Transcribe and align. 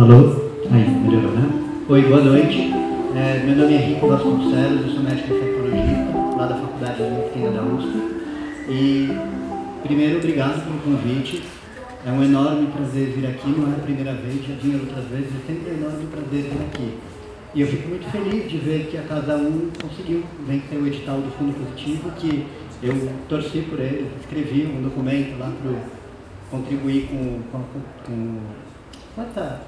Alô? 0.00 0.34
Aí, 0.70 0.88
melhorou, 0.88 1.32
né? 1.32 1.46
Oi, 1.86 2.02
boa 2.04 2.22
noite. 2.22 2.72
É, 3.14 3.42
meu 3.44 3.54
nome 3.54 3.74
é 3.74 3.82
Henrique 3.82 4.06
Vasconcelos, 4.06 4.86
eu 4.86 4.92
sou 4.94 5.02
médico 5.02 5.34
infectologista 5.34 6.36
lá 6.38 6.46
da 6.46 6.54
Faculdade 6.54 7.04
de 7.04 7.10
Medicina 7.10 7.50
da 7.50 7.62
USP. 7.62 7.90
E, 8.70 9.08
primeiro, 9.82 10.16
obrigado 10.16 10.64
pelo 10.64 10.78
convite. 10.78 11.42
É 12.06 12.10
um 12.10 12.24
enorme 12.24 12.68
prazer 12.68 13.08
vir 13.08 13.26
aqui, 13.26 13.50
não 13.50 13.70
é 13.70 13.76
a 13.76 13.80
primeira 13.80 14.14
vez, 14.14 14.42
já 14.42 14.54
vim 14.54 14.80
outras 14.80 15.04
vezes, 15.04 15.28
é 15.36 15.46
sempre 15.46 15.70
um 15.70 15.76
enorme 15.76 16.06
prazer 16.06 16.44
vir 16.44 16.62
aqui. 16.62 16.94
E 17.54 17.60
eu 17.60 17.66
fico 17.66 17.88
muito 17.90 18.10
feliz 18.10 18.50
de 18.50 18.56
ver 18.56 18.86
que 18.86 18.96
a 18.96 19.02
Casa 19.02 19.36
1 19.36 19.70
conseguiu 19.82 20.24
vencer 20.46 20.78
o 20.78 20.86
edital 20.86 21.18
do 21.18 21.30
Fundo 21.32 21.52
Positivo, 21.52 22.10
que 22.12 22.46
eu 22.82 22.94
torci 23.28 23.60
por 23.68 23.78
ele, 23.78 24.10
escrevi 24.18 24.64
um 24.64 24.80
documento 24.80 25.38
lá 25.38 25.52
para 25.62 25.72
contribuir 26.50 27.06
com, 27.08 27.40
com, 27.52 27.62
com, 28.06 28.38
com, 29.14 29.22
essa, 29.22 29.60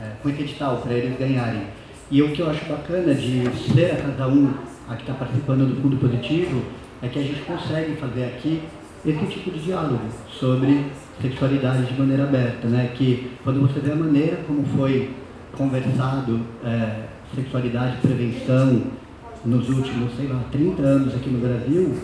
é, 0.00 0.12
com 0.22 0.28
esse 0.28 0.42
edital, 0.42 0.78
para 0.78 0.92
eles 0.92 1.18
ganharem. 1.18 1.62
E 2.10 2.22
o 2.22 2.30
que 2.30 2.40
eu 2.40 2.50
acho 2.50 2.64
bacana 2.66 3.14
de 3.14 3.44
ser 3.72 3.92
a 3.92 3.96
Casa 3.96 4.28
1, 4.28 4.54
a 4.88 4.94
que 4.94 5.02
está 5.02 5.14
participando 5.14 5.66
do 5.66 5.80
Fundo 5.82 5.96
Positivo, 5.96 6.62
é 7.02 7.08
que 7.08 7.18
a 7.18 7.22
gente 7.22 7.40
consegue 7.42 7.96
fazer 7.96 8.24
aqui 8.24 8.62
esse 9.04 9.26
tipo 9.26 9.50
de 9.50 9.60
diálogo 9.60 10.00
sobre 10.30 10.86
sexualidade 11.20 11.86
de 11.86 11.98
maneira 11.98 12.24
aberta, 12.24 12.68
né? 12.68 12.92
Que 12.94 13.30
quando 13.42 13.60
você 13.60 13.80
vê 13.80 13.92
a 13.92 13.96
maneira 13.96 14.38
como 14.46 14.64
foi 14.76 15.10
conversado 15.56 16.40
é, 16.64 17.06
sexualidade 17.34 17.96
e 17.98 18.06
prevenção 18.06 18.82
nos 19.44 19.68
últimos, 19.68 20.14
sei 20.16 20.26
lá, 20.26 20.44
30 20.50 20.82
anos 20.82 21.14
aqui 21.14 21.30
no 21.30 21.38
Brasil, 21.38 21.94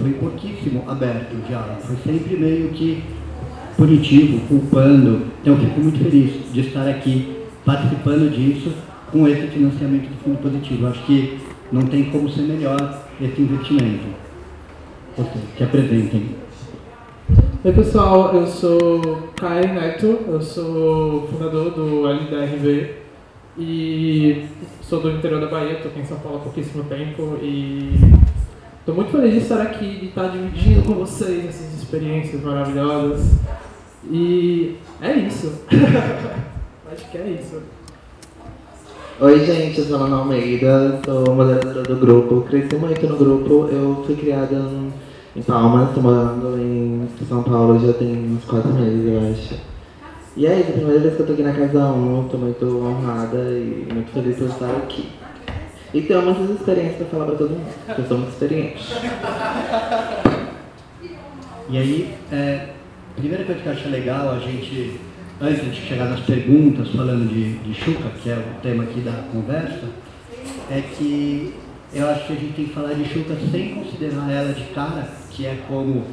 foi 0.00 0.12
pouquíssimo 0.14 0.84
aberto 0.88 1.34
o 1.34 1.42
diálogo. 1.42 1.80
Foi 1.82 1.96
sempre 1.96 2.36
meio 2.36 2.70
que 2.70 3.02
punitivo, 3.76 4.40
culpando. 4.46 5.26
Então 5.40 5.54
eu 5.54 5.60
fico 5.60 5.80
muito 5.80 5.98
feliz 5.98 6.52
de 6.52 6.60
estar 6.60 6.88
aqui 6.88 7.36
participando 7.64 8.30
disso 8.30 8.72
com 9.10 9.26
esse 9.28 9.46
financiamento 9.48 10.08
do 10.08 10.16
Fundo 10.22 10.38
Positivo. 10.38 10.86
Acho 10.86 11.04
que 11.04 11.38
não 11.72 11.82
tem 11.82 12.04
como 12.04 12.28
ser 12.28 12.42
melhor 12.42 13.04
esse 13.20 13.40
investimento. 13.40 14.06
Vocês 15.16 15.44
se 15.56 15.64
apresentem. 15.64 16.44
Oi 17.64 17.72
pessoal, 17.72 18.34
eu 18.34 18.46
sou 18.46 19.30
Caio 19.36 19.72
Neto, 19.72 20.18
eu 20.28 20.40
sou 20.40 21.26
fundador 21.28 21.70
do 21.70 22.06
LDRV 22.06 22.90
e 23.58 24.44
sou 24.82 25.00
do 25.00 25.10
interior 25.10 25.40
da 25.40 25.46
Bahia, 25.46 25.74
estou 25.74 25.90
aqui 25.90 26.00
em 26.00 26.04
São 26.04 26.18
Paulo 26.18 26.38
há 26.38 26.40
pouquíssimo 26.40 26.84
tempo 26.84 27.38
e 27.40 27.94
estou 28.80 28.94
muito 28.94 29.10
feliz 29.12 29.32
de 29.32 29.38
estar 29.38 29.62
aqui, 29.62 29.98
de 29.98 30.06
estar 30.06 30.28
dividindo 30.28 30.82
com 30.82 30.94
vocês 30.94 31.46
essas 31.46 31.72
experiências 31.82 32.42
maravilhosas 32.42 33.38
e 34.10 34.76
é 35.00 35.12
isso. 35.12 35.62
Acho 36.92 37.10
que 37.10 37.18
é 37.18 37.38
isso. 37.40 37.62
Oi 39.20 39.46
gente, 39.46 39.78
eu 39.78 39.84
sou 39.84 40.02
Ana 40.02 40.16
Almeida, 40.16 41.00
sou 41.04 41.34
moderadora 41.34 41.82
do 41.82 41.96
grupo, 41.96 42.40
cresci 42.42 42.74
muito 42.74 43.06
no 43.06 43.16
grupo, 43.16 43.68
eu 43.70 44.02
fui 44.04 44.16
criada 44.16 44.56
em 45.36 45.42
Palmas, 45.42 45.88
estou 45.88 46.02
morando 46.02 46.58
em 46.58 47.08
São 47.28 47.42
Paulo 47.44 47.78
já 47.78 47.92
tem 47.92 48.36
uns 48.36 48.44
quatro 48.44 48.72
meses, 48.72 49.06
eu 49.06 49.30
acho. 49.30 49.60
E 50.36 50.46
é 50.46 50.58
isso, 50.58 50.70
a 50.70 50.72
primeira 50.72 51.00
vez 51.00 51.14
que 51.14 51.20
eu 51.20 51.26
tô 51.26 51.32
aqui 51.32 51.42
na 51.42 51.52
Casa 51.52 51.86
1, 51.92 52.24
estou 52.24 52.40
muito 52.40 52.66
honrada 52.66 53.38
e 53.38 53.86
muito 53.92 54.12
feliz 54.12 54.36
por 54.36 54.48
estar 54.48 54.76
aqui. 54.78 55.08
E 55.94 56.02
tenho 56.02 56.22
muitas 56.22 56.50
experiências 56.50 56.96
para 56.96 57.06
falar 57.06 57.26
para 57.26 57.36
todo 57.36 57.50
mundo, 57.50 57.72
porque 57.86 58.00
eu 58.00 58.06
sou 58.06 58.18
muito 58.18 58.32
experiente. 58.32 58.94
E 61.68 61.78
aí, 61.78 62.14
é, 62.32 62.73
primeira 63.16 63.44
coisa 63.44 63.60
que 63.60 63.66
eu 63.66 63.72
acho 63.72 63.88
legal, 63.88 64.30
a 64.32 64.38
gente, 64.38 65.00
antes 65.40 65.74
de 65.74 65.80
chegar 65.80 66.06
nas 66.06 66.20
perguntas, 66.20 66.88
falando 66.90 67.28
de, 67.28 67.58
de 67.58 67.74
Chuca, 67.74 68.10
que 68.22 68.30
é 68.30 68.34
o 68.34 68.60
tema 68.60 68.84
aqui 68.84 69.00
da 69.00 69.12
conversa, 69.32 69.88
é 70.70 70.80
que 70.80 71.54
eu 71.92 72.08
acho 72.08 72.26
que 72.26 72.32
a 72.32 72.36
gente 72.36 72.52
tem 72.54 72.64
que 72.66 72.74
falar 72.74 72.94
de 72.94 73.04
Chuca 73.04 73.36
sem 73.50 73.74
considerar 73.74 74.30
ela 74.30 74.52
de 74.52 74.64
cara, 74.74 75.08
que 75.30 75.46
é 75.46 75.58
como 75.68 76.04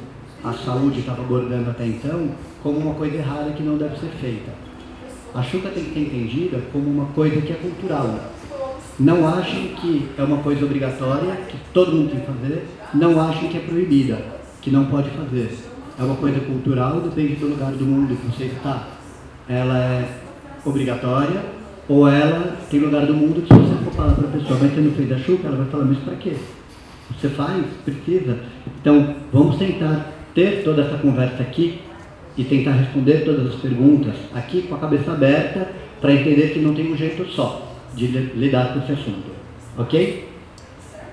a 0.43 0.53
saúde 0.53 0.99
estava 0.99 1.21
abordando 1.21 1.69
até 1.69 1.85
então, 1.85 2.29
como 2.61 2.77
uma 2.77 2.93
coisa 2.93 3.15
errada 3.15 3.51
que 3.51 3.63
não 3.63 3.77
deve 3.77 3.99
ser 3.99 4.09
feita. 4.19 4.51
A 5.33 5.41
Chuca 5.41 5.69
tem 5.69 5.83
que 5.85 5.93
ser 5.93 5.99
entendida 6.01 6.61
como 6.71 6.89
uma 6.89 7.05
coisa 7.07 7.41
que 7.41 7.51
é 7.51 7.55
cultural. 7.55 8.31
Não 8.99 9.27
achem 9.27 9.73
que 9.75 10.09
é 10.17 10.21
uma 10.21 10.37
coisa 10.37 10.65
obrigatória, 10.65 11.35
que 11.47 11.57
todo 11.73 11.93
mundo 11.93 12.11
tem 12.11 12.19
que 12.19 12.27
fazer, 12.27 12.67
não 12.93 13.19
achem 13.19 13.49
que 13.49 13.57
é 13.57 13.61
proibida, 13.61 14.19
que 14.61 14.69
não 14.69 14.85
pode 14.85 15.09
fazer. 15.11 15.70
É 15.99 16.03
uma 16.03 16.15
coisa 16.15 16.39
cultural, 16.39 17.01
depende 17.01 17.35
do 17.35 17.47
lugar 17.47 17.71
do 17.71 17.85
mundo 17.85 18.15
que 18.15 18.27
você 18.27 18.45
está. 18.45 18.87
Ela 19.47 19.77
é 19.77 20.09
obrigatória, 20.65 21.43
ou 21.87 22.07
ela 22.07 22.57
tem 22.69 22.79
lugar 22.79 23.05
do 23.05 23.13
mundo 23.13 23.41
que 23.41 23.53
se 23.53 23.59
você 23.59 23.83
for 23.83 23.93
falar 23.93 24.13
para 24.13 24.27
a 24.27 24.31
pessoa, 24.31 24.59
vai 24.59 24.69
ter 24.69 24.81
no 24.81 24.91
fez 24.91 25.11
a 25.11 25.17
chuca, 25.17 25.47
ela 25.47 25.57
vai 25.57 25.67
falar, 25.67 25.85
mas 25.85 25.97
para 25.99 26.15
quê? 26.15 26.35
Você 27.19 27.29
faz? 27.29 27.65
Precisa? 27.83 28.37
Então, 28.79 29.15
vamos 29.31 29.57
tentar 29.57 30.11
ter 30.33 30.63
toda 30.63 30.83
essa 30.83 30.97
conversa 30.97 31.41
aqui 31.41 31.81
e 32.37 32.43
tentar 32.43 32.71
responder 32.71 33.25
todas 33.25 33.53
as 33.53 33.55
perguntas 33.55 34.15
aqui 34.33 34.61
com 34.63 34.75
a 34.75 34.77
cabeça 34.77 35.11
aberta 35.11 35.69
para 35.99 36.13
entender 36.13 36.53
que 36.53 36.59
não 36.59 36.73
tem 36.73 36.91
um 36.91 36.97
jeito 36.97 37.25
só 37.31 37.75
de 37.93 38.07
lidar 38.07 38.73
com 38.73 38.79
esse 38.79 38.93
assunto. 38.93 39.31
Ok? 39.77 40.29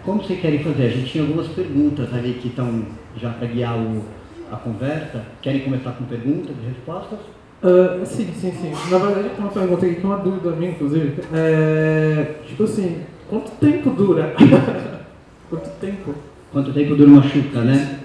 Como 0.04 0.22
vocês 0.22 0.40
querem 0.40 0.60
fazer? 0.60 0.86
A 0.86 0.90
gente 0.90 1.10
tinha 1.10 1.24
algumas 1.24 1.48
perguntas 1.48 2.12
ali 2.14 2.38
que 2.40 2.48
estão 2.48 2.84
já 3.20 3.30
para 3.30 3.48
guiar 3.48 3.76
o, 3.76 4.04
a 4.50 4.56
conversa. 4.56 5.22
Querem 5.42 5.60
começar 5.60 5.92
com 5.92 6.04
perguntas 6.04 6.54
e 6.62 6.68
respostas? 6.68 7.18
Uh, 7.62 8.06
sim, 8.06 8.32
sim, 8.32 8.52
sim. 8.52 8.72
Na 8.90 8.98
verdade, 8.98 9.30
tem 9.30 9.38
uma 9.38 9.50
pergunta 9.50 9.84
aqui 9.84 9.94
que 9.96 10.02
é 10.02 10.08
uma 10.08 10.18
dúvida 10.18 10.50
minha, 10.52 10.70
inclusive. 10.70 11.22
É, 11.32 12.34
tipo 12.46 12.62
assim, 12.62 13.02
quanto 13.28 13.50
tempo 13.52 13.90
dura? 13.90 14.34
quanto 15.50 15.68
tempo? 15.80 16.14
Quanto 16.52 16.72
tempo 16.72 16.94
dura 16.94 17.10
uma 17.10 17.22
chuca, 17.22 17.62
né? 17.62 18.00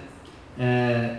É, 0.59 1.17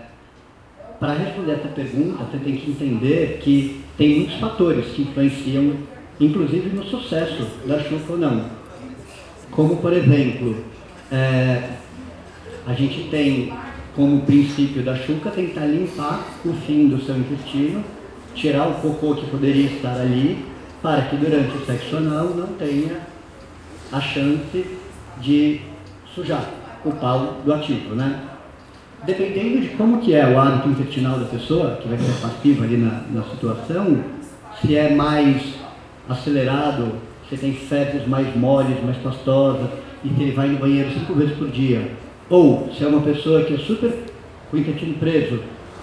Para 0.99 1.15
responder 1.15 1.53
essa 1.53 1.69
pergunta, 1.69 2.25
você 2.25 2.39
tem 2.39 2.57
que 2.57 2.71
entender 2.71 3.39
que 3.41 3.85
tem 3.97 4.17
muitos 4.17 4.41
fatores 4.41 4.87
que 4.87 5.03
influenciam, 5.03 5.75
inclusive 6.21 6.71
no 6.71 6.85
sucesso 6.85 7.47
da 7.67 7.79
chuca 7.79 8.13
ou 8.13 8.19
não. 8.19 8.45
Como, 9.51 9.77
por 9.77 9.93
exemplo, 9.93 10.57
é, 11.13 11.71
a 12.67 12.73
gente 12.73 13.09
tem 13.11 13.53
como 13.95 14.23
princípio 14.23 14.83
da 14.83 14.97
chuca 14.97 15.31
tentar 15.31 15.67
limpar 15.67 16.27
o 16.45 16.53
fim 16.53 16.89
do 16.89 17.01
seu 17.01 17.17
intestino 17.17 17.85
tirar 18.35 18.69
o 18.69 18.75
cocô 18.75 19.15
que 19.15 19.27
poderia 19.27 19.67
estar 19.67 19.95
ali, 20.01 20.45
para 20.83 21.03
que 21.03 21.17
durante 21.17 21.57
o 21.57 21.65
sexo 21.65 21.97
anal 21.97 22.27
não 22.27 22.49
tenha 22.49 23.01
a 23.91 24.01
chance 24.01 24.67
de 25.21 25.61
sujar 26.15 26.51
o 26.85 26.93
pau 26.93 27.41
do 27.45 27.53
ativo, 27.53 27.95
né? 27.95 28.21
Dependendo 29.07 29.61
de 29.61 29.69
como 29.77 30.01
que 30.01 30.15
é 30.15 30.27
o 30.27 30.39
hábito 30.39 30.71
intestinal 30.71 31.19
da 31.19 31.27
pessoa, 31.27 31.77
que 31.77 31.89
vai 31.89 31.99
ser 31.99 32.21
passivo 32.21 32.65
ali 32.65 32.77
na, 32.77 33.03
na 33.11 33.23
situação, 33.23 34.03
se 34.61 34.77
é 34.77 34.95
mais 34.95 35.55
acelerado, 36.09 36.93
se 37.29 37.37
tem 37.37 37.55
fezes 37.55 38.07
mais 38.07 38.35
moles, 38.37 38.83
mais 38.83 38.97
pastosas, 38.99 39.71
e 40.05 40.09
se 40.09 40.23
ele 40.23 40.33
vai 40.33 40.49
no 40.49 40.59
banheiro 40.59 40.91
cinco 40.93 41.15
vezes 41.15 41.37
por 41.37 41.49
dia, 41.49 41.91
ou 42.29 42.71
se 42.77 42.85
é 42.85 42.87
uma 42.87 43.03
pessoa 43.03 43.45
que 43.45 43.55
é 43.55 43.59
super 43.59 43.93
com 44.51 44.57
o 44.57 44.61
intestino 44.61 44.95
preso 44.95 45.41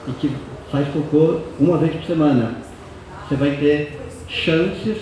e 0.08 0.12
que 0.14 0.32
faz 0.72 0.88
cocô 0.90 1.40
uma 1.60 1.78
vez 1.78 1.94
por 1.96 2.06
semana. 2.06 2.56
Você 3.28 3.36
vai 3.36 3.52
ter 3.58 4.00
chances 4.28 4.98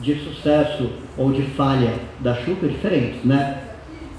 de 0.00 0.14
sucesso 0.16 0.90
ou 1.16 1.32
de 1.32 1.42
falha 1.42 1.94
da 2.20 2.34
chuca 2.34 2.66
diferentes, 2.66 3.24
né? 3.24 3.62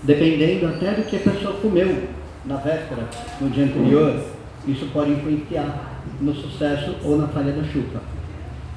Dependendo 0.03 0.68
até 0.68 0.91
do 0.91 1.03
que 1.03 1.16
a 1.16 1.19
pessoa 1.19 1.53
comeu 1.56 2.03
na 2.46 2.57
véspera, 2.57 3.07
no 3.40 3.50
dia 3.50 3.66
anterior, 3.66 4.19
isso 4.68 4.88
pode 4.94 5.12
influenciar 5.12 6.01
no 6.19 6.33
sucesso 6.36 6.95
ou 7.04 7.18
na 7.18 7.27
falha 7.27 7.51
da 7.51 7.63
chuca. 7.63 8.00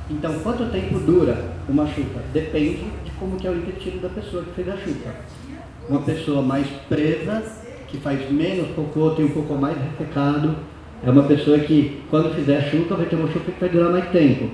Então, 0.08 0.38
quanto 0.38 0.70
tempo 0.70 1.00
dura 1.00 1.36
uma 1.68 1.86
chuca? 1.86 2.20
Depende 2.32 2.84
de 3.04 3.10
como 3.18 3.36
que 3.36 3.46
é 3.46 3.50
o 3.50 3.56
intestino 3.56 4.00
da 4.00 4.08
pessoa 4.08 4.44
que 4.44 4.50
fez 4.52 4.68
a 4.68 4.76
chuca. 4.76 5.14
Uma 5.88 6.00
pessoa 6.02 6.42
mais 6.42 6.66
presa, 6.88 7.42
que 7.88 7.98
faz 7.98 8.30
menos 8.30 8.68
cocô, 8.74 9.10
tem 9.10 9.24
um 9.24 9.30
cocô 9.30 9.54
mais 9.54 9.76
ressecado, 9.76 10.56
é 11.04 11.10
uma 11.10 11.22
pessoa 11.24 11.58
que, 11.58 12.00
quando 12.10 12.34
fizer 12.34 12.70
chuca, 12.70 12.94
vai 12.96 13.06
ter 13.06 13.16
uma 13.16 13.28
chuca 13.28 13.52
que 13.52 13.60
vai 13.60 13.68
durar 13.68 13.92
mais 13.92 14.10
tempo. 14.10 14.50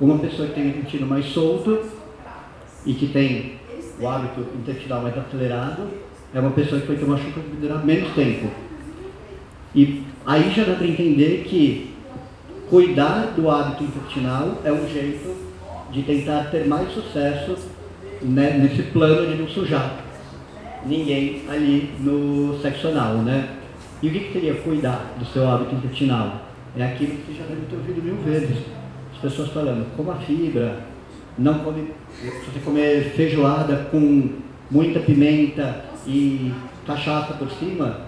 Uma 0.00 0.18
pessoa 0.18 0.48
que 0.48 0.54
tem 0.54 0.64
o 0.64 0.68
intestino 0.68 1.06
mais 1.06 1.26
solto 1.26 1.80
e 2.86 2.94
que 2.94 3.06
tem 3.08 3.58
o 4.00 4.08
hábito 4.08 4.46
intestinal 4.56 5.02
mais 5.02 5.16
acelerado, 5.16 5.88
é 6.34 6.40
uma 6.40 6.50
pessoa 6.50 6.80
que 6.80 6.86
vai 6.86 6.96
ter 6.96 7.04
uma 7.04 7.18
chuca 7.18 7.40
que 7.40 7.48
vai 7.48 7.60
durar 7.60 7.84
menos 7.84 8.12
tempo. 8.14 8.48
E 9.74 10.02
aí 10.26 10.50
já 10.50 10.64
dá 10.64 10.74
para 10.74 10.86
entender 10.86 11.44
que 11.48 11.90
cuidar 12.70 13.34
do 13.36 13.50
hábito 13.50 13.84
intestinal 13.84 14.60
é 14.64 14.72
um 14.72 14.88
jeito 14.88 15.34
de 15.90 16.02
tentar 16.02 16.44
ter 16.50 16.66
mais 16.66 16.92
sucesso 16.92 17.56
né, 18.22 18.58
nesse 18.58 18.82
plano 18.90 19.26
de 19.30 19.40
não 19.40 19.48
sujar 19.48 20.07
ninguém 20.86 21.42
ali 21.48 21.92
no 22.00 22.58
sexo 22.60 22.88
anal, 22.88 23.14
né? 23.16 23.48
E 24.02 24.08
o 24.08 24.12
que, 24.12 24.20
que 24.20 24.32
seria 24.32 24.54
cuidar 24.54 25.14
do 25.18 25.24
seu 25.26 25.48
hábito 25.48 25.74
intestinal? 25.74 26.42
É 26.76 26.84
aquilo 26.84 27.16
que 27.16 27.32
você 27.32 27.38
já 27.38 27.44
deve 27.44 27.66
ter 27.66 27.76
ouvido 27.76 28.02
mil 28.02 28.16
vezes. 28.16 28.58
as 29.12 29.18
pessoas 29.18 29.50
falando, 29.50 29.86
coma 29.96 30.14
fibra, 30.16 30.80
não 31.36 31.58
come, 31.60 31.92
se 32.20 32.26
você 32.26 32.60
comer 32.64 33.12
feijoada 33.16 33.88
com 33.90 34.30
muita 34.70 35.00
pimenta 35.00 35.84
e 36.06 36.52
cachaça 36.86 37.34
por 37.34 37.50
cima, 37.50 38.02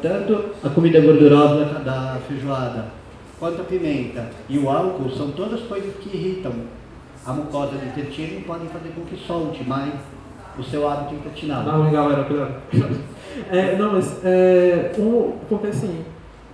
tanto 0.00 0.50
a 0.62 0.68
comida 0.70 1.00
gordurosa 1.00 1.64
da 1.80 2.18
feijoada 2.28 2.86
quanto 3.38 3.60
a 3.60 3.64
pimenta 3.64 4.30
e 4.48 4.58
o 4.58 4.68
álcool 4.68 5.10
são 5.10 5.32
todas 5.32 5.60
coisas 5.62 5.94
que 5.96 6.16
irritam 6.16 6.52
a 7.26 7.32
mucosa 7.32 7.72
do 7.72 7.86
intestino 7.86 8.38
e 8.38 8.42
podem 8.42 8.68
fazer 8.68 8.90
com 8.94 9.02
que 9.02 9.16
solte 9.26 9.64
mais 9.64 9.94
o 10.58 10.62
seu 10.62 10.88
hábito 10.88 11.14
intestinal. 11.14 11.62
Não, 11.62 11.90
galera, 11.90 12.24
cuidado. 12.24 12.54
é, 13.50 13.76
não, 13.76 13.92
mas 13.92 14.24
é, 14.24 14.92
um, 14.98 15.32
porque 15.48 15.68
assim, 15.68 16.04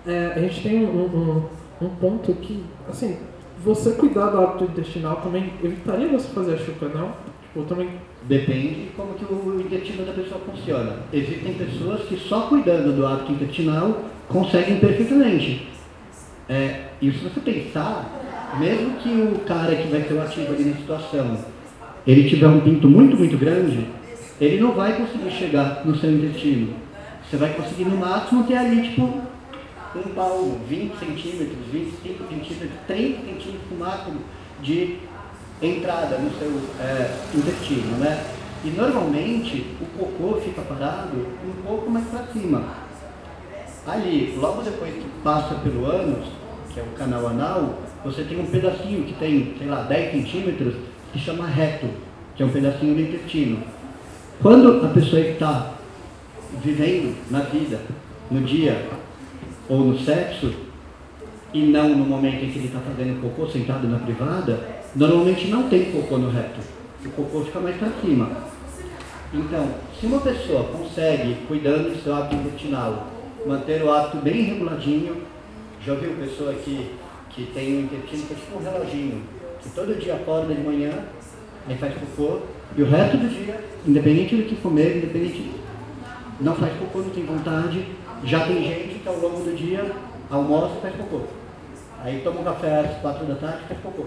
é, 0.06 0.33
a 0.35 0.39
gente 0.39 0.62
tem 0.62 0.85
um, 0.85 1.49
um, 1.81 1.87
um 1.87 1.89
ponto 1.97 2.33
que, 2.35 2.65
assim, 2.89 3.19
você 3.65 3.93
cuidar 3.93 4.31
do 4.31 4.41
hábito 4.41 4.65
intestinal 4.65 5.17
também 5.17 5.53
evitaria 5.62 6.09
você 6.09 6.29
fazer 6.29 6.55
a 6.55 6.59
chuca, 6.59 6.89
não? 6.89 7.12
Tipo, 7.43 7.62
também... 7.65 7.91
Depende 8.23 8.85
de 8.85 8.91
como 8.97 9.15
que 9.15 9.25
o 9.25 9.61
intestino 9.61 10.05
da 10.05 10.12
pessoa 10.12 10.41
funciona. 10.41 10.97
Existem 11.12 11.55
pessoas 11.55 12.03
que 12.03 12.17
só 12.17 12.43
cuidando 12.43 12.95
do 12.95 13.06
hábito 13.06 13.33
intestinal 13.33 14.05
conseguem 14.29 14.79
perfeitamente. 14.79 15.69
É, 16.49 16.89
e 17.00 17.12
se 17.12 17.19
você 17.19 17.41
pensar, 17.41 18.56
mesmo 18.59 18.97
que 18.97 19.09
o 19.09 19.39
cara 19.47 19.75
que 19.77 19.89
vai 19.89 20.03
ser 20.03 20.15
o 20.15 20.23
ativo 20.23 20.53
ali 20.53 20.65
na 20.65 20.77
situação, 20.77 21.39
ele 22.08 22.26
tiver 22.26 22.46
um 22.49 22.60
pinto 22.60 22.88
muito, 22.88 23.19
muito 23.19 23.37
grande, 23.37 23.87
ele 24.40 24.60
não 24.60 24.72
vai 24.72 24.96
conseguir 24.96 25.31
chegar 25.31 25.82
no 25.84 25.94
seu 25.94 26.10
intestino. 26.10 26.75
Você 27.22 27.37
vai 27.37 27.52
conseguir 27.52 27.84
no 27.84 27.99
máximo 27.99 28.44
ter 28.44 28.56
ali, 28.56 28.88
tipo, 28.88 29.02
um 29.94 30.14
palmo, 30.14 30.58
20 30.66 30.99
centímetros, 30.99 31.58
25 31.70 32.25
centímetros, 32.31 32.70
30 32.87 33.19
centímetros 33.19 33.55
no 33.70 33.78
máximo 33.78 34.20
de 34.62 34.96
entrada 35.60 36.16
no 36.16 36.31
seu 36.38 36.50
é, 36.81 37.14
intestino, 37.34 37.99
né? 37.99 38.25
E 38.64 38.70
normalmente 38.70 39.66
o 39.78 39.99
cocô 39.99 40.40
fica 40.40 40.62
parado 40.62 41.14
um 41.14 41.62
pouco 41.62 41.90
mais 41.90 42.06
para 42.06 42.25
cima. 42.32 42.64
Ali, 43.87 44.34
logo 44.34 44.62
depois 44.62 44.94
que 44.94 45.06
passa 45.22 45.56
pelo 45.56 45.84
ânus, 45.84 46.26
que 46.72 46.81
é 46.81 46.82
o 46.82 46.96
canal 46.96 47.26
anal, 47.26 47.82
você 48.02 48.22
tem 48.22 48.40
um 48.40 48.46
pedacinho 48.46 49.04
que 49.04 49.12
tem, 49.12 49.54
sei 49.58 49.66
lá, 49.66 49.82
10 49.82 50.12
centímetros, 50.12 50.75
que 51.12 51.19
chama 51.19 51.46
reto, 51.46 51.87
que 52.37 52.43
é 52.43 52.46
um 52.46 52.50
pedacinho 52.50 52.94
do 52.94 53.00
intestino. 53.00 53.62
Quando 54.40 54.84
a 54.84 54.88
pessoa 54.88 55.20
está 55.20 55.75
vivendo 56.62 57.16
na 57.31 57.40
vida, 57.40 57.81
no 58.31 58.40
dia, 58.43 58.87
ou 59.69 59.81
no 59.81 59.99
sexo, 59.99 60.52
e 61.52 61.62
não 61.62 61.88
no 61.88 62.05
momento 62.05 62.44
em 62.44 62.50
que 62.50 62.58
ele 62.58 62.69
está 62.69 62.81
fazendo 62.81 63.20
cocô 63.22 63.50
sentado 63.50 63.88
na 63.88 63.99
privada, 63.99 64.60
normalmente 64.94 65.49
não 65.49 65.69
tem 65.69 65.90
cocô 65.90 66.19
no 66.19 66.31
reto. 66.31 66.60
O 67.05 67.11
cocô 67.11 67.44
fica 67.44 67.61
mais 67.61 67.76
para 67.76 67.90
cima. 68.00 68.31
Então, 69.32 69.69
se 69.99 70.06
uma 70.06 70.20
pessoa 70.20 70.64
consegue, 70.64 71.37
cuidando 71.46 71.90
do 71.90 72.02
seu 72.02 72.14
hábito 72.14 72.37
intestinal, 72.37 73.08
manter 73.46 73.82
o 73.82 73.93
hábito 73.93 74.19
bem 74.19 74.43
reguladinho, 74.43 75.22
já 75.84 75.94
viu 75.94 76.12
pessoa 76.14 76.54
que, 76.54 76.90
que 77.31 77.46
tem 77.52 77.76
um 77.76 77.81
intestino 77.82 78.26
que 78.26 78.32
é 78.32 78.37
tipo 78.37 78.58
um 78.58 78.62
reloginho, 78.62 79.22
que 79.60 79.69
todo 79.70 79.99
dia 79.99 80.14
acorda 80.14 80.55
de 80.55 80.60
manhã, 80.60 80.93
aí 81.69 81.76
faz 81.76 81.94
cocô, 81.94 82.40
e 82.76 82.82
o 82.82 82.87
resto 82.87 83.16
do 83.16 83.28
dia, 83.28 83.60
independente 83.87 84.37
do 84.37 84.43
que 84.44 84.56
comer, 84.56 84.99
independente, 84.99 85.50
não 86.40 86.55
faz 86.55 86.72
cocô, 86.78 87.00
não 87.00 87.10
tem 87.10 87.25
vontade, 87.25 87.84
já 88.25 88.46
tem 88.46 88.62
gente 88.64 89.00
que 89.00 89.08
ao 89.08 89.19
longo 89.19 89.43
do 89.43 89.56
dia 89.56 89.90
almoça 90.31 90.76
e 90.78 90.81
faz 90.81 90.94
cocô. 90.96 91.22
Aí 92.02 92.20
toma 92.22 92.40
um 92.40 92.44
café 92.44 92.81
às 92.81 93.00
quatro 93.00 93.26
da 93.26 93.34
tarde 93.34 93.58
e 93.64 93.69
faz 93.69 93.81
cocô. 93.81 94.05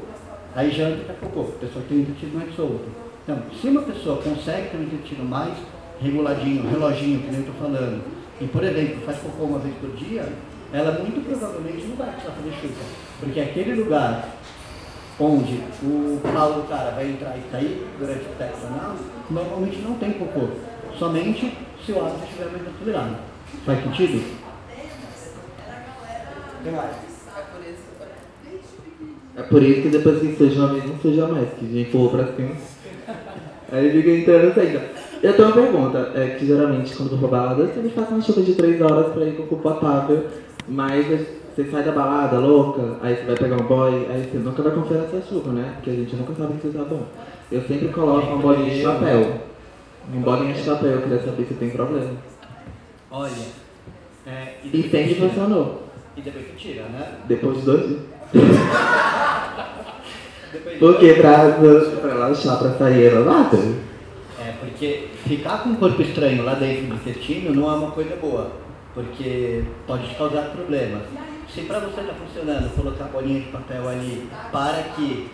Aí 0.56 0.72
janta 0.72 1.02
e 1.02 1.06
faz 1.06 1.20
cocô. 1.20 1.42
A 1.42 1.60
pessoa 1.60 1.84
tem 1.88 1.98
um 1.98 2.02
intestino 2.02 2.40
mais 2.40 2.56
solto. 2.56 2.86
Então, 3.24 3.38
se 3.60 3.68
uma 3.68 3.82
pessoa 3.82 4.22
consegue 4.22 4.70
ter 4.70 4.78
um 4.78 4.84
intestino 4.84 5.26
mais 5.26 5.54
reguladinho, 6.02 6.70
reloginho, 6.70 7.20
que 7.20 7.28
nem 7.28 7.42
eu 7.42 7.48
estou 7.48 7.56
falando, 7.56 8.02
e, 8.40 8.48
por 8.48 8.64
exemplo, 8.64 9.02
faz 9.06 9.20
cocô 9.20 9.44
uma 9.44 9.60
vez 9.60 9.76
por 9.76 9.92
dia, 9.92 10.28
ela 10.74 11.00
muito 11.00 11.24
provavelmente 11.26 11.86
não 11.86 11.96
vai 11.96 12.12
precisar 12.12 12.32
fazer 12.32 12.52
chuva. 12.62 12.84
Porque 13.20 13.40
aquele 13.40 13.76
lugar 13.76 14.30
onde 15.22 15.64
o 15.84 16.20
pau 16.34 16.54
do 16.54 16.68
cara 16.68 16.92
vai 16.92 17.10
entrar 17.10 17.38
e 17.38 17.52
sair 17.52 17.88
durante 18.00 18.26
o 18.26 18.38
sexo 18.38 18.66
anal, 18.66 18.96
normalmente 19.30 19.78
não 19.78 19.94
tem 19.96 20.14
cocô. 20.14 20.48
Somente 20.98 21.58
se 21.86 21.92
o 21.92 22.00
hábito 22.00 22.24
estiver 22.24 22.52
mais 22.52 22.64
acelerado. 22.68 23.18
Faz 23.66 23.84
sentido? 23.84 24.42
É 29.38 29.44
por 29.44 29.64
isso 29.64 29.82
que 29.84 29.90
depois 29.90 30.20
que 30.20 30.36
suja 30.36 30.60
uma 30.60 30.74
vez 30.74 30.86
não 30.86 30.98
suja 31.00 31.28
mais, 31.28 31.50
que 31.50 31.66
a 31.66 31.68
gente 31.68 31.90
empurrou 31.90 32.10
pra 32.10 32.34
cima. 32.34 32.56
Aí 33.72 33.92
fica 33.92 34.10
entrando 34.10 34.60
ainda. 34.60 34.92
Eu 35.24 35.36
tenho 35.36 35.48
uma 35.48 35.54
pergunta, 35.54 36.12
é 36.16 36.36
que 36.38 36.48
geralmente 36.48 36.96
quando 36.96 37.12
eu 37.12 37.18
vou 37.18 37.30
pra 37.30 37.40
balada, 37.40 37.72
uma 38.10 38.22
chuva 38.22 38.42
de 38.42 38.56
3 38.56 38.82
horas 38.82 39.14
pra 39.14 39.24
ir 39.24 39.36
com 39.38 39.56
o 39.56 39.60
potável, 39.60 40.28
mas 40.68 41.06
você 41.56 41.66
sai 41.70 41.84
da 41.84 41.92
balada 41.92 42.38
louca, 42.40 42.98
aí 43.02 43.16
você 43.16 43.24
vai 43.24 43.36
pegar 43.36 43.56
um 43.56 43.66
boy, 43.68 44.08
aí 44.10 44.30
você 44.32 44.38
nunca 44.38 44.62
vai 44.64 44.72
confiar 44.74 45.02
nessa 45.02 45.22
chuva, 45.28 45.52
né? 45.52 45.74
Porque 45.76 45.90
a 45.90 45.94
gente 45.94 46.16
nunca 46.16 46.34
sabe 46.36 46.54
você 46.62 46.70
tá 46.78 46.84
bom. 46.84 47.04
Eu 47.52 47.62
sempre 47.64 47.88
coloco 47.90 48.28
uma 48.28 48.38
bolinha 48.38 48.70
de 48.70 48.82
chapéu. 48.82 49.42
Um 50.14 50.22
bolinha 50.22 50.54
de 50.54 50.64
chapéu, 50.64 50.90
eu 50.92 51.02
queria 51.02 51.20
saber 51.24 51.46
se 51.46 51.54
tem 51.56 51.70
problema. 51.70 52.12
Olha, 53.12 53.32
é, 54.26 54.54
E 54.64 54.82
sempre 54.84 55.16
tira. 55.16 55.28
funcionou. 55.30 55.84
E 56.16 56.22
depois 56.22 56.46
que 56.46 56.56
tira, 56.56 56.84
né? 56.84 57.16
Depois 57.28 57.58
de 57.58 57.64
dois 57.66 57.88
dias. 57.88 58.00
Porque 60.80 61.14
pra, 61.14 61.52
pra 62.02 62.14
lanchar, 62.14 62.58
pra 62.60 62.72
sair 62.72 63.04
elevado. 63.06 63.58
É, 64.40 64.54
porque 64.60 65.08
ficar 65.26 65.64
com 65.64 65.70
um 65.70 65.76
corpo 65.76 66.02
estranho 66.02 66.44
lá 66.44 66.56
dentro 66.56 66.88
do 66.88 66.96
intestino 66.96 67.54
não 67.54 67.70
é 67.72 67.76
uma 67.76 67.92
coisa 67.92 68.16
boa, 68.16 68.52
porque 68.94 69.64
pode 69.86 70.08
te 70.10 70.16
causar 70.16 70.50
problemas. 70.50 71.04
Se 71.54 71.64
para 71.64 71.80
você 71.80 72.00
está 72.00 72.14
funcionando 72.14 72.74
colocar 72.76 73.06
bolinha 73.06 73.42
de 73.42 73.48
papel 73.48 73.90
ali 73.90 74.30
para 74.54 74.84
que 74.96 75.30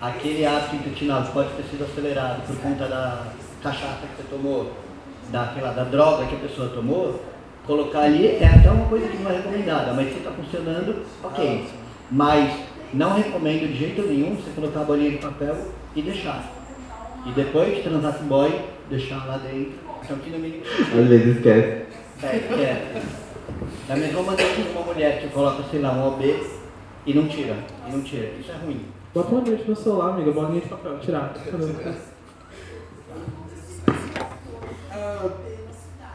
aquele 0.00 0.46
hábito 0.46 0.76
intestinal 0.76 1.24
que 1.24 1.32
pode 1.32 1.50
ter 1.50 1.64
sido 1.64 1.84
acelerado 1.84 2.46
por 2.46 2.56
conta 2.56 2.86
da 2.86 3.24
cachaça 3.62 4.06
que 4.06 4.22
você 4.22 4.28
tomou, 4.30 4.72
daquela, 5.30 5.72
da 5.72 5.84
droga 5.84 6.24
que 6.24 6.36
a 6.36 6.38
pessoa 6.38 6.70
tomou, 6.70 7.22
colocar 7.66 8.00
ali 8.00 8.26
é 8.26 8.46
até 8.46 8.70
uma 8.70 8.86
coisa 8.86 9.08
que 9.08 9.18
não 9.18 9.30
é 9.30 9.36
recomendada, 9.36 9.92
mas 9.92 10.08
se 10.08 10.18
está 10.18 10.30
funcionando, 10.30 11.04
ok. 11.22 11.66
Mas 12.10 12.50
não 12.94 13.16
recomendo 13.16 13.70
de 13.70 13.76
jeito 13.78 14.00
nenhum 14.02 14.36
você 14.36 14.50
colocar 14.54 14.80
a 14.80 14.84
bolinha 14.84 15.10
de 15.10 15.18
papel 15.18 15.54
e 15.94 16.00
deixar. 16.00 16.50
E 17.26 17.32
depois 17.32 17.76
de 17.76 17.82
transar 17.82 18.14
com 18.14 18.24
o 18.24 18.28
boy, 18.28 18.60
deixar 18.88 19.26
lá 19.26 19.36
dentro. 19.36 19.74
Então 20.02 20.16
que 20.16 20.30
no 20.30 20.38
mínimo 20.38 20.62
Às 20.64 21.08
vezes 21.08 21.36
esquece. 21.36 21.82
é, 22.22 22.26
é. 22.26 23.02
Da 23.86 23.96
mesma 23.96 24.22
maneira 24.22 24.54
que 24.54 24.62
uma 24.70 24.82
mulher 24.82 25.20
que 25.20 25.28
coloca, 25.28 25.62
sei 25.70 25.80
lá, 25.80 25.92
um 25.92 26.08
OB 26.08 26.46
e 27.06 27.14
não 27.14 27.26
tira. 27.26 27.56
E 27.86 27.92
não 27.92 28.02
tira. 28.02 28.32
Isso 28.38 28.50
é 28.52 28.56
ruim. 28.56 28.84
Bota 29.14 29.34
uma 29.34 29.40
noite 29.40 29.68
no 29.68 29.74
celular, 29.74 30.10
amiga, 30.10 30.30
bolinha 30.32 30.60
de 30.60 30.68
papel, 30.68 30.98
tirar. 30.98 31.34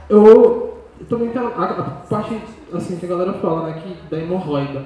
Eu 0.10 0.78
também 1.10 1.32
quero. 1.32 1.48
A, 1.48 1.64
a 1.64 1.84
parte 2.08 2.40
assim 2.72 2.98
que 2.98 3.06
a 3.06 3.10
galera 3.10 3.34
fala, 3.34 3.68
né, 3.68 3.82
que 3.82 4.10
da 4.10 4.20
hemorroida. 4.20 4.86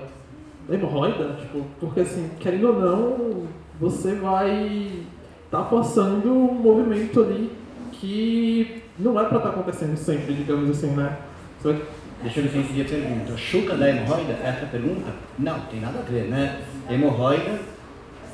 Da 0.67 0.75
hemorroida, 0.75 1.35
tipo, 1.39 1.65
porque 1.79 2.01
assim, 2.01 2.29
querendo 2.39 2.67
ou 2.67 2.79
não, 2.79 3.47
você 3.79 4.15
vai 4.15 5.03
tá 5.49 5.63
forçando 5.65 6.29
um 6.29 6.53
movimento 6.53 7.21
ali 7.21 7.51
que 7.91 8.83
não 8.99 9.19
é 9.19 9.23
pra 9.25 9.37
estar 9.37 9.49
acontecendo 9.49 9.95
sempre, 9.95 10.33
digamos 10.33 10.69
assim, 10.69 10.91
né? 10.91 11.17
Você 11.59 11.73
vai 11.73 11.81
Deixa 12.23 12.39
eu 12.39 12.45
entendi 12.45 12.81
a 12.81 12.85
pergunta. 12.85 13.33
A 13.33 13.37
chuca 13.37 13.75
da 13.75 13.89
hemorroida? 13.89 14.33
Essa 14.43 14.65
pergunta? 14.65 15.11
Não, 15.37 15.59
tem 15.61 15.79
nada 15.79 15.99
a 15.99 16.01
ver, 16.01 16.23
né? 16.23 16.61
Hemorroida, 16.89 17.59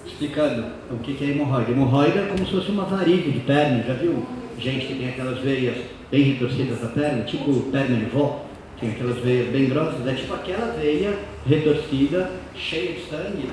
explicando 0.06 0.66
o 0.90 0.98
que 1.00 1.22
é 1.24 1.30
hemorroida. 1.30 1.72
Hemorroida 1.72 2.20
é 2.20 2.28
como 2.28 2.46
se 2.46 2.52
fosse 2.52 2.72
uma 2.72 2.86
varizes 2.86 3.34
de 3.34 3.40
perna, 3.42 3.84
já 3.84 3.94
viu? 3.94 4.26
Gente 4.58 4.86
que 4.88 4.96
tem 4.96 5.10
aquelas 5.10 5.40
veias 5.40 5.78
bem 6.10 6.24
retorcidas 6.24 6.80
da 6.80 6.88
perna, 6.88 7.24
tipo 7.24 7.52
perna 7.72 7.98
de 7.98 8.06
vó, 8.06 8.46
tem 8.80 8.92
aquelas 8.92 9.18
veias 9.18 9.50
bem 9.50 9.68
grossas, 9.68 10.06
é 10.08 10.14
tipo 10.14 10.34
aquela 10.34 10.74
veia 10.74 11.18
retorcida, 11.46 12.32
cheia 12.56 12.94
de 12.94 13.02
sangue, 13.10 13.50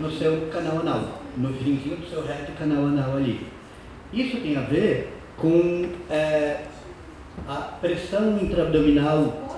no 0.00 0.10
seu 0.10 0.48
canal 0.52 0.80
anal, 0.80 1.22
no 1.36 1.52
finzinho 1.52 1.96
do 1.96 2.08
seu 2.08 2.24
reto 2.24 2.52
canal 2.52 2.86
anal 2.86 3.16
ali. 3.16 3.46
Isso 4.12 4.38
tem 4.38 4.56
a 4.56 4.60
ver 4.60 5.12
com 5.36 5.86
é, 6.10 6.62
a 7.48 7.54
pressão 7.80 8.38
intraabdominal 8.40 9.52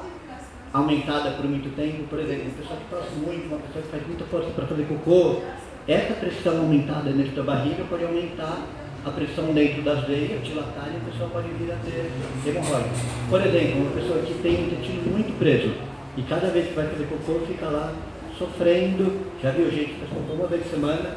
aumentada 0.73 1.31
por 1.33 1.45
muito 1.45 1.75
tempo, 1.77 2.05
por 2.05 2.19
exemplo, 2.19 2.45
uma 2.45 2.55
pessoa 2.55 2.79
que 2.81 2.91
tosse 2.91 3.15
muito, 3.15 3.47
uma 3.47 3.59
pessoa 3.59 3.83
que 3.85 3.91
faz 3.91 4.07
muita 4.07 4.25
força 4.25 4.51
para 4.51 4.67
fazer 4.67 4.85
cocô, 4.85 5.43
essa 5.87 6.15
pressão 6.15 6.59
aumentada 6.59 7.13
dentro 7.13 7.33
da 7.33 7.43
barriga 7.43 7.85
pode 7.89 8.05
aumentar 8.05 8.59
a 9.05 9.11
pressão 9.11 9.53
dentro 9.53 9.83
das 9.83 10.05
veias, 10.05 10.43
dilatar 10.43 10.89
e 10.93 10.97
a 10.97 11.11
pessoa 11.13 11.29
pode 11.31 11.49
vir 11.49 11.71
a 11.71 11.77
ter 11.77 12.11
hemorroida. 12.49 12.89
Por 13.29 13.41
exemplo, 13.41 13.83
uma 13.83 13.91
pessoa 13.91 14.19
que 14.23 14.35
tem 14.43 14.57
o 14.57 14.67
intestino 14.67 15.13
muito 15.13 15.39
preso 15.39 15.73
e 16.17 16.23
cada 16.23 16.49
vez 16.49 16.69
que 16.69 16.75
vai 16.75 16.87
fazer 16.87 17.05
cocô 17.05 17.41
fica 17.47 17.67
lá 17.67 17.93
sofrendo. 18.39 19.27
Já 19.43 19.51
viu 19.51 19.71
gente 19.71 19.95
que 19.95 20.05
está 20.05 20.33
uma 20.33 20.47
vez 20.47 20.63
por 20.63 20.71
semana 20.71 21.17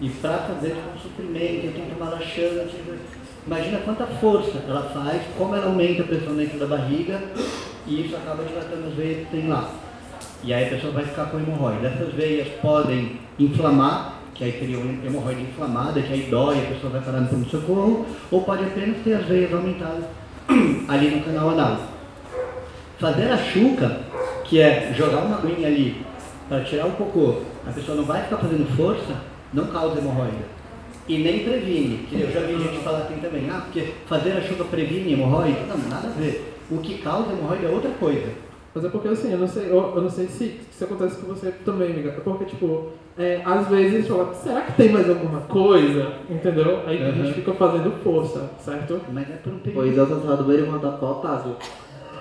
e 0.00 0.08
para 0.08 0.38
fazer 0.38 0.76
um 0.94 0.98
suprimento, 0.98 1.72
tem 1.72 1.84
que 1.84 1.94
tomar 1.94 2.10
laxante. 2.10 2.76
Imagina 3.46 3.78
quanta 3.84 4.06
força 4.06 4.58
ela 4.66 4.82
faz, 4.94 5.22
como 5.36 5.54
ela 5.54 5.66
aumenta 5.66 6.02
a 6.02 6.06
pressão 6.06 6.34
dentro 6.34 6.58
da 6.58 6.66
barriga 6.66 7.20
e 7.86 8.06
isso 8.06 8.16
acaba 8.16 8.42
dilatando 8.42 8.88
as 8.88 8.94
veias 8.94 9.18
que 9.18 9.36
tem 9.36 9.48
lá. 9.48 9.70
E 10.42 10.52
aí 10.52 10.66
a 10.66 10.70
pessoa 10.70 10.92
vai 10.94 11.04
ficar 11.04 11.26
com 11.26 11.38
hemorroida. 11.38 11.88
Essas 11.88 12.14
veias 12.14 12.48
podem 12.62 13.20
inflamar, 13.38 14.14
que 14.34 14.44
aí 14.44 14.52
teria 14.52 14.78
uma 14.78 15.06
hemorroide 15.06 15.42
inflamada, 15.42 16.00
que 16.00 16.12
aí 16.12 16.28
dói, 16.30 16.58
a 16.58 16.74
pessoa 16.74 16.92
vai 16.92 17.02
parar 17.02 17.20
no 17.20 17.28
pronto-socorro, 17.28 18.06
ou 18.30 18.42
pode 18.42 18.64
apenas 18.64 19.02
ter 19.04 19.14
as 19.14 19.26
veias 19.26 19.52
aumentadas 19.52 20.04
ali 20.88 21.10
no 21.10 21.22
canal 21.22 21.50
anal. 21.50 21.78
Fazer 22.98 23.30
a 23.30 23.36
chuca, 23.36 24.00
que 24.44 24.60
é 24.60 24.94
jogar 24.96 25.18
uma 25.18 25.36
aguinha 25.36 25.68
ali 25.68 26.02
para 26.48 26.64
tirar 26.64 26.86
o 26.86 26.92
cocô, 26.92 27.42
a 27.66 27.72
pessoa 27.72 27.96
não 27.96 28.04
vai 28.04 28.22
ficar 28.22 28.38
fazendo 28.38 28.74
força, 28.76 29.16
não 29.52 29.66
causa 29.66 29.98
hemorroida. 29.98 30.53
E 31.06 31.18
nem 31.18 31.44
previne. 31.44 32.08
Eu 32.12 32.30
já 32.30 32.40
vi 32.40 32.58
gente 32.58 32.78
falar 32.78 32.98
assim 33.00 33.16
também, 33.20 33.48
ah, 33.50 33.62
porque 33.64 33.92
fazer 34.06 34.32
a 34.32 34.40
chuca 34.40 34.64
previne 34.64 35.12
hemorroida? 35.12 35.60
Não, 35.68 35.76
nada 35.88 36.08
a 36.08 36.10
ver. 36.10 36.54
O 36.70 36.78
que 36.78 36.98
causa 36.98 37.32
hemorroida 37.32 37.66
é 37.66 37.70
outra 37.70 37.90
coisa. 37.90 38.28
Mas 38.74 38.84
é 38.84 38.88
porque 38.88 39.08
assim, 39.08 39.30
eu 39.30 39.38
não 39.38 39.46
sei, 39.46 39.66
eu, 39.70 39.92
eu 39.94 40.02
não 40.02 40.10
sei 40.10 40.26
se 40.26 40.60
isso 40.70 40.82
acontece 40.84 41.20
com 41.20 41.28
você 41.28 41.52
também, 41.64 41.92
amiga. 41.92 42.08
É 42.08 42.12
porque, 42.12 42.46
tipo, 42.46 42.90
é, 43.16 43.40
às 43.44 43.68
vezes 43.68 44.08
fala, 44.08 44.34
será 44.34 44.62
que 44.62 44.72
tem 44.72 44.88
mais 44.90 45.08
alguma 45.08 45.42
coisa? 45.42 46.14
Entendeu? 46.28 46.80
Aí 46.86 47.00
uhum. 47.00 47.08
a 47.08 47.12
gente 47.12 47.34
fica 47.34 47.52
fazendo 47.52 47.92
força, 48.02 48.50
certo? 48.58 49.00
Mas 49.12 49.30
é 49.30 49.34
por 49.34 49.52
um 49.52 49.58
período. 49.58 49.84
Pois 49.84 49.96
eu 49.96 50.06
só 50.08 50.20
sabe 50.20 50.42
do 50.42 50.52
irmão 50.52 50.80
da 50.80 50.90
viu? 50.90 51.56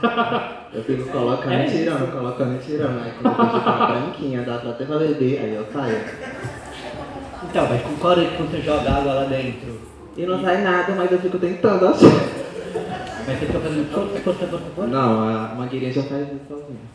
Eu 0.74 0.84
fico 0.84 1.08
colocando 1.10 1.54
é 1.54 1.68
e 1.68 1.70
tirando, 1.70 2.12
colocando 2.12 2.56
e 2.56 2.58
tirando. 2.58 3.00
Aí 3.04 3.12
quando 3.22 3.40
eu 3.40 3.60
ficar 3.60 3.88
branquinha, 3.88 4.42
dá 4.42 4.58
pra 4.58 4.72
até 4.72 4.86
pra 4.86 4.98
beber, 4.98 5.40
aí 5.40 5.54
eu 5.54 5.66
saio. 5.72 6.00
Então, 7.50 7.68
mas 7.70 7.82
concorda 7.82 8.26
que 8.26 8.38
quando 8.38 8.52
você 8.52 8.62
joga 8.62 8.92
água 8.92 9.14
lá 9.14 9.26
dentro? 9.26 9.82
E 10.16 10.26
não 10.26 10.42
sai 10.42 10.62
nada, 10.62 10.94
mas 10.94 11.12
eu 11.12 11.20
fico 11.20 11.40
tentando 11.40 11.88
achar. 11.88 12.08
Mas 13.26 13.40
você 13.40 13.46
fica 13.46 13.60
fazendo 13.60 13.92
força, 13.94 14.20
força, 14.20 14.48
força, 14.48 14.66
força? 14.76 14.92
Não, 14.92 15.30
a 15.30 15.56
Mangueirinha 15.56 15.94
já 15.94 16.04
faz 16.04 16.28
isso 16.28 16.42
sozinha. 16.48 16.94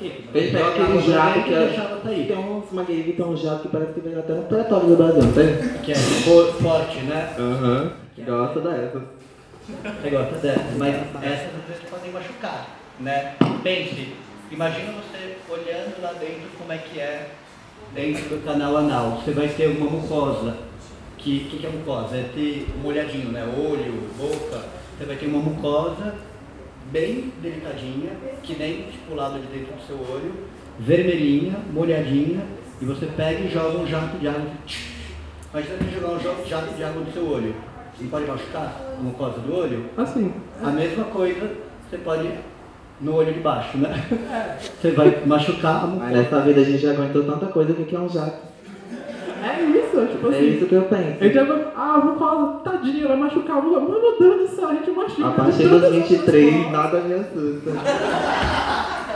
Ele 0.00 0.50
pega 0.50 0.68
aquele 0.68 1.00
jato 1.00 1.40
que 1.42 1.54
é, 1.54 2.24
tem 2.26 2.36
uns 2.36 2.72
mangueirinhos 2.72 3.06
que 3.06 3.12
tem 3.12 3.24
um 3.24 3.36
jato 3.36 3.62
que 3.62 3.68
parece 3.68 3.92
que 3.92 4.00
vem 4.00 4.18
até 4.18 4.32
no 4.32 4.42
pretório 4.42 4.88
do 4.88 4.96
Brasil, 4.96 5.22
não 5.22 5.32
tem? 5.32 5.78
Que 5.82 5.92
é 5.92 5.94
forte, 5.94 6.98
né? 7.00 7.34
Aham, 7.38 7.92
uhum. 8.18 8.24
gosta 8.24 8.60
dessas. 8.60 9.02
Você 9.66 10.10
gosta 10.10 10.34
dessas, 10.38 10.76
mas 10.76 10.94
essas 10.94 11.54
às 11.54 11.68
vezes 11.68 11.84
podem 11.88 12.10
machucar, 12.10 12.66
né? 13.00 13.34
Pense, 13.62 14.14
imagina 14.50 14.92
você 14.92 15.36
olhando 15.48 16.02
lá 16.02 16.12
dentro 16.12 16.48
como 16.58 16.72
é 16.72 16.78
que 16.78 17.00
é 17.00 17.30
dentro 17.92 18.28
do 18.28 18.44
canal 18.44 18.76
anal. 18.76 19.22
Você 19.24 19.32
vai 19.32 19.48
ter 19.48 19.68
uma 19.68 19.90
mucosa. 19.90 20.56
O 21.12 21.16
que, 21.16 21.40
que, 21.50 21.58
que 21.58 21.66
é 21.66 21.70
mucosa? 21.70 22.16
É 22.16 22.30
ter 22.34 22.68
um 22.76 22.82
molhadinho, 22.82 23.30
né? 23.30 23.44
Olho, 23.56 24.08
boca 24.16 24.84
você 24.96 25.06
vai 25.06 25.16
ter 25.16 25.26
uma 25.26 25.40
mucosa 25.40 26.14
bem 26.92 27.32
delicadinha, 27.42 28.12
que 28.44 28.54
nem 28.54 28.82
tipo 28.84 29.14
lado 29.14 29.40
de 29.40 29.46
dentro 29.48 29.74
do 29.74 29.84
seu 29.84 29.96
olho, 29.96 30.32
vermelhinha, 30.78 31.56
molhadinha, 31.72 32.46
e 32.80 32.84
você 32.84 33.06
pega 33.06 33.40
e 33.40 33.50
joga 33.50 33.78
um 33.78 33.86
jato 33.86 34.16
de 34.18 34.28
água. 34.28 34.52
Imagina 35.52 35.76
você 35.78 35.90
jogar 35.90 36.12
um 36.12 36.46
jato 36.46 36.74
de 36.74 36.84
água 36.84 37.02
no 37.02 37.12
seu 37.12 37.28
olho. 37.28 37.54
Não 38.00 38.08
pode 38.08 38.26
machucar 38.26 38.80
a 38.98 39.02
mucosa 39.02 39.40
do 39.40 39.52
olho? 39.52 39.90
Assim. 39.96 40.32
A 40.62 40.70
mesma 40.70 41.04
coisa 41.06 41.50
você 41.90 41.98
pode 41.98 42.28
no 43.00 43.16
olho 43.16 43.32
de 43.32 43.40
baixo, 43.40 43.76
né? 43.78 44.04
Você 44.80 44.90
vai 44.92 45.22
machucar 45.26 45.84
a 45.84 45.86
mucosa. 45.86 46.04
Mas 46.04 46.16
nessa 46.16 46.40
vida 46.40 46.60
a 46.60 46.64
gente 46.64 46.78
já 46.78 46.92
aguentou 46.92 47.24
tanta 47.24 47.46
coisa, 47.46 47.72
que 47.74 47.94
é 47.94 47.98
um 47.98 48.08
jato? 48.08 48.54
É 49.44 49.62
isso, 49.62 50.06
tipo 50.06 50.26
é 50.26 50.30
assim. 50.30 50.38
É 50.38 50.48
isso 50.48 50.66
que 50.66 50.74
eu 50.74 50.82
penso. 50.82 51.16
Eu 51.20 51.32
já 51.32 51.44
vou, 51.44 51.56
ah, 51.76 52.00
vou 52.02 52.16
falar, 52.16 52.46
tadinho, 52.60 53.08
vai 53.08 53.16
machucar. 53.16 53.62
Mas 53.62 53.88
meu 53.88 54.18
Deus 54.18 54.50
do 54.50 54.56
céu, 54.56 54.68
a 54.68 54.74
gente 54.74 54.90
machuca. 54.90 55.28
A 55.28 55.32
partir 55.32 55.68
dos 55.68 55.90
23, 55.90 56.70
nada 56.70 57.00
me 57.00 57.14
assusta. 57.14 57.70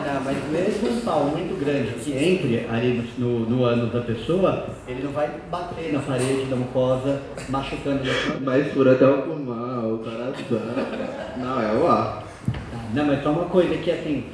Não, 0.08 0.24
mas 0.24 0.36
mesmo 0.50 0.90
um 0.90 1.00
pau 1.00 1.24
muito 1.24 1.58
grande 1.58 1.92
que 1.92 2.12
entre 2.12 2.66
ali 2.70 3.10
no, 3.18 3.40
no 3.40 3.64
ânus 3.64 3.92
da 3.92 4.00
pessoa, 4.00 4.66
ele 4.86 5.02
não 5.02 5.12
vai 5.12 5.30
bater 5.50 5.92
na 5.92 6.00
parede 6.00 6.44
da 6.44 6.56
mucosa, 6.56 7.20
machucando. 7.48 8.02
Mas 8.42 8.72
fura 8.72 8.92
até 8.92 9.06
o 9.06 9.22
pulmão, 9.22 9.94
o 9.94 9.98
coração. 9.98 10.60
Não, 11.36 11.60
é 11.60 11.72
o 11.74 11.86
ar. 11.86 12.27
Não, 12.94 13.04
mas 13.06 13.22
só 13.22 13.30
uma 13.30 13.44
coisa 13.44 13.74
que 13.76 13.90
assim, 13.90 14.24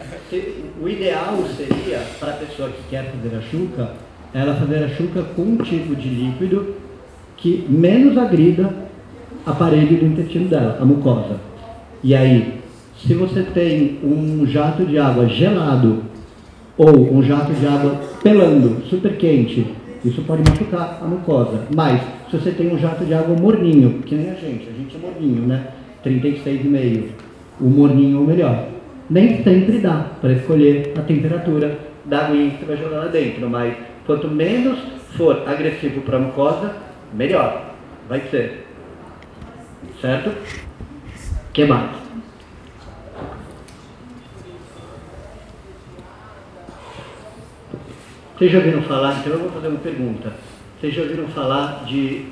o 0.81 0.89
ideal 0.89 1.37
seria 1.57 1.99
para 2.21 2.31
a 2.31 2.37
pessoa 2.37 2.69
que 2.69 2.83
quer 2.89 3.11
fazer 3.11 3.37
a 3.37 3.41
chuca, 3.41 3.91
ela 4.33 4.55
fazer 4.55 4.85
a 4.85 4.89
chuca 4.89 5.23
com 5.35 5.43
um 5.43 5.57
tipo 5.57 5.95
de 5.97 6.09
líquido 6.09 6.75
que 7.37 7.67
menos 7.69 8.17
agrida 8.17 8.73
a 9.45 9.53
parede 9.53 9.97
do 9.97 10.07
intestino 10.07 10.49
dela, 10.49 10.79
a 10.81 10.85
mucosa. 10.85 11.37
E 12.03 12.15
aí, 12.15 12.61
se 12.99 13.15
você 13.15 13.43
tem 13.43 13.99
um 14.03 14.47
jato 14.47 14.85
de 14.87 14.99
água 14.99 15.27
gelado 15.27 16.05
ou 16.77 17.13
um 17.13 17.23
jato 17.23 17.53
de 17.53 17.67
água 17.67 18.01
pelando, 18.23 18.83
super 18.89 19.17
quente, 19.17 19.67
isso 20.05 20.23
pode 20.23 20.43
machucar 20.49 21.01
a 21.03 21.07
mucosa. 21.07 21.67
Mas, 21.75 22.01
se 22.31 22.37
você 22.37 22.51
tem 22.51 22.73
um 22.73 22.79
jato 22.79 23.05
de 23.05 23.15
água 23.15 23.37
morninho, 23.37 24.03
que 24.05 24.15
nem 24.15 24.31
a 24.31 24.35
gente, 24.35 24.69
a 24.69 24.73
gente 24.73 24.97
é 24.97 24.99
morninho, 24.99 25.47
né? 25.47 25.69
36,5. 26.05 27.24
O 27.61 27.65
morninho 27.65 28.19
é 28.19 28.21
o 28.21 28.25
melhor. 28.25 28.69
Nem 29.09 29.43
sempre 29.43 29.79
dá 29.79 30.11
para 30.21 30.33
escolher 30.33 30.93
a 30.97 31.03
temperatura 31.03 31.79
da 32.05 32.27
aguinha 32.27 32.51
que 32.51 32.59
você 32.59 32.65
vai 32.65 32.77
jogar 32.77 32.99
lá 32.99 33.07
dentro, 33.09 33.49
mas 33.49 33.75
Quanto 34.07 34.29
menos 34.29 34.79
for 35.17 35.49
agressivo 35.49 36.03
para 36.03 36.19
a 36.19 36.21
mucosa, 36.21 36.77
melhor 37.13 37.75
vai 38.09 38.21
ser. 38.31 38.67
Certo? 40.01 40.31
que 41.53 41.65
mais? 41.65 41.91
Vocês 48.37 48.51
já 48.51 48.59
ouviram 48.59 48.83
falar, 48.83 49.21
então 49.21 49.33
eu 49.33 49.39
vou 49.39 49.51
fazer 49.51 49.69
uma 49.69 49.79
pergunta. 49.79 50.33
Vocês 50.79 50.93
já 50.93 51.03
ouviram 51.03 51.29
falar 51.29 51.85
de 51.87 52.27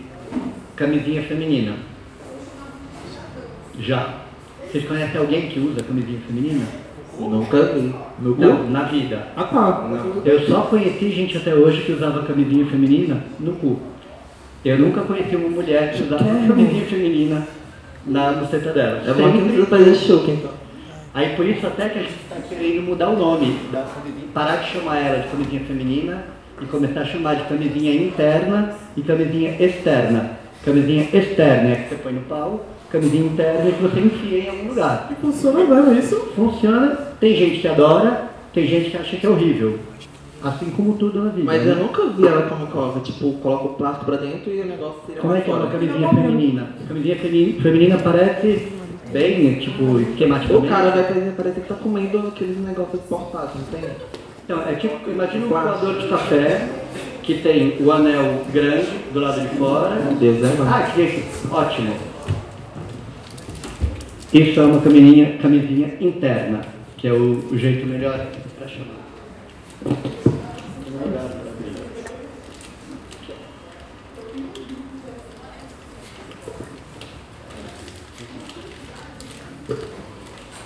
camisinha 0.77 1.23
feminina? 1.23 1.77
Já. 3.79 4.22
Vocês 4.73 4.87
conhecem 4.87 5.21
alguém 5.21 5.49
que 5.49 5.61
usa 5.61 5.83
camisinha 5.83 6.19
feminina? 6.27 6.65
Nunca 7.21 7.63
vi. 7.75 7.95
No 8.19 8.35
Não, 8.35 8.71
na 8.71 8.85
vida. 8.85 9.29
Ah 9.37 9.45
tá. 9.45 9.87
Não. 9.87 10.23
Eu 10.25 10.47
só 10.47 10.63
conheci 10.63 11.11
gente 11.11 11.37
até 11.37 11.55
hoje 11.55 11.83
que 11.83 11.93
usava 11.93 12.23
camisinha 12.23 12.65
feminina 12.65 13.23
no 13.39 13.53
cu. 13.53 13.79
Eu 14.65 14.79
nunca 14.79 15.03
conheci 15.03 15.37
uma 15.37 15.51
mulher 15.51 15.93
que 15.93 16.05
usava 16.05 16.25
camisinha 16.25 16.87
feminina 16.87 17.47
na 18.07 18.33
buceta 18.33 18.73
dela. 18.73 19.03
É 19.07 19.13
bom 19.13 19.31
que 19.31 19.43
precisa 19.43 19.67
fazer 19.67 19.95
choque 19.95 20.31
então. 20.31 20.51
Aí 21.13 21.37
por 21.37 21.45
isso 21.45 21.67
até 21.67 21.91
que 21.91 21.99
a 21.99 22.03
gente 22.03 22.15
está 22.15 22.37
querendo 22.49 22.83
mudar 22.83 23.11
o 23.11 23.19
nome 23.19 23.55
da 23.71 23.83
camisinha, 23.83 24.29
parar 24.33 24.57
de 24.57 24.71
chamar 24.71 24.97
ela 24.97 25.19
de 25.19 25.29
camisinha 25.29 25.61
feminina 25.67 26.25
e 26.63 26.65
começar 26.65 27.01
a 27.03 27.05
chamar 27.05 27.37
de 27.37 27.45
camisinha 27.45 27.95
interna 27.95 28.75
e 28.97 29.03
camisinha 29.03 29.55
externa. 29.61 30.31
Camisinha 30.65 31.09
externa 31.13 31.73
é 31.73 31.75
que 31.75 31.89
você 31.91 31.97
põe 31.97 32.15
no 32.15 32.23
pau 32.23 32.65
camisinha 32.93 33.27
interna 33.27 33.73
que 33.73 33.83
você 33.83 34.01
enfia 34.01 34.39
em 34.39 34.49
algum 34.51 34.69
lugar. 34.69 35.09
E 35.11 35.15
funciona 35.15 35.65
mesmo 35.65 35.99
isso? 35.99 36.17
Funciona. 36.37 36.91
Tem 37.19 37.35
gente 37.35 37.61
que 37.61 37.69
adora, 37.69 38.29
tem 38.53 38.67
gente 38.67 38.91
que 38.91 38.97
acha 38.99 39.17
que 39.17 39.27
é 39.27 39.29
horrível. 39.29 39.79
Assim 40.45 40.71
como 40.71 40.95
tudo 40.95 41.23
na 41.23 41.31
vida. 41.31 41.47
Mas 41.47 41.65
né? 41.65 41.73
eu 41.73 41.77
nunca 41.77 42.07
vi 42.09 42.27
ela 42.27 42.43
como 42.43 42.67
coloca, 42.67 43.01
tipo, 43.01 43.33
coloca 43.35 43.65
o 43.65 43.75
plástico 43.75 44.07
pra 44.07 44.17
dentro 44.17 44.53
e 44.53 44.61
o 44.61 44.67
negócio 44.67 45.01
tira 45.07 45.21
Como 45.21 45.35
é 45.35 45.41
que 45.41 45.51
é 45.51 45.55
uma 45.55 45.71
camisinha 45.71 46.09
feminina? 46.09 46.69
A 46.85 46.89
camisinha 46.89 47.17
feminina 47.17 47.99
parece 47.99 48.73
bem, 49.13 49.55
tipo, 49.61 50.01
esquematicamente. 50.01 50.67
O 50.67 50.69
cara 50.69 50.91
vai 50.91 51.33
parecer 51.37 51.61
que 51.61 51.69
tá 51.69 51.75
comendo 51.77 52.19
aqueles 52.27 52.59
negócios 52.59 53.01
portáteis, 53.03 53.55
não 53.55 53.81
tem? 53.81 53.91
Então, 54.45 54.69
é 54.69 54.75
tipo, 54.75 55.09
imagina 55.09 55.47
um 55.47 55.49
coador 55.49 55.99
de 55.99 56.09
café 56.09 56.69
que 57.23 57.35
tem 57.35 57.77
o 57.81 57.93
anel 57.93 58.43
grande 58.53 58.89
do 59.13 59.21
lado 59.21 59.41
de 59.41 59.57
fora. 59.57 59.95
Meu 59.95 60.15
Deus, 60.17 60.39
é, 60.39 60.57
mano. 60.59 60.71
Ah, 60.75 60.91
que 60.93 61.25
ótimo. 61.53 62.12
Isso 64.33 64.59
é 64.59 64.65
uma 64.65 64.81
camisinha, 64.81 65.37
camisinha 65.37 65.95
interna, 66.01 66.63
que 66.97 67.07
é 67.07 67.13
o, 67.13 67.49
o 67.51 67.59
jeito 67.59 67.87
melhor 67.87 68.29
para 68.59 68.67
chamar. 68.67 69.03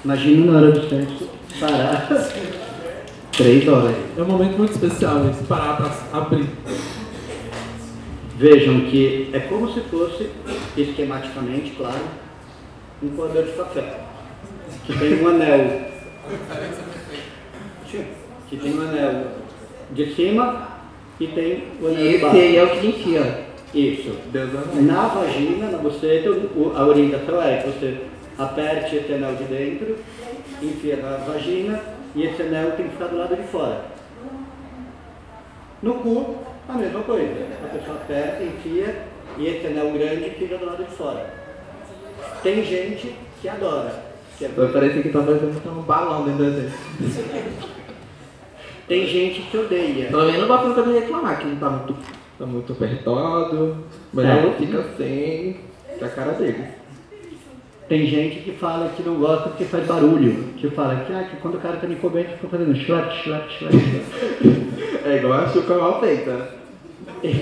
Imagina 0.05 0.53
na 0.53 0.59
hora 0.59 0.71
do 0.71 0.89
sexo 0.89 1.29
parar. 1.59 2.09
Três 3.37 3.67
horas. 3.67 3.97
É 4.17 4.23
um 4.23 4.27
momento 4.27 4.57
muito 4.59 4.75
especial 4.75 5.29
esse 5.29 5.43
parar 5.43 5.77
para 5.77 6.19
abrir. 6.21 6.47
Vejam 8.39 8.83
que 8.83 9.29
é 9.33 9.41
como 9.41 9.73
se 9.73 9.81
fosse, 9.81 10.31
esquematicamente, 10.77 11.73
claro, 11.73 12.01
um 13.03 13.09
coador 13.11 13.43
de 13.45 13.53
café, 13.53 13.95
que 14.87 14.99
tem 14.99 15.23
um 15.23 15.29
anel. 15.29 15.87
Que 18.49 18.57
tem 18.57 18.75
um 18.79 18.83
anel 18.83 19.25
de 19.91 20.15
cima 20.15 20.69
e 21.19 21.27
tem 21.29 21.65
o 21.81 21.87
anel 21.89 22.01
E 22.01 22.13
de 22.13 22.19
baixo. 22.19 22.37
aí 22.37 22.57
é 22.57 22.65
o 22.65 22.71
que 22.71 22.87
enfia. 22.89 23.47
Isso. 23.75 24.17
Na 24.83 25.09
vagina, 25.09 25.71
na 25.71 25.79
buceta, 25.79 26.31
a 26.77 26.87
orientação 26.87 27.43
é 27.43 27.57
que 27.59 27.69
você 27.69 27.99
aperte 28.39 28.97
esse 28.97 29.13
anel 29.13 29.35
de 29.35 29.45
dentro, 29.45 29.97
enfia 30.63 30.97
na 30.97 31.17
vagina 31.19 31.81
e 32.15 32.25
esse 32.25 32.43
anel 32.43 32.73
tem 32.73 32.87
que 32.87 32.93
ficar 32.93 33.07
do 33.09 33.19
lado 33.19 33.37
de 33.37 33.43
fora. 33.49 33.85
No 35.83 35.95
cu, 35.97 36.37
a 36.69 36.73
mesma 36.75 37.01
coisa. 37.03 37.47
A 37.65 37.69
pessoa 37.69 37.97
aperta, 37.97 38.43
enfia 38.43 39.03
e 39.39 39.47
esse 39.47 39.67
anel 39.67 39.93
grande 39.93 40.31
fica 40.31 40.57
do 40.57 40.65
lado 40.67 40.85
de 40.85 40.91
fora. 40.97 41.46
Tem 42.43 42.65
gente 42.65 43.15
que 43.41 43.49
adora. 43.49 44.05
que 44.39 44.45
é- 44.45 44.49
Vai 44.49 44.69
parecer 44.69 45.03
que 45.03 45.09
tá 45.09 45.21
parecendo 45.23 45.53
que 45.55 45.61
tá 45.61 45.71
um 45.71 45.83
balão 45.83 46.25
dentro 46.25 46.45
da 46.45 46.51
gente. 46.51 46.75
Tem 48.87 49.07
gente 49.07 49.43
que 49.43 49.57
odeia. 49.59 50.09
Pelo 50.09 50.27
menos 50.27 50.49
não 50.49 50.75
vai 50.75 50.87
me 50.87 50.99
reclamar 51.01 51.39
que 51.39 51.47
não 51.47 51.57
tá 51.57 51.71
muito, 51.71 51.97
tá 52.39 52.47
muito 52.47 52.73
apertado. 52.73 53.77
Mas 54.13 54.27
É. 54.27 54.43
não 54.43 54.53
fica 54.55 54.85
sem 54.97 55.57
a 56.01 56.09
cara 56.09 56.33
dele. 56.33 56.65
Tem 57.89 58.07
gente 58.07 58.41
que 58.41 58.53
fala 58.53 58.91
que 58.97 59.03
não 59.03 59.15
gosta 59.17 59.49
porque 59.49 59.65
faz 59.65 59.87
barulho. 59.87 60.51
Que 60.57 60.69
fala 60.71 60.97
que, 61.05 61.13
ah, 61.13 61.25
que 61.31 61.37
quando 61.37 61.55
o 61.57 61.61
cara 61.61 61.77
tá 61.77 61.87
me 61.87 61.97
comendo, 61.97 62.31
fica 62.31 62.49
fazendo 62.49 62.77
schlap, 62.77 63.13
schlap. 63.23 63.49
schlap. 63.59 63.75
É 65.05 65.17
igual 65.17 65.35
a 65.35 65.49
chuca 65.49 65.75
mal 65.79 66.01
feita. 66.01 66.49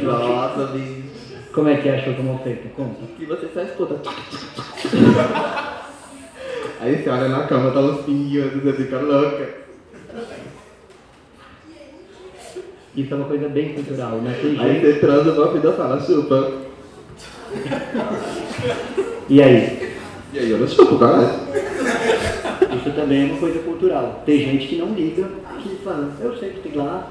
Nossa, 0.03 0.67
bicho. 0.73 1.04
Como 1.55 1.69
é 1.69 1.77
que 1.77 1.89
é 1.89 1.95
a 1.95 2.03
chuca 2.03 2.21
mal 2.23 2.41
feita? 2.43 2.69
Conta. 2.77 3.07
Que 3.17 3.27
você 3.27 3.49
só 3.55 3.63
escuta. 3.63 3.95
Aí 6.81 7.01
você 7.01 7.09
olha 7.09 7.29
na 7.29 7.47
cama, 7.47 7.71
tá 7.71 7.79
uns 7.81 8.05
pinguinhos, 8.05 8.53
você 8.53 8.73
fica 8.73 8.99
louca. 8.99 9.49
Isso 12.97 13.15
é 13.15 13.17
uma 13.17 13.27
coisa 13.27 13.49
bem 13.49 13.73
cultural, 13.73 14.17
né? 14.17 14.37
Tem 14.43 14.59
Aí 14.61 14.75
gente... 14.75 14.87
você 14.87 14.99
transa, 14.99 15.31
o 15.31 15.53
vida 15.53 15.73
fala, 15.73 16.01
chupa. 16.01 16.53
E 19.29 19.41
aí? 19.43 19.95
E 20.33 20.39
aí 20.39 20.51
eu 20.51 20.59
não 20.59 20.67
chupo, 20.67 20.99
caralho. 20.99 21.29
Isso 22.77 22.91
também 22.97 23.23
é 23.23 23.27
uma 23.33 23.39
coisa 23.39 23.61
cultural. 23.61 24.23
Tem 24.27 24.39
gente 24.41 24.67
que 24.67 24.77
não 24.77 24.93
liga, 24.93 25.29
que 25.63 25.77
fala, 25.85 26.13
eu 26.21 26.37
sei 26.37 26.51
que 26.51 26.69
tem 26.69 26.77
lá, 26.77 27.09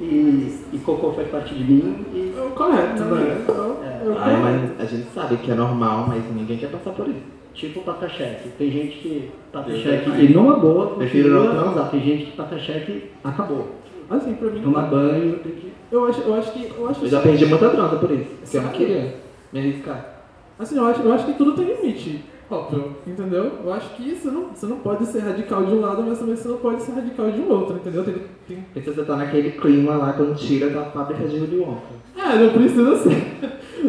e, 0.00 0.58
e 0.72 0.78
cocô 0.78 1.12
faz 1.12 1.28
parte 1.28 1.54
de 1.54 1.64
mim, 1.64 2.04
e 2.12 2.34
É 2.36 2.42
o 2.42 2.50
correto, 2.50 3.02
né? 3.04 3.22
É 3.22 3.42
é 3.42 3.44
correto. 3.46 4.40
mas 4.42 4.80
a 4.80 4.84
gente 4.84 5.08
sabe 5.14 5.36
que 5.38 5.50
é 5.50 5.54
normal, 5.54 6.06
mas 6.08 6.22
ninguém 6.34 6.58
quer 6.58 6.70
passar 6.70 6.90
por 6.92 7.08
isso. 7.08 7.20
tipo 7.54 7.80
passa 7.80 8.08
cheque. 8.08 8.48
Tem 8.58 8.70
gente 8.70 8.98
que 8.98 9.30
Eu 9.54 9.76
cheque 9.76 10.04
também. 10.04 10.24
e 10.26 10.34
numa 10.34 10.56
boa, 10.56 10.94
Prefiro 10.96 11.30
continua, 11.30 11.54
não 11.54 11.62
transar. 11.62 11.90
Tem 11.90 12.00
gente 12.00 12.26
que 12.26 12.36
passa 12.36 12.58
cheque 12.58 13.10
acabou. 13.24 13.68
Assim, 14.08 14.34
pra 14.34 14.50
mim, 14.50 14.62
Tomar 14.62 14.82
banho, 14.82 15.38
tem 15.40 15.52
que... 15.52 15.72
eu 15.90 16.04
acho, 16.06 16.20
eu 16.20 16.34
acho 16.34 16.52
que. 16.52 16.70
Eu 16.78 16.88
acho 16.88 17.04
Eu 17.04 17.08
já 17.08 17.20
perdi 17.20 17.46
muita 17.46 17.68
transa 17.70 17.96
por 17.96 18.10
isso. 18.12 18.30
Porque 18.40 18.56
eu 18.56 18.62
não 18.62 18.70
queria 18.70 19.14
me 19.52 19.58
arriscar. 19.58 20.14
Assim, 20.58 20.76
eu 20.76 20.86
acho, 20.86 21.02
eu 21.02 21.12
acho 21.12 21.26
que 21.26 21.32
tudo 21.34 21.52
tem 21.54 21.66
limite, 21.66 22.24
óbvio, 22.50 22.96
entendeu? 23.06 23.50
Eu 23.64 23.72
acho 23.72 23.90
que 23.96 24.14
você 24.14 24.28
não, 24.30 24.48
você 24.54 24.64
não 24.66 24.76
pode 24.78 25.04
ser 25.06 25.18
radical 25.18 25.64
de 25.64 25.74
um 25.74 25.80
lado, 25.80 26.02
mas 26.06 26.18
também 26.18 26.36
você 26.36 26.48
não 26.48 26.56
pode 26.58 26.82
ser 26.82 26.92
radical 26.92 27.30
de 27.30 27.40
um 27.40 27.50
outro, 27.50 27.76
entendeu? 27.76 28.04
Tem, 28.04 28.14
tem... 28.46 28.58
E 28.74 28.80
se 28.80 28.90
você 28.90 29.02
tá 29.02 29.16
naquele 29.16 29.52
clima 29.52 29.96
lá, 29.96 30.12
quando 30.12 30.36
tira 30.36 30.70
da 30.70 30.84
fábrica 30.84 31.26
de 31.26 31.36
Willy 31.36 31.58
Wonka. 31.58 31.94
É, 32.16 32.38
não 32.38 32.52
precisa 32.52 32.96
ser. 32.98 33.36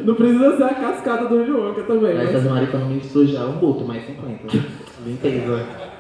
Não 0.04 0.16
precisa 0.16 0.58
ser 0.58 0.64
a 0.64 0.74
cascada 0.74 1.28
do 1.28 1.36
Willy 1.36 1.52
Wonka 1.52 1.84
também. 1.84 2.12
Aí 2.12 2.26
Mas... 2.26 2.32
fazer 2.32 2.48
uma 2.50 2.64
economia 2.64 3.00
de 3.00 3.08
sujar 3.08 3.48
um 3.48 3.54
buto, 3.54 3.86
mais 3.86 4.06
50. 4.06 4.58
Limpeza. 5.06 5.66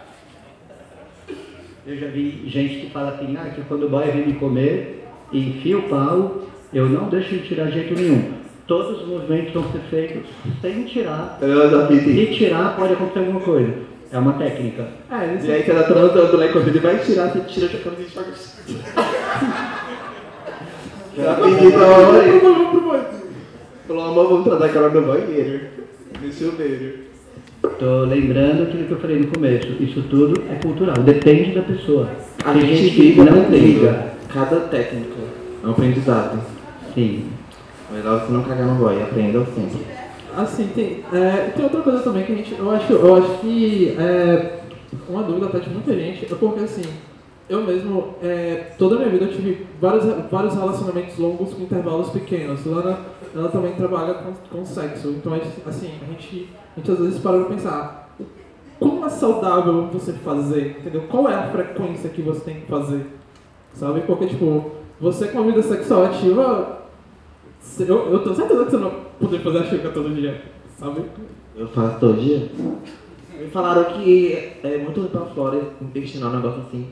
Eu 1.88 1.96
já 1.96 2.08
vi 2.08 2.44
gente 2.48 2.82
que 2.82 2.90
fala 2.92 3.12
assim, 3.12 3.38
ah, 3.38 3.50
que 3.50 3.62
quando 3.62 3.86
o 3.86 3.90
boy 3.90 4.04
vem 4.12 4.28
me 4.28 4.34
comer 4.34 5.08
e 5.32 5.40
enfia 5.40 5.78
o 5.78 5.84
pau, 5.84 6.42
eu 6.74 6.90
não 6.90 7.08
deixo 7.08 7.34
ele 7.34 7.48
tirar 7.48 7.68
de 7.68 7.76
jeito 7.76 7.94
nenhum. 7.94 8.34
Todos 8.68 9.02
os 9.02 9.08
movimentos 9.08 9.54
vão 9.54 9.64
ser 9.72 9.80
feitos 9.90 10.30
sem 10.62 10.84
tirar. 10.84 11.38
Eu 11.42 11.72
já 11.72 11.88
fiz 11.88 12.04
Se 12.04 12.10
isso. 12.10 12.34
tirar, 12.34 12.76
pode 12.76 12.92
acontecer 12.92 13.20
alguma 13.20 13.40
coisa. 13.40 13.74
É 14.12 14.18
uma 14.18 14.34
técnica. 14.34 14.88
É, 15.12 15.38
E 15.46 15.52
aí 15.52 15.64
tá 15.64 15.84
transando 15.84 16.38
lá 16.38 16.46
e 16.46 16.52
quando 16.52 16.68
ele 16.70 16.80
vai 16.80 16.98
tirar, 17.00 17.28
você 17.30 17.40
tira 17.42 17.66
a 17.66 17.70
camisa 17.80 18.04
e 18.04 18.14
joga. 18.14 18.32
Já 21.18 21.34
pedi 21.36 21.72
pra 21.72 21.88
mamãe. 21.88 22.40
Vamos 22.40 22.70
pro 22.70 22.82
banho. 22.90 23.06
Falou, 23.88 24.06
amor, 24.06 24.28
vamos 24.30 24.44
trazer 24.46 24.66
aquela 24.66 24.90
no 24.90 25.02
banheiro. 25.02 25.68
No 26.22 26.32
chuveiro. 26.32 27.08
Tô 27.80 28.06
lembrando 28.06 28.64
aquilo 28.64 28.86
que 28.86 28.92
eu 28.92 29.00
falei 29.00 29.20
no 29.20 29.28
começo. 29.28 29.68
Isso 29.82 30.04
tudo 30.04 30.44
é 30.50 30.56
cultural, 30.56 30.96
depende 30.98 31.54
da 31.54 31.62
pessoa. 31.62 32.10
A 32.46 32.54
Tem 32.54 32.62
gente 32.62 32.90
gente 32.90 33.20
não 33.20 33.50
liga. 33.50 34.14
Cada 34.34 34.60
técnica 34.62 35.16
é 35.64 35.68
um 35.68 35.72
aprendizado. 35.72 36.40
Sim. 36.94 37.26
Melhor 37.92 38.22
você 38.22 38.34
não 38.34 38.44
cagar 38.44 38.68
no 38.68 38.76
boy, 38.76 39.02
aprenda 39.02 39.46
sempre. 39.46 39.97
Assim, 40.38 40.68
tem, 40.68 41.04
é, 41.12 41.50
tem 41.50 41.64
outra 41.64 41.82
coisa 41.82 42.00
também 42.04 42.24
que 42.24 42.32
a 42.32 42.36
gente. 42.36 42.56
Eu 42.56 42.70
acho, 42.70 42.94
eu 42.94 43.16
acho 43.16 43.40
que 43.40 43.96
é, 43.98 44.60
uma 45.10 45.24
dúvida 45.24 45.48
até 45.48 45.58
de 45.58 45.70
muita 45.72 45.96
gente 45.96 46.32
é 46.32 46.36
porque 46.36 46.64
assim, 46.64 46.84
eu 47.50 47.64
mesmo, 47.64 48.14
é, 48.22 48.72
toda 48.78 48.96
a 48.96 48.98
minha 49.00 49.10
vida 49.10 49.26
eu 49.26 49.32
tive 49.34 49.66
vários, 49.82 50.04
vários 50.30 50.54
relacionamentos 50.54 51.18
longos 51.18 51.56
com 51.56 51.64
intervalos 51.64 52.12
pequenos. 52.12 52.64
Lana, 52.66 53.00
ela 53.34 53.50
também 53.50 53.74
trabalha 53.74 54.14
com, 54.14 54.34
com 54.58 54.64
sexo. 54.64 55.10
Então, 55.10 55.34
assim, 55.66 55.92
a 56.02 56.06
gente, 56.12 56.50
a 56.76 56.80
gente 56.80 56.92
às 56.92 57.00
vezes 57.00 57.20
para 57.20 57.40
pra 57.40 57.50
pensar. 57.50 58.16
Como 58.80 59.04
é 59.04 59.10
saudável 59.10 59.88
você 59.92 60.14
fazer, 60.14 60.78
entendeu? 60.80 61.06
Qual 61.10 61.28
é 61.28 61.34
a 61.34 61.50
frequência 61.50 62.12
que 62.12 62.22
você 62.22 62.42
tem 62.42 62.62
que 62.62 62.68
fazer? 62.68 63.08
Sabe? 63.74 64.02
Porque, 64.02 64.28
tipo, 64.28 64.72
você 65.02 65.30
com 65.30 65.40
a 65.40 65.44
vida 65.44 65.64
sexual 65.64 66.06
ativa, 66.06 66.78
eu, 67.80 68.12
eu 68.12 68.20
tenho 68.20 68.36
certeza 68.36 68.66
que 68.66 68.72
você 68.72 68.78
não 68.78 68.90
vai 68.90 69.00
poder 69.20 69.40
fazer 69.40 69.58
a 69.60 69.64
chuca 69.66 69.90
todo 69.90 70.16
dia, 70.16 70.42
sabe? 70.80 71.02
Eu 71.56 71.68
faço 71.70 72.00
todo 72.00 72.20
dia. 72.22 72.50
Me 73.40 73.48
falaram 73.52 73.84
que 73.94 74.54
é 74.64 74.78
muito 74.78 75.00
ruim 75.00 75.10
pra 75.10 75.22
flora 75.22 75.62
intestinal, 75.82 76.32
um 76.32 76.36
negócio 76.38 76.62
assim. 76.68 76.88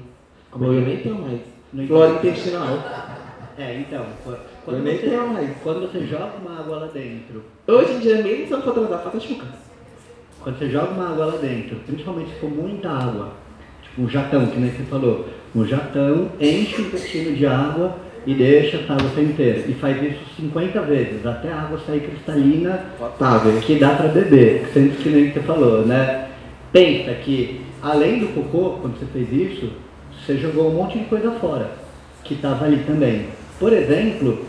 Como 0.52 0.66
eu 0.66 0.82
nem 0.82 0.98
tenho 0.98 1.16
mais. 1.16 1.40
Não 1.74 1.88
Flora 1.88 2.12
entendi. 2.12 2.28
intestinal. 2.30 2.68
É, 3.58 3.80
então, 3.80 4.06
qu- 4.24 4.32
Eu 4.32 4.38
quando 4.66 4.84
nem 4.84 4.98
você, 4.98 5.08
tenho 5.10 5.28
mais. 5.34 5.50
quando 5.64 5.82
você 5.82 6.06
joga 6.06 6.32
uma 6.46 6.60
água 6.60 6.78
lá 6.78 6.88
dentro, 6.88 7.42
Hoje 7.68 7.94
em 7.94 8.00
dia, 8.00 8.22
mesmo 8.22 8.46
se 8.48 8.52
eu 8.52 8.58
não 8.58 8.64
for 8.66 8.74
transar, 8.74 9.00
faça 9.04 9.20
chuca. 9.20 9.46
quando 10.42 10.58
você 10.60 10.70
joga 10.70 10.92
uma 10.92 11.10
água 11.12 11.26
lá 11.26 11.38
dentro, 11.38 11.78
principalmente 11.88 12.30
se 12.34 12.40
for 12.40 12.50
muita 12.50 12.90
água, 12.90 13.30
tipo 13.82 14.02
um 14.04 14.10
jatão, 14.10 14.46
que 14.48 14.60
nem 14.60 14.72
você 14.72 14.84
falou, 14.84 15.26
um 15.56 15.66
jatão 15.66 16.30
enche 16.40 16.82
o 16.82 16.86
intestino 16.88 17.36
de 17.36 17.46
água 17.46 17.96
e 18.26 18.34
deixa 18.34 18.78
essa 18.78 18.94
água 18.94 19.10
sair 19.14 19.26
inteira. 19.26 19.64
E 19.68 19.74
faz 19.74 20.02
isso 20.02 20.20
50 20.38 20.82
vezes, 20.82 21.26
até 21.26 21.52
a 21.52 21.62
água 21.62 21.80
sair 21.86 22.02
cristalina 22.02 22.86
Potável. 22.98 23.60
que 23.62 23.76
dá 23.76 23.90
para 23.96 24.08
beber, 24.08 24.68
sendo 24.74 24.98
que 24.98 25.10
nem 25.10 25.32
você 25.32 25.40
falou, 25.42 25.86
né? 25.86 26.30
Pensa 26.72 27.14
que, 27.14 27.62
além 27.82 28.20
do 28.20 28.28
cocô, 28.34 28.80
quando 28.82 29.00
você 29.00 29.06
fez 29.06 29.32
isso, 29.32 29.72
você 30.26 30.38
jogou 30.38 30.70
um 30.70 30.76
monte 30.76 31.00
de 31.00 31.06
coisa 31.06 31.32
fora, 31.32 31.72
que 32.24 32.34
estava 32.34 32.66
ali 32.66 32.84
também. 32.86 33.28
Por 33.60 33.72
exemplo, 33.72 34.46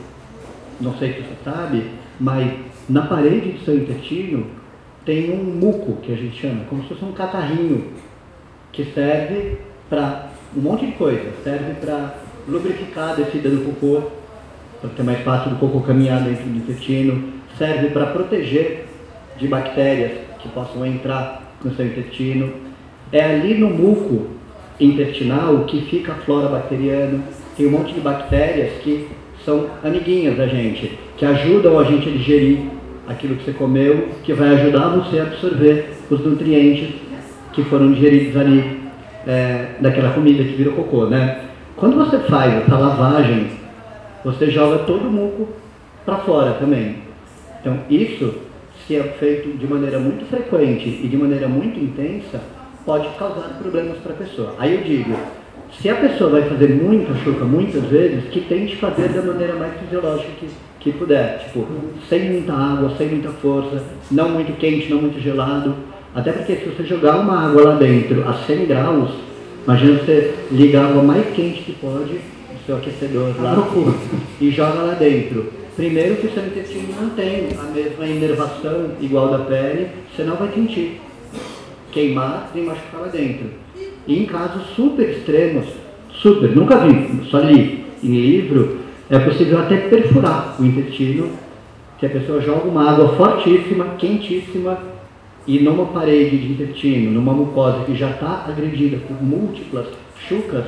não 0.80 0.96
sei 0.96 1.12
se 1.12 1.20
você 1.20 1.34
sabe, 1.44 1.84
mas 2.18 2.52
na 2.88 3.02
parede 3.02 3.50
do 3.50 3.64
seu 3.64 3.76
intestino 3.76 4.46
tem 5.04 5.30
um 5.30 5.44
muco, 5.44 6.00
que 6.02 6.12
a 6.12 6.16
gente 6.16 6.40
chama, 6.40 6.64
como 6.68 6.82
se 6.82 6.88
fosse 6.88 7.04
um 7.04 7.12
catarrinho, 7.12 7.92
que 8.72 8.84
serve 8.86 9.58
para 9.88 10.30
um 10.56 10.60
monte 10.60 10.86
de 10.86 10.92
coisa. 10.92 11.30
Serve 11.44 11.74
para 11.74 12.14
lubrificar 12.48 13.11
a 13.11 13.14
descida 13.14 13.50
do 13.50 13.64
cocô, 13.64 14.11
para 14.80 14.90
ter 14.90 15.02
mais 15.02 15.20
fácil 15.20 15.50
do 15.50 15.56
cocô 15.56 15.80
caminhar 15.80 16.22
dentro 16.22 16.44
do 16.44 16.56
intestino. 16.56 17.32
Serve 17.59 17.88
para 17.88 18.06
proteger 18.06 18.87
de 19.38 19.48
bactérias 19.48 20.12
que 20.38 20.48
possam 20.48 20.85
entrar 20.87 21.56
no 21.64 21.74
seu 21.74 21.87
intestino. 21.87 22.52
É 23.12 23.22
ali 23.22 23.54
no 23.54 23.70
muco 23.70 24.28
intestinal 24.78 25.64
que 25.64 25.82
fica 25.82 26.12
a 26.12 26.16
flora 26.16 26.48
bacteriana. 26.48 27.20
Tem 27.56 27.66
um 27.66 27.70
monte 27.70 27.94
de 27.94 28.00
bactérias 28.00 28.72
que 28.82 29.09
são 29.44 29.66
amiguinhas 29.82 30.37
da 30.37 30.46
gente, 30.46 30.98
que 31.16 31.24
ajudam 31.24 31.78
a 31.78 31.85
gente 31.85 32.09
a 32.09 32.12
digerir 32.12 32.59
aquilo 33.09 33.37
que 33.37 33.44
você 33.44 33.52
comeu, 33.52 34.09
que 34.24 34.32
vai 34.32 34.48
ajudar 34.48 34.88
você 34.88 35.20
a 35.20 35.22
absorver 35.22 35.92
os 36.11 36.20
nutrientes 36.20 36.94
que 37.52 37.62
foram 37.64 37.92
digeridos 37.92 38.37
ali 38.37 38.80
é, 39.26 39.76
daquela 39.80 40.12
comida 40.12 40.42
que 40.42 40.54
virou 40.54 40.74
cocô, 40.74 41.06
né? 41.06 41.45
Quando 41.76 41.96
você 41.96 42.18
faz 42.20 42.54
essa 42.54 42.78
lavagem, 42.78 43.50
você 44.24 44.50
joga 44.50 44.78
todo 44.84 45.08
o 45.08 45.12
muco 45.12 45.48
para 46.06 46.16
fora 46.18 46.52
também. 46.54 46.96
Então 47.60 47.78
isso, 47.90 48.32
se 48.86 48.96
é 48.96 49.02
feito 49.02 49.58
de 49.58 49.66
maneira 49.66 49.98
muito 49.98 50.24
frequente 50.24 50.88
e 50.88 51.06
de 51.06 51.16
maneira 51.18 51.46
muito 51.46 51.78
intensa, 51.78 52.40
pode 52.86 53.06
causar 53.18 53.58
problemas 53.60 53.98
para 53.98 54.12
a 54.12 54.16
pessoa. 54.16 54.54
Aí 54.58 54.74
eu 54.74 54.82
digo, 54.84 55.14
se 55.70 55.90
a 55.90 55.96
pessoa 55.96 56.30
vai 56.30 56.48
fazer 56.48 56.68
muita 56.70 57.14
chuca 57.16 57.44
muitas 57.44 57.84
vezes, 57.84 58.24
que 58.30 58.40
tente 58.40 58.76
fazer 58.76 59.10
da 59.10 59.20
maneira 59.20 59.54
mais 59.56 59.74
fisiológica 59.78 60.30
que, 60.40 60.48
que 60.80 60.92
puder. 60.92 61.40
Tipo, 61.40 61.66
sem 62.08 62.30
muita 62.30 62.54
água, 62.54 62.90
sem 62.96 63.08
muita 63.08 63.28
força, 63.32 63.82
não 64.10 64.30
muito 64.30 64.56
quente, 64.58 64.88
não 64.88 65.02
muito 65.02 65.20
gelado. 65.20 65.74
Até 66.14 66.32
porque 66.32 66.56
se 66.56 66.70
você 66.70 66.84
jogar 66.84 67.16
uma 67.18 67.48
água 67.48 67.64
lá 67.64 67.74
dentro 67.74 68.26
a 68.26 68.32
100 68.32 68.64
graus, 68.64 69.25
Imagina 69.66 69.98
você 69.98 70.35
ligar 70.52 70.85
a 70.85 70.88
água 70.88 71.02
mais 71.02 71.26
quente 71.35 71.62
que 71.62 71.72
pode, 71.72 72.14
o 72.14 72.66
seu 72.66 72.76
aquecedor 72.76 73.35
lá, 73.40 73.57
e 74.40 74.50
joga 74.50 74.81
lá 74.81 74.94
dentro. 74.94 75.52
Primeiro 75.74 76.16
que 76.16 76.29
o 76.29 76.33
seu 76.33 76.46
intestino 76.46 76.88
não 77.00 77.11
tem 77.11 77.48
a 77.59 77.64
mesma 77.64 78.07
inervação 78.07 78.92
igual 79.00 79.29
da 79.29 79.38
pele, 79.40 79.88
você 80.14 80.22
não 80.22 80.37
vai 80.37 80.52
sentir 80.52 81.00
queimar 81.96 82.50
nem 82.55 82.64
machucar 82.64 83.00
lá 83.00 83.09
dentro. 83.09 83.46
E 84.07 84.22
em 84.22 84.26
casos 84.26 84.66
super 84.76 85.09
extremos, 85.09 85.64
super, 86.11 86.55
nunca 86.55 86.76
vi, 86.76 87.26
só 87.31 87.38
li 87.38 87.87
em 88.05 88.20
livro, 88.20 88.81
é 89.09 89.18
possível 89.18 89.59
até 89.59 89.79
perfurar 89.79 90.57
o 90.61 90.64
intestino, 90.66 91.31
que 91.98 92.05
a 92.05 92.11
pessoa 92.11 92.42
joga 92.42 92.68
uma 92.68 92.90
água 92.90 93.16
fortíssima, 93.16 93.87
quentíssima, 93.98 94.79
e 95.46 95.61
numa 95.61 95.87
parede 95.87 96.38
de 96.38 96.52
intestino, 96.52 97.12
numa 97.12 97.32
mucosa 97.32 97.85
que 97.85 97.94
já 97.94 98.11
está 98.11 98.44
agredida 98.48 98.98
por 99.06 99.22
múltiplas 99.22 99.87
chucas, 100.28 100.64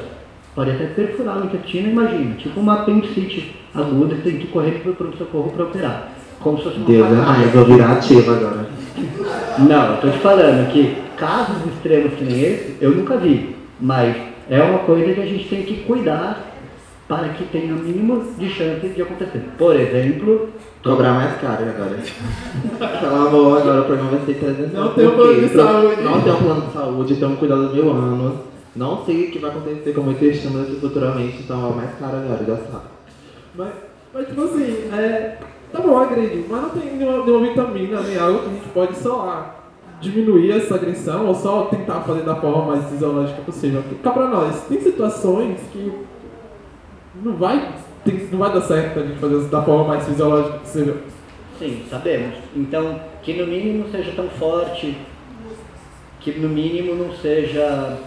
pode 0.54 0.70
até 0.70 0.86
perfurar 0.86 1.42
o 1.42 1.46
intestino, 1.46 1.90
imagina, 1.90 2.34
tipo 2.36 2.60
uma 2.60 2.74
apendicite 2.74 3.54
aguda 3.74 4.14
que 4.14 4.22
tem 4.22 4.38
que 4.38 4.46
correr 4.48 4.80
para 4.82 4.92
o 4.92 4.94
pronto-socorro 4.94 5.50
para 5.50 5.64
operar. 5.64 6.12
Como 6.40 6.58
se 6.58 6.64
fosse 6.64 6.76
uma 6.76 6.86
Deus 6.86 7.06
é 7.08 7.10
mais, 7.12 7.52
vou 7.52 7.64
virar 7.64 7.92
ativa 7.92 8.32
agora. 8.32 8.68
Não, 9.58 9.94
estou 9.94 10.10
te 10.10 10.18
falando 10.18 10.70
que 10.72 10.96
casos 11.16 11.56
extremos 11.66 12.14
que 12.14 12.24
nem 12.24 12.40
esse, 12.40 12.76
eu 12.80 12.92
nunca 12.92 13.16
vi. 13.16 13.56
Mas 13.80 14.16
é 14.48 14.60
uma 14.62 14.78
coisa 14.80 15.12
que 15.12 15.20
a 15.20 15.26
gente 15.26 15.48
tem 15.48 15.62
que 15.62 15.82
cuidar 15.84 16.57
para 17.08 17.30
que 17.30 17.44
tenha 17.46 17.74
o 17.74 17.78
mínimo 17.78 18.22
de 18.38 18.48
chance 18.50 18.86
de 18.86 19.02
acontecer. 19.02 19.42
Por 19.56 19.74
exemplo, 19.74 20.50
Cobrar 20.82 21.12
mais 21.12 21.40
caro 21.40 21.64
agora. 21.64 21.98
Pelo 23.00 23.26
amor, 23.26 23.60
agora 23.60 23.80
o 23.80 23.84
programa 23.84 24.10
vai 24.10 24.26
ser 24.26 24.34
300 24.34 24.72
Não 24.72 24.94
tem 24.94 25.06
um 25.08 25.10
plano 25.16 25.40
de 25.40 25.48
saúde. 25.48 26.02
Não 26.02 26.20
tem 26.22 26.32
um 26.32 26.36
plano 26.36 26.60
de 26.62 26.72
saúde, 26.72 27.16
tem 27.16 27.28
um 27.28 27.36
cuidado 27.36 27.74
mil 27.74 27.90
anos. 27.90 28.34
Não 28.76 29.04
sei 29.04 29.24
o 29.24 29.30
que 29.32 29.38
vai 29.40 29.50
acontecer 29.50 29.92
com 29.92 30.02
o 30.02 30.04
meu 30.04 30.12
intestino 30.12 30.64
futuramente, 30.80 31.42
então 31.42 31.72
é 31.72 31.74
mais 31.74 31.98
caro 31.98 32.16
agora, 32.18 32.44
já 32.46 32.56
sabe. 32.56 32.84
Mas, 33.56 33.72
mas 34.14 34.28
tipo 34.28 34.44
assim, 34.44 34.88
é, 34.92 35.38
tá 35.72 35.80
bom, 35.80 35.98
agride, 35.98 36.44
mas 36.48 36.62
não 36.62 36.70
tem 36.70 36.94
nenhuma, 36.94 37.24
nenhuma 37.24 37.48
vitamina, 37.48 38.00
nem 38.02 38.16
algo 38.16 38.38
que 38.38 38.46
a 38.46 38.52
gente 38.52 38.68
pode 38.68 38.96
só 38.98 39.56
diminuir 40.00 40.52
essa 40.52 40.76
agressão 40.76 41.26
ou 41.26 41.34
só 41.34 41.64
tentar 41.64 42.02
fazer 42.02 42.22
da 42.22 42.36
forma 42.36 42.66
mais 42.66 42.88
fisiológica 42.88 43.42
possível. 43.42 43.82
Cá 44.00 44.12
pra 44.12 44.28
nós, 44.28 44.60
tem 44.68 44.80
situações 44.80 45.58
que 45.72 45.92
não 47.22 47.34
vai, 47.36 47.68
tem- 48.04 48.28
não 48.30 48.38
vai 48.38 48.52
dar 48.52 48.60
certo 48.62 48.98
a 49.00 49.02
gente 49.02 49.18
fazer 49.18 49.40
da 49.48 49.62
forma 49.62 49.84
mais 49.84 50.04
fisiológica 50.06 50.58
possível. 50.58 50.96
sim, 51.58 51.82
sabemos. 51.90 52.34
Então, 52.54 53.00
que 53.22 53.34
no 53.34 53.46
mínimo 53.46 53.86
seja 53.90 54.12
tão 54.14 54.28
forte, 54.28 54.96
que 56.20 56.32
no 56.38 56.48
mínimo 56.48 56.94
não 56.94 57.12
seja 57.14 57.98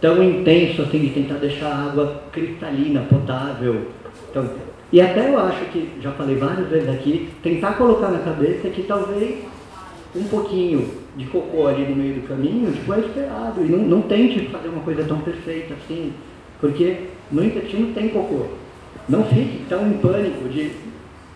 tão 0.00 0.22
intenso 0.22 0.82
assim 0.82 0.98
de 0.98 1.10
tentar 1.10 1.34
deixar 1.34 1.66
a 1.68 1.84
água 1.90 2.22
cristalina, 2.32 3.00
potável. 3.02 3.88
Então, 4.30 4.48
e 4.92 5.00
até 5.00 5.28
eu 5.28 5.38
acho 5.38 5.64
que, 5.66 5.88
já 6.00 6.10
falei 6.12 6.36
várias 6.36 6.68
vezes 6.68 6.88
aqui, 6.88 7.28
tentar 7.42 7.74
colocar 7.74 8.08
na 8.10 8.18
cabeça 8.18 8.68
que 8.68 8.82
talvez 8.82 9.44
um 10.16 10.24
pouquinho 10.24 10.90
de 11.16 11.26
cocô 11.26 11.66
ali 11.66 11.84
no 11.84 11.96
meio 11.96 12.14
do 12.14 12.26
caminho, 12.26 12.72
tipo, 12.72 12.92
é 12.94 12.98
esperado. 13.00 13.64
E 13.64 13.68
não, 13.68 13.78
não 13.78 14.02
tente 14.02 14.46
fazer 14.46 14.68
uma 14.68 14.82
coisa 14.82 15.04
tão 15.04 15.20
perfeita 15.20 15.74
assim, 15.74 16.12
porque 16.60 16.96
no 17.32 17.44
intestino 17.44 17.92
tem 17.94 18.08
cocô. 18.08 18.46
Não 19.08 19.24
fique 19.24 19.64
tão 19.68 19.86
em 19.86 19.98
pânico 19.98 20.48
de. 20.48 20.72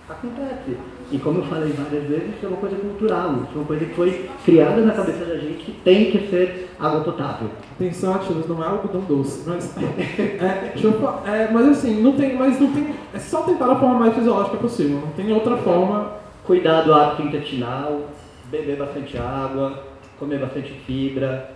Acontece. 0.08 0.76
E 1.10 1.18
como 1.18 1.40
eu 1.40 1.44
falei 1.44 1.72
várias 1.72 2.04
vezes, 2.04 2.34
isso 2.36 2.46
é 2.46 2.48
uma 2.48 2.56
coisa 2.56 2.76
cultural, 2.76 3.34
isso 3.34 3.52
é 3.54 3.58
uma 3.58 3.64
coisa 3.64 3.84
que 3.84 3.94
foi 3.94 4.28
criada 4.44 4.80
na 4.80 4.92
cabeça 4.92 5.24
da 5.24 5.36
gente 5.36 5.64
que 5.64 5.72
tem 5.72 6.10
que 6.10 6.28
ser 6.28 6.70
água 6.80 7.00
potável. 7.02 7.48
Atenção, 7.74 8.14
ativos, 8.14 8.48
não 8.48 8.62
é 8.62 8.66
algodão 8.66 9.02
doce. 9.02 9.42
Mas, 9.46 9.76
é, 9.78 10.72
eu 10.82 11.14
é, 11.26 11.50
mas 11.52 11.68
assim, 11.68 12.02
não 12.02 12.12
tem, 12.12 12.34
mas 12.36 12.58
não 12.58 12.72
tem. 12.72 12.94
É 13.12 13.18
só 13.18 13.42
tentar 13.42 13.66
da 13.66 13.76
forma 13.76 13.98
mais 13.98 14.14
fisiológica 14.14 14.56
possível. 14.56 15.00
Não 15.00 15.12
tem 15.12 15.32
outra 15.32 15.56
forma. 15.58 16.24
Cuidar 16.44 16.82
do 16.82 16.92
hábito 16.92 17.22
intestinal, 17.22 18.02
beber 18.50 18.76
bastante 18.76 19.16
água, 19.16 19.82
comer 20.18 20.38
bastante 20.38 20.72
fibra, 20.86 21.50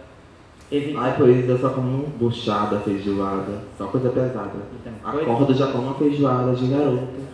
evitar. 0.71 1.01
Ai, 1.01 1.17
por 1.17 1.29
isso 1.29 1.49
eu 1.49 1.59
só 1.59 1.71
como 1.71 2.07
buchada, 2.19 2.79
feijoada, 2.81 3.53
só 3.77 3.87
coisa 3.87 4.11
pesada. 4.11 4.51
Então, 4.81 4.93
Acordo 5.05 5.55
já 5.55 5.69
como 5.69 5.85
uma 5.85 5.95
feijoada 5.95 6.53
de 6.55 6.67
garoto. 6.67 7.29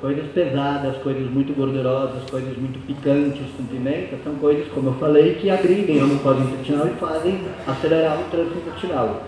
Coisas 0.00 0.26
pesadas, 0.32 0.96
coisas 0.98 1.30
muito 1.30 1.54
gordurosas, 1.54 2.30
coisas 2.30 2.56
muito 2.58 2.78
picantes 2.86 3.46
com 3.56 3.64
pimenta, 3.64 4.16
são 4.22 4.34
coisas, 4.34 4.68
como 4.68 4.90
eu 4.90 4.94
falei, 4.94 5.34
que 5.34 5.48
agridem 5.48 6.00
a 6.00 6.04
mucosa 6.04 6.40
intestinal 6.40 6.86
e 6.86 7.00
fazem 7.00 7.40
acelerar 7.66 8.20
o 8.20 8.30
trânsito 8.30 8.58
intestinal. 8.58 9.22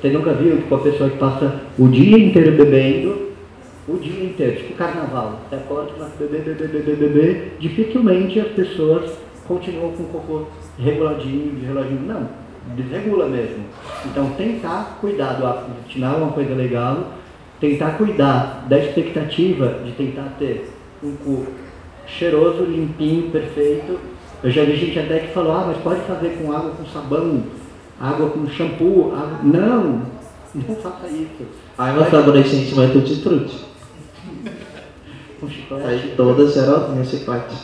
Você 0.00 0.08
nunca 0.08 0.32
viu 0.32 0.56
tipo, 0.56 0.74
a 0.74 0.78
pessoa 0.78 1.10
que 1.10 1.18
passa 1.18 1.60
o 1.78 1.86
dia 1.86 2.18
inteiro 2.18 2.52
bebendo, 2.52 3.30
o 3.86 3.98
dia 3.98 4.24
inteiro, 4.24 4.56
tipo 4.56 4.74
carnaval, 4.74 5.40
você 5.48 5.56
acorda, 5.56 5.92
começa 5.92 6.14
a 6.14 6.26
beber, 6.26 6.42
beber, 6.44 6.68
beber, 6.68 6.96
beber, 6.96 7.56
dificilmente 7.60 8.40
as 8.40 8.48
pessoas 8.48 9.12
continuam 9.46 9.92
com 9.92 10.04
o 10.04 10.06
cocô 10.06 10.46
reguladinho, 10.78 11.54
desreguladinho. 11.56 12.00
Não, 12.06 12.28
desregula 12.76 13.26
mesmo. 13.26 13.64
Então 14.06 14.30
tentar 14.30 14.98
cuidar 15.00 15.34
do 15.34 15.46
hábito 15.46 15.70
intestinal 15.70 16.14
é 16.14 16.18
uma 16.18 16.32
coisa 16.32 16.54
legal, 16.54 17.12
tentar 17.60 17.92
cuidar 17.92 18.66
da 18.68 18.78
expectativa 18.78 19.80
de 19.84 19.92
tentar 19.92 20.34
ter 20.38 20.70
um 21.02 21.14
cu 21.16 21.46
cheiroso, 22.06 22.64
limpinho, 22.64 23.30
perfeito. 23.30 23.98
Eu 24.42 24.50
já 24.50 24.64
vi 24.64 24.76
gente 24.76 24.98
até 24.98 25.20
que 25.20 25.32
falou, 25.32 25.52
ah, 25.52 25.64
mas 25.66 25.76
pode 25.78 26.00
fazer 26.02 26.30
com 26.38 26.52
água 26.52 26.70
com 26.70 26.84
sabão, 26.86 27.42
água 28.00 28.30
com 28.30 28.48
shampoo. 28.48 29.12
Água... 29.14 29.38
Não, 29.42 30.02
não 30.54 30.76
faça 30.76 31.06
isso. 31.08 31.46
Ai, 31.78 31.92
meu 31.92 32.04
sabonete 32.10 32.56
íntimo 32.56 32.82
é 32.82 32.88
tutti 32.88 33.22
frutti. 33.22 33.64
Com 35.38 35.48
chiclete. 35.48 35.84
Sai 35.84 36.14
toda 36.16 36.50
cheirosinha, 36.50 37.04
chiclete. 37.04 37.56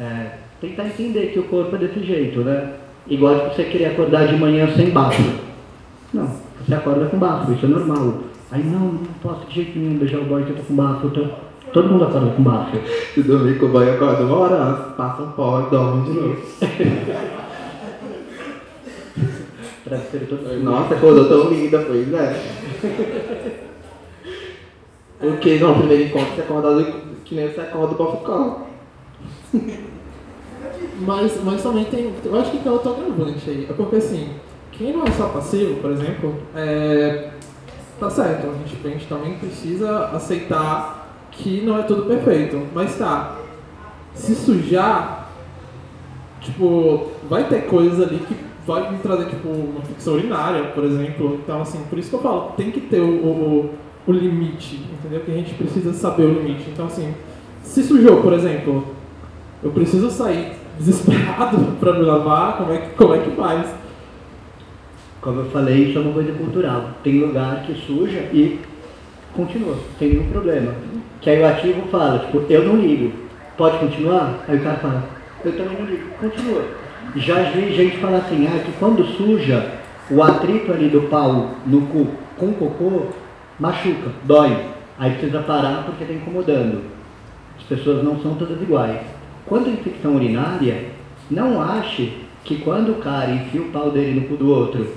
É, 0.00 0.38
tentar 0.60 0.86
entender 0.86 1.32
que 1.32 1.38
o 1.38 1.44
corpo 1.44 1.76
é 1.76 1.78
desse 1.78 2.04
jeito, 2.04 2.40
né? 2.40 2.72
Igual 3.06 3.34
de 3.48 3.54
você 3.56 3.64
querer 3.64 3.86
acordar 3.86 4.26
de 4.26 4.36
manhã 4.36 4.68
sem 4.76 4.90
bafo. 4.90 5.22
Não, 6.12 6.28
você 6.66 6.74
acorda 6.74 7.06
com 7.06 7.18
bafo, 7.18 7.52
isso 7.52 7.66
é 7.66 7.68
normal. 7.68 8.14
Aí 8.50 8.64
não, 8.64 8.80
não 8.80 9.04
posso 9.22 9.46
de 9.46 9.54
jeito 9.54 9.78
nenhum 9.78 9.98
beijar 9.98 10.20
o 10.20 10.24
boy 10.24 10.42
que 10.44 10.50
eu 10.50 10.56
tô 10.56 10.62
com 10.62 10.74
bafo. 10.74 11.10
tô- 11.10 11.26
Todo 11.72 11.88
mundo 11.90 12.04
acorda 12.04 12.30
com 12.30 12.42
bafo. 12.42 12.78
Se 13.14 13.22
dormir 13.22 13.58
com 13.58 13.66
o 13.66 13.68
banho, 13.68 13.94
acorda 13.94 14.24
uma 14.24 14.36
hora 14.36 14.74
passa 14.96 15.22
um 15.22 15.30
pó 15.32 15.66
e 15.66 15.70
dorme 15.70 16.10
de 16.10 16.18
novo. 16.18 16.36
Nossa, 20.62 20.94
acordou 20.94 21.28
tão 21.28 21.50
linda, 21.50 21.78
pois 21.86 22.12
é. 22.12 22.42
Porque 25.20 25.58
no 25.58 25.74
primeiro 25.74 26.04
encontro 26.04 26.34
você 26.34 26.40
acordado 26.42 26.84
que 27.24 27.34
nem 27.34 27.48
você 27.48 27.60
acorda 27.60 27.94
pra 27.94 28.16
ficar. 28.16 28.68
Mas, 31.00 31.40
mas 31.44 31.62
também 31.62 31.84
tem. 31.84 32.12
Eu 32.24 32.38
acho 32.38 32.50
que 32.50 32.58
tem 32.58 32.72
outro 32.72 32.92
agravante 32.92 33.48
aí. 33.48 33.66
É 33.68 33.72
porque 33.72 33.96
assim, 33.96 34.30
quem 34.72 34.92
não 34.92 35.04
é 35.04 35.10
só 35.12 35.28
passivo, 35.28 35.80
por 35.80 35.90
exemplo, 35.90 36.36
é, 36.54 37.30
tá 37.98 38.10
certo, 38.10 38.48
a 38.48 38.52
gente, 38.54 38.86
a 38.86 38.90
gente 38.90 39.06
também 39.06 39.34
precisa 39.34 40.06
aceitar 40.06 41.28
que 41.30 41.60
não 41.62 41.78
é 41.78 41.82
tudo 41.82 42.04
perfeito. 42.04 42.60
Mas 42.74 42.96
tá, 42.96 43.38
se 44.14 44.34
sujar, 44.34 45.30
tipo, 46.40 47.08
vai 47.28 47.44
ter 47.48 47.66
coisas 47.66 48.00
ali 48.00 48.18
que 48.18 48.36
vai 48.66 48.90
me 48.90 48.98
trazer, 48.98 49.26
tipo, 49.26 49.48
uma 49.48 49.80
infecção 49.80 50.14
urinária, 50.14 50.64
por 50.64 50.84
exemplo. 50.84 51.40
Então, 51.42 51.62
assim, 51.62 51.82
por 51.88 51.98
isso 51.98 52.10
que 52.10 52.16
eu 52.16 52.22
falo, 52.22 52.52
tem 52.56 52.70
que 52.70 52.80
ter 52.82 53.00
o, 53.00 53.08
o, 53.08 53.74
o 54.06 54.12
limite, 54.12 54.80
entendeu? 54.92 55.20
Que 55.20 55.30
a 55.30 55.34
gente 55.34 55.54
precisa 55.54 55.92
saber 55.92 56.24
o 56.24 56.34
limite. 56.34 56.68
Então, 56.70 56.86
assim, 56.86 57.14
se 57.62 57.82
sujou, 57.82 58.20
por 58.20 58.32
exemplo, 58.32 58.84
eu 59.62 59.70
preciso 59.70 60.10
sair 60.10 60.57
desesperado 60.78 61.58
pra 61.80 61.92
me 61.92 62.02
lavar, 62.02 62.56
como 62.56 62.72
é 62.72 62.78
que, 62.78 62.88
como 62.90 63.14
é 63.14 63.18
que 63.18 63.30
faz? 63.32 63.66
Como 65.20 65.40
eu 65.40 65.50
falei, 65.50 65.88
isso 65.88 65.98
é 65.98 66.00
uma 66.00 66.12
coisa 66.12 66.32
cultural. 66.32 66.90
Tem 67.02 67.20
lugar 67.20 67.62
que 67.62 67.74
suja 67.74 68.20
e 68.32 68.60
continua, 69.34 69.76
sem 69.98 70.10
nenhum 70.10 70.30
problema. 70.30 70.72
Que 71.20 71.30
aí 71.30 71.42
o 71.42 71.46
ativo 71.46 71.88
fala, 71.88 72.20
tipo, 72.20 72.44
eu 72.48 72.64
não 72.64 72.76
ligo, 72.76 73.12
pode 73.56 73.78
continuar? 73.78 74.44
Aí 74.46 74.56
o 74.56 74.62
cara 74.62 74.76
fala, 74.76 75.04
eu 75.44 75.52
também 75.52 75.76
não 75.78 75.86
ligo, 75.86 76.08
continua. 76.20 76.62
Já 77.16 77.42
vi 77.50 77.74
gente 77.74 77.96
falar 77.98 78.18
assim, 78.18 78.46
ah, 78.46 78.62
que 78.64 78.72
quando 78.78 79.04
suja, 79.16 79.72
o 80.10 80.22
atrito 80.22 80.72
ali 80.72 80.88
do 80.88 81.02
pau 81.02 81.50
no 81.66 81.82
cu 81.82 82.06
com 82.36 82.52
cocô 82.52 83.08
machuca, 83.58 84.10
dói. 84.24 84.56
Aí 84.98 85.12
precisa 85.12 85.40
parar 85.40 85.84
porque 85.84 86.04
está 86.04 86.14
incomodando. 86.14 86.82
As 87.58 87.64
pessoas 87.64 88.02
não 88.02 88.20
são 88.20 88.34
todas 88.34 88.60
iguais. 88.60 89.00
Quanto 89.48 89.68
à 89.68 89.72
infecção 89.72 90.16
urinária, 90.16 90.84
não 91.30 91.60
ache 91.60 92.12
que 92.44 92.56
quando 92.56 92.92
o 92.92 92.96
cara 92.96 93.30
enfia 93.30 93.62
o 93.62 93.70
pau 93.70 93.90
dele 93.90 94.20
no 94.20 94.28
cu 94.28 94.36
do 94.36 94.50
outro 94.50 94.94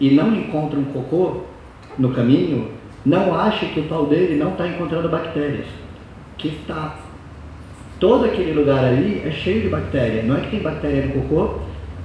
e 0.00 0.10
não 0.10 0.34
encontra 0.34 0.78
um 0.78 0.84
cocô 0.84 1.42
no 1.98 2.10
caminho, 2.10 2.68
não 3.04 3.34
ache 3.34 3.66
que 3.66 3.80
o 3.80 3.84
pau 3.84 4.06
dele 4.06 4.36
não 4.36 4.52
está 4.52 4.66
encontrando 4.66 5.08
bactérias. 5.08 5.66
Que 6.36 6.48
está. 6.48 6.98
Todo 7.98 8.26
aquele 8.26 8.52
lugar 8.52 8.84
ali 8.84 9.22
é 9.24 9.30
cheio 9.30 9.62
de 9.62 9.68
bactéria. 9.68 10.22
Não 10.22 10.36
é 10.36 10.40
que 10.40 10.50
tem 10.50 10.60
bactéria 10.60 11.06
no 11.06 11.22
cocô, 11.22 11.60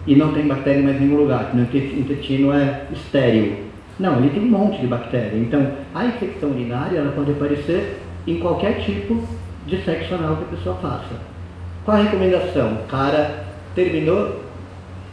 e 0.08 0.16
não 0.16 0.34
tem 0.34 0.48
bactéria 0.48 0.80
em 0.80 0.84
mais 0.84 1.00
nenhum 1.00 1.18
lugar, 1.18 1.52
o 1.54 1.60
intestino 1.60 2.52
é 2.52 2.88
estéril. 2.92 3.56
Não, 4.00 4.18
ele 4.18 4.32
tem 4.32 4.42
um 4.42 4.48
monte 4.48 4.82
de 4.82 4.88
bactéria. 4.88 5.38
Então, 5.38 5.72
a 5.94 6.06
infecção 6.06 6.50
urinária 6.50 6.98
ela 6.98 7.12
pode 7.12 7.32
aparecer 7.32 8.00
em 8.26 8.40
qualquer 8.40 8.84
tipo 8.84 9.24
de 9.68 9.78
sexo 9.84 10.16
anal 10.16 10.38
que 10.38 10.44
a 10.44 10.58
pessoa 10.58 10.76
faça. 10.78 11.31
Qual 11.84 11.98
a 11.98 12.02
recomendação? 12.02 12.74
O 12.74 12.88
cara 12.88 13.46
terminou 13.74 14.40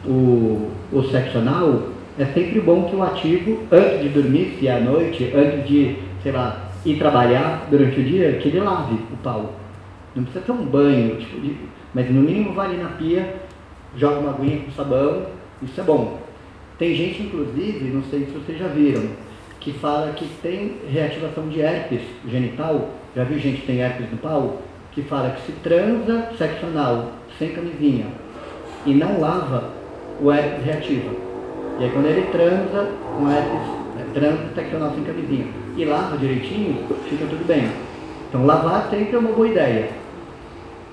o, 0.05 0.71
o 0.93 1.03
sexo 1.11 1.39
anal, 1.39 1.89
é 2.19 2.27
sempre 2.27 2.61
bom 2.61 2.85
que 2.85 2.95
o 2.95 3.03
ativo, 3.03 3.63
antes 3.73 4.03
de 4.03 4.09
dormir, 4.11 4.57
se 4.59 4.69
é 4.69 4.77
à 4.77 4.81
noite, 4.81 5.33
antes 5.35 5.67
de, 5.67 5.97
sei 6.23 6.33
lá, 6.33 6.69
ir 6.85 6.99
trabalhar 6.99 7.67
durante 7.71 8.01
o 8.01 8.05
dia, 8.05 8.35
que 8.35 8.49
ele 8.49 8.61
lave 8.61 8.95
o 8.95 9.17
pau. 9.23 9.55
Não 10.15 10.25
precisa 10.25 10.45
ter 10.45 10.53
um 10.53 10.65
banho, 10.65 11.17
tipo, 11.17 11.41
de, 11.41 11.57
mas 11.95 12.11
no 12.11 12.21
mínimo 12.21 12.53
vai 12.53 12.69
ali 12.69 12.83
na 12.83 12.91
pia, 12.91 13.37
joga 13.97 14.21
uma 14.21 14.31
aguinha 14.31 14.61
com 14.61 14.71
sabão, 14.73 15.27
isso 15.63 15.81
é 15.81 15.85
bom. 15.85 16.19
Tem 16.79 16.95
gente, 16.95 17.23
inclusive, 17.23 17.91
não 17.91 18.03
sei 18.05 18.27
se 18.27 18.33
vocês 18.33 18.59
já 18.59 18.69
viram, 18.69 19.03
que 19.59 19.73
fala 19.73 20.13
que 20.13 20.27
tem 20.43 20.77
reativação 20.91 21.49
de 21.49 21.61
herpes 21.61 22.03
genital. 22.29 22.91
Já 23.17 23.25
viu 23.25 23.39
gente 23.39 23.63
que 23.63 23.67
tem 23.67 23.81
herpes 23.81 24.11
no 24.11 24.19
pau? 24.19 24.63
Que 24.93 25.03
fala 25.03 25.31
que 25.31 25.47
se 25.47 25.53
transa 25.53 26.29
sexo 26.37 26.67
anal 26.67 27.13
sem 27.39 27.51
camisinha 27.53 28.07
e 28.85 28.95
não 28.95 29.21
lava, 29.21 29.71
o 30.21 30.33
herpes 30.33 30.65
reativa. 30.65 31.11
E 31.79 31.85
aí 31.85 31.91
quando 31.91 32.07
ele 32.07 32.27
transa 32.33 32.91
com 33.17 33.31
herpes, 33.31 33.69
é, 33.99 34.13
transa 34.13 34.55
sexo 34.55 34.77
anal 34.77 34.93
sem 34.95 35.05
camisinha 35.05 35.47
e 35.77 35.85
lava 35.85 36.17
direitinho, 36.17 36.87
fica 37.09 37.27
tudo 37.27 37.47
bem. 37.47 37.71
Então 38.29 38.45
lavar 38.45 38.89
sempre 38.91 39.15
é 39.15 39.19
uma 39.19 39.33
boa 39.33 39.49
ideia. 39.49 39.91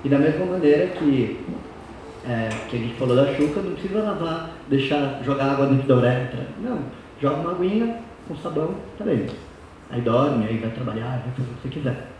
E 0.04 0.10
da 0.10 0.20
mesma 0.20 0.46
maneira 0.46 0.88
que, 0.88 1.40
é, 2.28 2.50
que 2.70 2.76
a 2.76 2.80
gente 2.80 2.94
falou 2.96 3.16
da 3.16 3.34
chuca, 3.34 3.62
não 3.62 3.72
precisa 3.72 4.04
lavar, 4.04 4.52
deixar, 4.70 5.22
jogar 5.24 5.54
água 5.54 5.66
dentro 5.66 5.88
da 5.88 5.96
uretra. 5.96 6.48
Não, 6.62 6.78
joga 7.20 7.38
uma 7.38 7.52
aguinha 7.52 7.98
com 8.28 8.36
sabão, 8.36 8.76
tá 8.98 9.04
bem. 9.04 9.26
Aí 9.90 10.02
dorme, 10.02 10.46
aí 10.46 10.58
vai 10.58 10.70
trabalhar, 10.70 11.22
vai 11.24 11.32
fazer 11.36 11.50
o 11.50 11.56
que 11.56 11.62
você 11.64 11.70
quiser. 11.70 12.15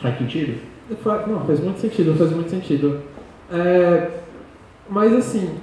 Faz 0.00 0.18
sentido? 0.18 0.60
Não, 1.26 1.46
faz 1.46 1.60
muito 1.60 1.80
sentido, 1.80 2.16
faz 2.16 2.32
muito 2.32 2.50
sentido. 2.50 3.00
É, 3.52 4.10
mas 4.88 5.12
assim, 5.12 5.56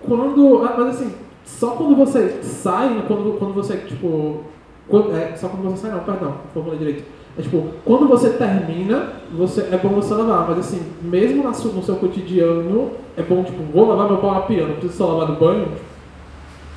quando. 0.00 0.64
Ah, 0.64 0.74
mas 0.78 0.96
assim, 0.96 1.14
só 1.44 1.70
quando 1.72 1.96
você 1.96 2.40
sai, 2.42 3.04
quando, 3.06 3.38
quando 3.38 3.54
você, 3.54 3.76
tipo. 3.78 4.44
Quando, 4.88 5.14
é, 5.16 5.36
só 5.36 5.48
quando 5.48 5.70
você 5.70 5.82
sai, 5.82 5.90
não, 5.92 6.00
perdão, 6.00 6.36
formula 6.52 6.76
direito 6.76 7.04
é 7.38 7.40
tipo, 7.40 7.68
quando 7.84 8.06
você 8.06 8.30
termina, 8.30 9.10
você, 9.32 9.62
é 9.72 9.78
bom 9.78 9.88
você 9.90 10.12
lavar, 10.12 10.50
mas 10.50 10.58
assim, 10.58 10.82
mesmo 11.00 11.42
na, 11.42 11.50
no 11.50 11.82
seu 11.82 11.96
cotidiano, 11.96 12.90
é 13.16 13.22
bom, 13.22 13.42
tipo, 13.42 13.62
vou 13.72 13.88
lavar 13.88 14.06
meu 14.06 14.18
pau 14.18 14.34
na 14.34 14.40
pia, 14.40 14.66
não 14.66 14.74
preciso 14.74 14.98
só 14.98 15.06
lavar 15.06 15.28
no 15.28 15.40
banho? 15.40 15.68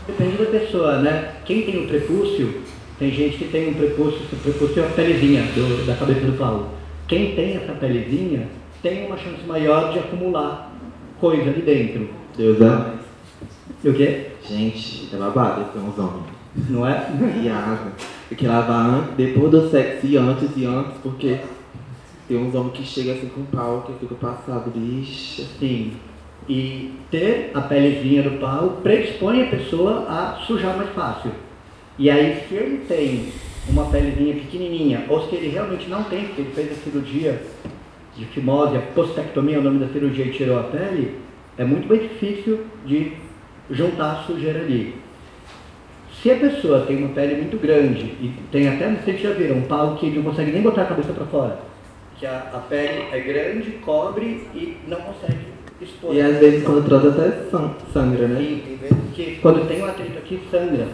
Depende 0.08 0.38
da 0.38 0.46
pessoa, 0.46 1.00
né? 1.00 1.34
Quem 1.44 1.64
tem 1.64 1.84
um 1.84 1.88
prepúcio, 1.88 2.62
tem 2.98 3.12
gente 3.12 3.38
que 3.38 3.46
tem 3.46 3.70
um 3.70 3.74
prepúcio, 3.74 4.22
o 4.32 4.36
prepúcio 4.38 4.82
é 4.82 4.86
a 4.86 4.90
pelezinha 4.90 5.44
do, 5.54 5.86
da 5.86 5.96
cabeça 5.96 6.22
do 6.22 6.38
pau. 6.38 6.70
Quem 7.08 7.36
tem 7.36 7.58
essa 7.58 7.74
pelezinha 7.74 8.48
tem 8.82 9.06
uma 9.06 9.18
chance 9.18 9.44
maior 9.46 9.92
de 9.92 10.00
acumular 10.00 10.72
coisa 11.20 11.50
ali 11.50 11.62
dentro. 11.62 12.10
Deus 12.38 12.62
é. 12.62 12.94
E 13.84 13.90
o 13.90 13.94
quê? 13.94 14.28
Gente, 14.48 15.10
é 15.14 15.18
babado 15.18 15.66
ter 15.74 15.80
uns 15.80 15.98
homens. 16.00 16.26
Não 16.70 16.88
é? 16.88 17.06
Viado. 17.42 17.92
Tem 18.30 18.38
que 18.38 18.48
lavar 18.48 18.90
antes, 18.90 19.16
depois 19.16 19.52
do 19.52 19.70
sexo 19.70 20.08
e 20.08 20.18
antes 20.18 20.50
e 20.56 20.66
antes, 20.66 20.94
porque 21.04 21.40
tem 22.28 22.38
uns 22.38 22.56
homens 22.56 22.78
que 22.78 22.84
chegam 22.84 23.14
assim 23.14 23.28
com 23.28 23.44
pau 23.46 23.84
que 23.86 23.94
fica 24.00 24.16
passado, 24.16 24.72
bicho. 24.74 25.44
Sim. 25.60 25.94
E 26.48 26.94
ter 27.12 27.52
a 27.54 27.62
pelezinha 27.62 28.24
do 28.24 28.40
pau 28.40 28.80
predispõe 28.82 29.44
a 29.44 29.48
pessoa 29.48 30.06
a 30.08 30.40
sujar 30.46 30.78
mais 30.78 30.90
fácil. 30.92 31.32
E 31.98 32.10
aí, 32.10 32.44
se 32.48 32.56
ele 32.56 32.86
tem 32.88 33.32
uma 33.70 33.86
pelezinha 33.86 34.34
pequenininha, 34.36 35.06
ou 35.10 35.28
se 35.28 35.36
ele 35.36 35.50
realmente 35.50 35.90
não 35.90 36.04
tem, 36.04 36.26
porque 36.26 36.42
ele 36.42 36.52
fez 36.54 36.72
a 36.72 36.76
cirurgia 36.76 37.42
de 38.18 38.26
fimose, 38.26 38.78
a 38.78 38.82
postectomia 38.82 39.56
é 39.56 39.60
o 39.60 39.64
nome 39.64 39.80
da 39.80 39.88
cirurgia 39.88 40.26
e 40.26 40.32
tirou 40.32 40.60
a 40.60 40.64
pele, 40.64 41.16
é 41.58 41.64
muito 41.64 41.88
mais 41.88 42.02
difícil 42.02 42.66
de 42.86 43.14
juntar 43.70 44.12
a 44.12 44.24
sujeira 44.24 44.60
ali. 44.60 44.96
Se 46.22 46.32
a 46.32 46.36
pessoa 46.38 46.82
tem 46.82 46.98
uma 46.98 47.10
pele 47.10 47.36
muito 47.36 47.58
grande 47.58 48.06
e 48.20 48.34
tem 48.52 48.68
até, 48.68 48.90
não 48.90 49.00
sei 49.04 49.16
se 49.16 49.24
já 49.24 49.32
viram, 49.32 49.58
um 49.58 49.62
pau 49.64 49.96
que 49.96 50.10
não 50.10 50.24
consegue 50.24 50.52
nem 50.52 50.62
botar 50.62 50.84
a 50.84 50.86
cabeça 50.86 51.14
para 51.14 51.26
fora, 51.26 51.60
que 52.18 52.26
a, 52.26 52.50
a, 52.54 52.60
pele 52.60 53.06
é 53.12 53.20
grande, 53.20 53.72
cobre 53.84 54.48
e 54.54 54.78
não 54.88 54.98
consegue 54.98 55.40
expor. 55.82 56.16
E 56.16 56.22
às 56.22 56.38
vezes 56.38 56.64
quando 56.64 56.88
trata 56.88 57.10
até 57.10 57.32
sangra, 57.94 58.28
né? 58.28 58.40
Sim, 58.40 58.62
tem 58.66 58.78
vezes 58.78 58.98
que 59.14 59.40
quando 59.42 59.68
tem 59.68 59.82
um 59.82 59.86
atrito 59.86 60.18
aqui 60.18 60.40
sangra. 60.50 60.88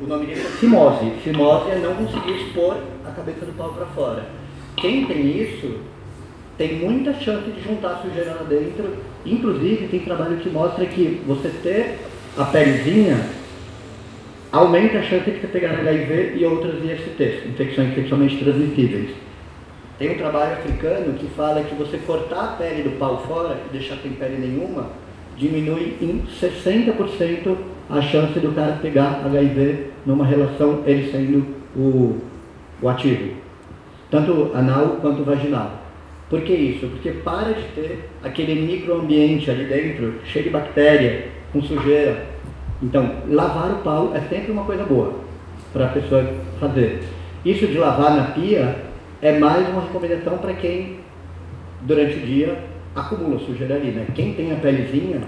O 0.00 0.06
nome 0.06 0.26
disso 0.26 0.46
é 0.46 0.50
fimose. 0.50 1.10
Fimose 1.24 1.70
é 1.70 1.78
não 1.78 1.94
conseguir 1.94 2.42
expor 2.42 2.76
a 3.04 3.10
cabeça 3.10 3.44
do 3.44 3.52
pau 3.56 3.72
para 3.72 3.86
fora. 3.86 4.26
Quem 4.76 5.06
tem 5.06 5.42
isso 5.42 5.80
tem 6.56 6.76
muita 6.76 7.14
chance 7.14 7.50
de 7.50 7.62
juntar 7.62 8.00
sujeira 8.02 8.34
lá 8.34 8.42
dentro. 8.42 8.96
Inclusive 9.26 9.88
tem 9.88 10.00
trabalho 10.00 10.36
que 10.36 10.48
mostra 10.48 10.86
que 10.86 11.22
você 11.26 11.48
ter 11.62 11.98
a 12.36 12.44
pelezinha 12.44 13.28
aumenta 14.52 14.98
a 14.98 15.02
chance 15.02 15.30
de 15.30 15.40
você 15.40 15.46
pegar 15.48 15.72
HIV 15.80 16.34
e 16.36 16.44
outras 16.44 16.76
ISTs, 16.82 17.46
infecções 17.46 17.94
sexualmente 17.94 18.38
transmissíveis. 18.38 19.10
Tem 19.98 20.12
um 20.12 20.18
trabalho 20.18 20.52
africano 20.52 21.14
que 21.14 21.26
fala 21.28 21.62
que 21.64 21.74
você 21.74 21.98
cortar 21.98 22.44
a 22.44 22.46
pele 22.56 22.84
do 22.84 22.98
pau 22.98 23.24
fora 23.26 23.58
e 23.68 23.72
deixar 23.72 23.96
sem 23.96 24.12
pele 24.12 24.38
nenhuma, 24.38 24.90
diminui 25.38 25.96
em 26.02 26.22
60% 26.40 27.56
a 27.88 28.02
chance 28.02 28.38
do 28.38 28.54
cara 28.54 28.78
pegar 28.82 29.22
HIV 29.24 29.86
numa 30.04 30.26
relação, 30.26 30.82
ele 30.84 31.10
sendo 31.10 31.46
o, 31.74 32.18
o 32.82 32.88
ativo. 32.88 33.34
Tanto 34.10 34.50
anal 34.54 34.98
quanto 35.00 35.24
vaginal. 35.24 35.82
Por 36.28 36.42
que 36.42 36.52
isso? 36.52 36.86
Porque 36.88 37.10
para 37.10 37.54
de 37.54 37.62
ter 37.74 38.10
aquele 38.22 38.60
microambiente 38.60 39.50
ali 39.50 39.64
dentro, 39.64 40.14
cheio 40.26 40.44
de 40.44 40.50
bactéria, 40.50 41.28
com 41.52 41.62
sujeira, 41.62 42.26
então, 42.82 43.10
lavar 43.28 43.72
o 43.72 43.78
pau 43.78 44.12
é 44.14 44.20
sempre 44.20 44.52
uma 44.52 44.64
coisa 44.64 44.84
boa 44.84 45.14
para 45.72 45.86
a 45.86 45.88
pessoa 45.88 46.24
fazer. 46.60 47.02
Isso 47.44 47.66
de 47.66 47.76
lavar 47.76 48.14
na 48.14 48.24
pia 48.32 48.76
é 49.20 49.36
mais 49.38 49.68
uma 49.68 49.82
recomendação 49.82 50.38
para 50.38 50.52
quem, 50.54 51.00
durante 51.82 52.16
o 52.18 52.20
dia, 52.20 52.56
acumula 53.00 53.38
sujeira 53.40 53.76
ali. 53.76 53.90
Né? 53.90 54.06
Quem 54.14 54.34
tem 54.34 54.52
a 54.52 54.56
pelezinha, 54.56 55.22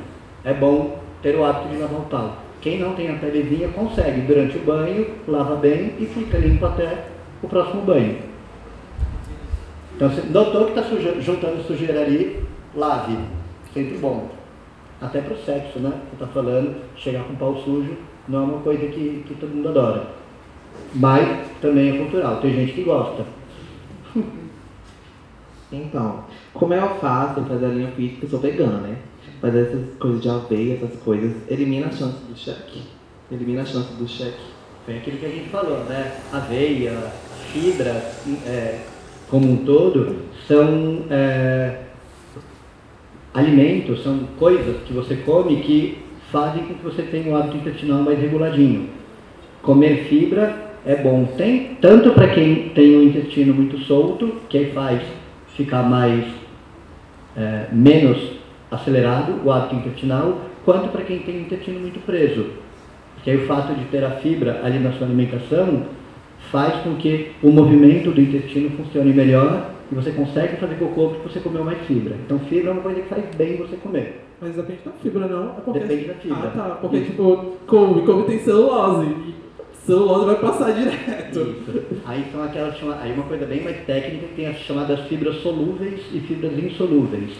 é 0.44 0.52
bom 0.52 0.98
ter 1.22 1.36
o 1.36 1.44
hábito 1.44 1.68
de 1.68 1.76
lavar 1.80 2.00
o 2.00 2.04
pau. 2.04 2.36
Quem 2.60 2.78
não 2.78 2.94
tem 2.94 3.10
a 3.10 3.14
pelezinha, 3.14 3.68
consegue, 3.68 4.20
durante 4.22 4.58
o 4.58 4.60
banho, 4.60 5.06
lava 5.26 5.56
bem 5.56 5.94
e 5.98 6.06
fica 6.06 6.38
limpo 6.38 6.66
até 6.66 7.06
o 7.42 7.48
próximo 7.48 7.82
banho. 7.82 8.18
Então, 9.96 10.10
se 10.10 10.26
notou 10.26 10.66
que 10.66 10.78
está 10.78 10.82
juntando 11.20 11.62
sujeira 11.62 12.00
ali, 12.02 12.42
lave. 12.74 13.16
Sempre 13.72 13.98
bom 13.98 14.28
até 15.00 15.20
para 15.20 15.34
o 15.34 15.38
sexo, 15.38 15.78
né? 15.78 15.90
Você 15.90 16.24
está 16.24 16.26
falando, 16.26 16.76
chegar 16.96 17.24
com 17.24 17.32
o 17.32 17.36
pau 17.36 17.56
sujo 17.56 17.96
não 18.28 18.38
é 18.38 18.42
uma 18.42 18.60
coisa 18.60 18.86
que, 18.86 19.24
que 19.26 19.34
todo 19.34 19.50
mundo 19.50 19.68
adora. 19.70 20.06
Mas 20.94 21.46
também 21.60 21.94
é 21.94 21.98
cultural, 21.98 22.40
tem 22.40 22.54
gente 22.54 22.72
que 22.72 22.82
gosta. 22.82 23.24
Então, 25.72 26.24
como 26.52 26.74
é 26.74 26.80
fácil 27.00 27.44
fazer 27.44 27.66
a 27.66 27.68
linha 27.68 27.92
física, 27.92 28.24
eu 28.24 28.28
sou 28.28 28.40
vegana, 28.40 28.78
né? 28.78 28.96
Fazer 29.40 29.60
essas 29.60 29.94
coisas 29.98 30.20
de 30.20 30.28
aveia, 30.28 30.74
essas 30.74 31.00
coisas, 31.00 31.32
elimina 31.48 31.86
a 31.86 31.92
chance 31.92 32.18
do 32.28 32.36
cheque. 32.36 32.82
Elimina 33.30 33.62
a 33.62 33.64
chance 33.64 33.92
do 33.94 34.08
cheque. 34.08 34.40
Foi 34.84 34.96
aquilo 34.96 35.18
que 35.18 35.26
a 35.26 35.30
gente 35.30 35.48
falou, 35.48 35.84
né? 35.84 36.18
Aveia, 36.32 36.92
fibra, 37.52 38.02
é, 38.46 38.80
como 39.28 39.50
um 39.50 39.64
todo, 39.64 40.16
são 40.48 41.04
é, 41.08 41.82
alimentos, 43.32 44.02
são 44.02 44.18
coisas 44.38 44.82
que 44.82 44.92
você 44.92 45.16
come 45.16 45.62
que 45.62 45.98
fazem 46.32 46.64
com 46.64 46.74
que 46.74 46.84
você 46.84 47.02
tenha 47.02 47.32
um 47.32 47.36
hábito 47.36 47.58
intestinal 47.58 48.02
mais 48.02 48.18
reguladinho. 48.18 48.88
Comer 49.62 50.06
fibra 50.08 50.72
é 50.84 50.96
bom, 50.96 51.26
tem 51.36 51.76
tanto 51.80 52.10
para 52.12 52.28
quem 52.28 52.70
tem 52.70 52.96
o 52.96 53.04
intestino 53.04 53.54
muito 53.54 53.78
solto, 53.84 54.34
que 54.48 54.66
faz 54.66 55.02
ficar 55.64 55.82
mais 55.82 56.24
é, 57.36 57.66
menos 57.70 58.40
acelerado 58.70 59.40
o 59.44 59.52
hábito 59.52 59.76
intestinal, 59.76 60.38
quanto 60.64 60.88
para 60.88 61.02
quem 61.02 61.18
tem 61.20 61.36
o 61.36 61.40
intestino 61.40 61.80
muito 61.80 62.00
preso. 62.04 62.46
Porque 63.14 63.30
aí 63.30 63.36
o 63.36 63.46
fato 63.46 63.74
de 63.74 63.84
ter 63.86 64.02
a 64.04 64.12
fibra 64.12 64.60
ali 64.64 64.78
na 64.78 64.92
sua 64.92 65.06
alimentação 65.06 65.82
faz 66.50 66.82
com 66.82 66.94
que 66.96 67.32
o 67.42 67.50
movimento 67.50 68.10
do 68.10 68.20
intestino 68.20 68.70
funcione 68.70 69.12
melhor 69.12 69.70
e 69.92 69.94
você 69.94 70.10
consegue 70.12 70.56
fazer 70.56 70.76
cocô 70.76 71.08
porque 71.08 71.28
você 71.28 71.40
comeu 71.40 71.62
mais 71.62 71.78
fibra. 71.86 72.16
Então 72.24 72.38
fibra 72.38 72.70
é 72.70 72.72
uma 72.72 72.82
coisa 72.82 73.00
que 73.00 73.08
faz 73.08 73.24
bem 73.34 73.56
você 73.56 73.76
comer. 73.76 74.24
Mas 74.40 74.56
depende 74.56 74.80
da 74.84 74.92
fibra, 74.92 75.26
não? 75.26 75.50
É 75.50 75.60
porque... 75.62 75.80
Depende 75.80 76.04
da 76.06 76.14
fibra. 76.14 76.38
Ah, 76.38 76.50
tá. 76.56 76.78
Porque, 76.80 76.96
Isso. 76.96 77.10
tipo, 77.10 77.56
couve, 77.66 78.00
couve 78.06 78.22
tem 78.24 78.38
celulose. 78.38 79.14
Celulose 79.86 80.26
vai 80.26 80.36
passar 80.36 80.72
direto. 80.72 81.40
Isso. 81.40 81.82
Aí 82.06 82.24
são 82.32 82.42
aquelas 82.42 82.76
chamadas... 82.76 83.02
Aí 83.02 83.12
uma 83.12 83.24
coisa 83.24 83.46
bem 83.46 83.62
mais 83.62 83.78
técnica 83.86 84.26
que 84.26 84.34
tem 84.34 84.46
as 84.46 84.56
chamadas 84.58 85.00
fibras 85.08 85.36
solúveis 85.42 86.00
e 86.12 86.20
fibras 86.20 86.52
insolúveis. 86.58 87.30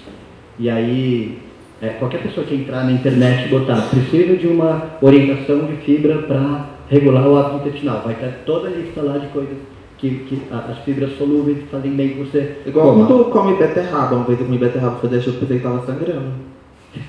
E 0.58 0.68
aí 0.70 1.38
É, 1.82 1.88
qualquer 1.98 2.22
pessoa 2.22 2.44
que 2.46 2.54
entrar 2.54 2.84
na 2.84 2.92
internet 2.92 3.46
e 3.46 3.48
botar 3.48 3.80
precisa 3.88 4.36
de 4.36 4.46
uma 4.46 4.98
orientação 5.00 5.64
de 5.64 5.76
fibra 5.76 6.18
para 6.18 6.66
regular 6.90 7.26
o 7.26 7.36
hábito 7.38 7.68
intestinal. 7.68 8.02
Vai 8.04 8.14
ter 8.16 8.42
toda 8.44 8.68
a 8.68 8.70
lista 8.70 9.00
lá 9.00 9.16
de 9.16 9.28
coisas 9.28 9.56
que, 9.96 10.10
que 10.28 10.42
as 10.50 10.78
fibras 10.84 11.16
solúveis 11.16 11.56
fazem 11.70 11.92
bem 11.92 12.10
que 12.10 12.18
você. 12.18 12.56
Igual 12.66 12.92
coma. 12.92 13.06
quando 13.06 13.24
come 13.30 13.56
beterraba, 13.56 14.16
uma 14.16 14.24
vez 14.26 14.38
eu 14.38 14.44
comi 14.46 14.58
beterraba, 14.58 14.96
foi 14.96 15.08
deixou 15.08 15.32
que 15.32 15.40
pensei 15.40 15.56
que 15.56 15.62
tava 15.62 15.86
sangrando. 15.86 16.32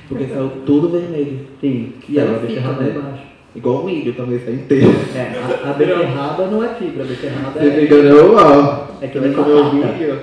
Porque 0.07 0.25
saiu 0.27 0.51
tudo 0.65 0.87
vermelho. 0.89 1.39
Sim, 1.59 1.93
E 2.07 2.17
ela 2.17 2.39
fica, 2.39 2.47
beterraba 2.47 2.83
né? 2.83 2.93
embaixo. 2.95 3.23
Igual 3.53 3.81
o 3.81 3.85
milho 3.85 4.13
também, 4.13 4.39
sai 4.39 4.53
inteiro. 4.53 4.91
É, 5.13 5.65
a, 5.65 5.71
a 5.71 5.73
beterraba 5.73 6.47
não 6.47 6.63
é 6.63 6.69
fibra, 6.75 7.03
a 7.03 7.07
beterraba 7.07 7.59
é, 7.59 7.83
enganou, 7.83 8.35
ó. 8.35 8.87
É 9.01 9.07
que 9.07 9.19
nem 9.19 9.33
comer 9.33 9.51
o 9.51 9.63
batata. 9.63 9.93
milho, 9.93 10.19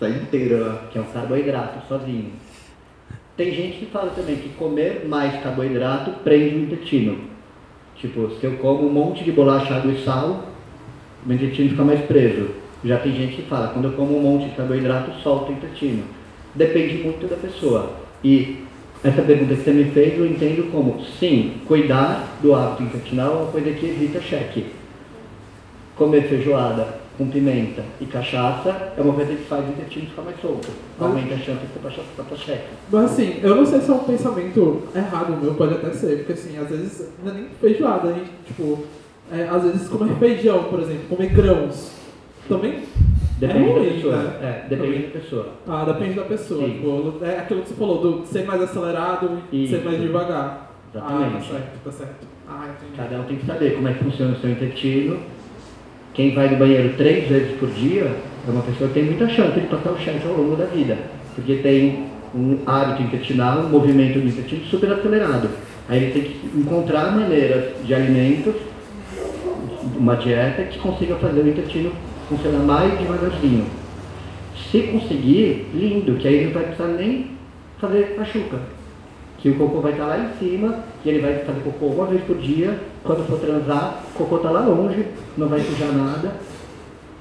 sai 0.00 0.10
inteiro 0.10 0.60
lá. 0.60 0.82
que 0.90 0.98
é 0.98 1.00
um 1.00 1.04
carboidrato 1.04 1.86
sozinho. 1.86 2.32
Tem 3.36 3.52
gente 3.52 3.78
que 3.78 3.86
fala 3.86 4.10
também 4.10 4.36
que 4.36 4.48
comer 4.50 5.06
mais 5.08 5.40
carboidrato 5.42 6.10
prende 6.24 6.56
o 6.56 6.58
intestino. 6.60 7.18
Tipo, 7.96 8.30
se 8.40 8.44
eu 8.44 8.56
como 8.58 8.88
um 8.88 8.92
monte 8.92 9.22
de 9.22 9.30
bolacha, 9.30 9.74
água 9.74 9.92
e 9.92 10.04
sal, 10.04 10.48
meu 11.24 11.36
intestino 11.36 11.70
fica 11.70 11.84
mais 11.84 12.00
preso. 12.00 12.48
Já 12.84 12.98
tem 12.98 13.14
gente 13.14 13.36
que 13.36 13.42
fala, 13.42 13.68
quando 13.68 13.86
eu 13.86 13.92
como 13.92 14.18
um 14.18 14.22
monte 14.22 14.50
de 14.50 14.56
carboidrato, 14.56 15.12
solta 15.22 15.52
o 15.52 15.54
intestino. 15.54 16.02
Depende 16.54 16.94
muito 16.94 17.28
da 17.28 17.36
pessoa. 17.36 17.92
E 18.24 18.64
essa 19.04 19.22
pergunta 19.22 19.54
que 19.54 19.62
você 19.62 19.72
me 19.72 19.84
fez, 19.90 20.18
eu 20.18 20.26
entendo 20.26 20.70
como, 20.70 21.02
sim, 21.18 21.54
cuidar 21.66 22.38
do 22.40 22.54
hábito 22.54 22.84
intestinal 22.84 23.32
é 23.32 23.36
uma 23.42 23.50
coisa 23.50 23.70
que 23.72 23.86
evita 23.86 24.20
cheque. 24.20 24.66
Comer 25.96 26.28
feijoada 26.28 27.02
com 27.18 27.28
pimenta 27.28 27.82
e 28.00 28.06
cachaça 28.06 28.92
é 28.96 29.00
uma 29.00 29.12
coisa 29.12 29.34
que 29.34 29.42
faz 29.44 29.66
o 29.66 29.70
intestino 29.70 30.06
ficar 30.06 30.22
mais 30.22 30.40
solto. 30.40 30.68
Aumenta 31.00 31.34
a 31.34 31.38
chance 31.38 31.60
de 31.60 31.66
você 31.82 32.00
passar 32.16 32.36
cheque. 32.36 32.68
Mas 32.90 33.04
assim, 33.04 33.40
eu 33.42 33.56
não 33.56 33.66
sei 33.66 33.80
se 33.80 33.90
é 33.90 33.94
um 33.94 33.98
pensamento 33.98 34.82
errado 34.94 35.40
meu, 35.40 35.54
pode 35.54 35.74
até 35.74 35.90
ser, 35.90 36.18
porque 36.18 36.32
assim, 36.32 36.56
às 36.58 36.68
vezes 36.68 37.08
não 37.22 37.32
é 37.32 37.34
nem 37.34 37.46
feijoada, 37.60 38.08
a 38.08 38.12
gente, 38.12 38.30
tipo, 38.46 38.84
é, 39.32 39.48
às 39.48 39.62
vezes 39.64 39.88
comer 39.88 40.14
feijão, 40.16 40.64
por 40.64 40.80
exemplo, 40.80 41.04
comer 41.08 41.28
grãos, 41.30 41.90
também 42.48 42.80
Depende 43.38 43.70
É 43.70 43.74
da 43.74 43.80
pessoa. 43.90 44.16
né? 44.16 44.32
É, 44.42 44.68
depende 44.68 44.98
da 45.06 45.18
pessoa. 45.20 45.48
ah, 45.66 45.84
depende 45.84 46.14
da 46.14 46.22
pessoa. 46.22 46.64
Tipo, 46.64 47.14
é 47.22 47.38
aquilo 47.40 47.62
que 47.62 47.68
você 47.70 47.74
falou, 47.74 48.00
do 48.20 48.24
ser 48.26 48.44
mais 48.44 48.62
acelerado 48.62 49.38
e 49.52 49.66
ser 49.66 49.82
mais 49.84 50.00
devagar. 50.00 50.70
Ah, 50.94 50.98
tá 51.00 51.06
Exatamente. 51.16 51.48
certo, 51.50 51.84
tá 51.84 51.90
certo. 51.90 52.26
Ah, 52.48 52.68
entendi. 52.68 52.96
Cada 52.96 53.20
um 53.20 53.24
tem 53.24 53.36
que 53.38 53.46
saber 53.46 53.74
como 53.74 53.88
é 53.88 53.92
que 53.94 54.04
funciona 54.04 54.32
o 54.32 54.36
seu 54.40 54.48
intestino. 54.50 55.18
Quem 56.14 56.34
vai 56.34 56.50
no 56.50 56.56
banheiro 56.56 56.94
três 56.96 57.28
vezes 57.28 57.58
por 57.58 57.68
dia 57.70 58.14
é 58.46 58.50
uma 58.50 58.62
pessoa 58.62 58.86
que 58.88 58.94
tem 58.94 59.04
muita 59.04 59.28
chance 59.28 59.58
de 59.58 59.66
passar 59.66 59.90
o 59.90 59.98
cheque 59.98 60.24
ao 60.24 60.34
longo 60.34 60.54
da 60.54 60.66
vida. 60.66 60.96
Porque 61.34 61.56
tem 61.56 62.06
um 62.34 62.58
hábito 62.64 63.02
intestinal, 63.02 63.58
um 63.58 63.68
movimento 63.70 64.20
do 64.20 64.28
intestino 64.28 64.64
super 64.66 64.92
acelerado. 64.92 65.48
Aí 65.88 66.04
ele 66.04 66.12
tem 66.12 66.22
que 66.22 66.58
encontrar 66.60 67.10
maneiras 67.10 67.72
de 67.84 67.92
alimentos, 67.92 68.54
uma 69.98 70.14
dieta 70.16 70.62
que 70.62 70.78
consiga 70.78 71.16
fazer 71.16 71.40
o 71.40 71.48
intestino 71.48 71.90
funcionar 72.36 72.64
mais 72.64 72.98
devagarzinho. 72.98 73.66
Se 74.70 74.82
conseguir, 74.84 75.66
lindo, 75.74 76.16
que 76.16 76.26
aí 76.26 76.46
não 76.46 76.52
vai 76.52 76.64
precisar 76.64 76.88
nem 76.88 77.30
fazer 77.78 78.16
a 78.18 78.24
chuca. 78.24 78.58
Que 79.38 79.50
o 79.50 79.56
cocô 79.56 79.80
vai 79.80 79.92
estar 79.92 80.06
lá 80.06 80.18
em 80.18 80.38
cima 80.38 80.84
e 81.04 81.08
ele 81.08 81.20
vai 81.20 81.40
fazer 81.40 81.60
cocô 81.60 81.86
uma 81.86 82.06
vez 82.06 82.22
por 82.22 82.36
dia. 82.38 82.78
Quando 83.02 83.26
for 83.26 83.38
transar, 83.38 84.02
o 84.14 84.18
cocô 84.18 84.36
está 84.36 84.50
lá 84.50 84.60
longe, 84.60 85.06
não 85.36 85.48
vai 85.48 85.60
sujar 85.60 85.92
nada, 85.92 86.32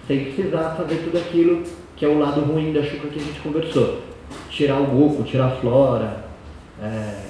sem 0.07 0.25
precisar 0.25 0.75
fazer 0.77 0.97
tudo 1.03 1.17
aquilo 1.17 1.63
que 1.95 2.05
é 2.05 2.07
o 2.07 2.19
lado 2.19 2.41
ruim 2.41 2.73
da 2.73 2.83
chuca 2.83 3.07
que 3.07 3.19
a 3.19 3.23
gente 3.23 3.39
conversou. 3.41 3.99
Tirar 4.49 4.79
o 4.79 4.87
muco, 4.87 5.23
tirar 5.23 5.47
a 5.47 5.55
flora, 5.57 6.23
é, 6.81 7.25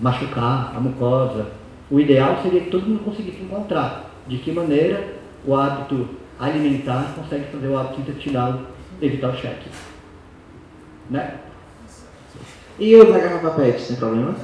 machucar 0.00 0.72
a 0.74 0.80
mucosa. 0.80 1.46
O 1.90 2.00
ideal 2.00 2.38
seria 2.42 2.62
que 2.62 2.70
todo 2.70 2.86
mundo 2.86 3.04
conseguisse 3.04 3.42
encontrar 3.42 4.10
de 4.26 4.38
que 4.38 4.50
maneira 4.50 5.14
o 5.46 5.54
hábito 5.54 6.08
alimentar 6.42 7.14
consegue 7.14 7.44
fazer 7.52 7.68
o 7.68 7.78
hábito 7.78 8.00
intestinal 8.00 8.60
evitar 9.00 9.30
o 9.30 9.36
cheque. 9.36 9.68
Né? 11.10 11.34
E 12.78 12.96
usar 12.96 13.18
garrafa 13.18 13.50
pet, 13.50 13.86
tem 13.86 13.96
problema? 13.96 14.34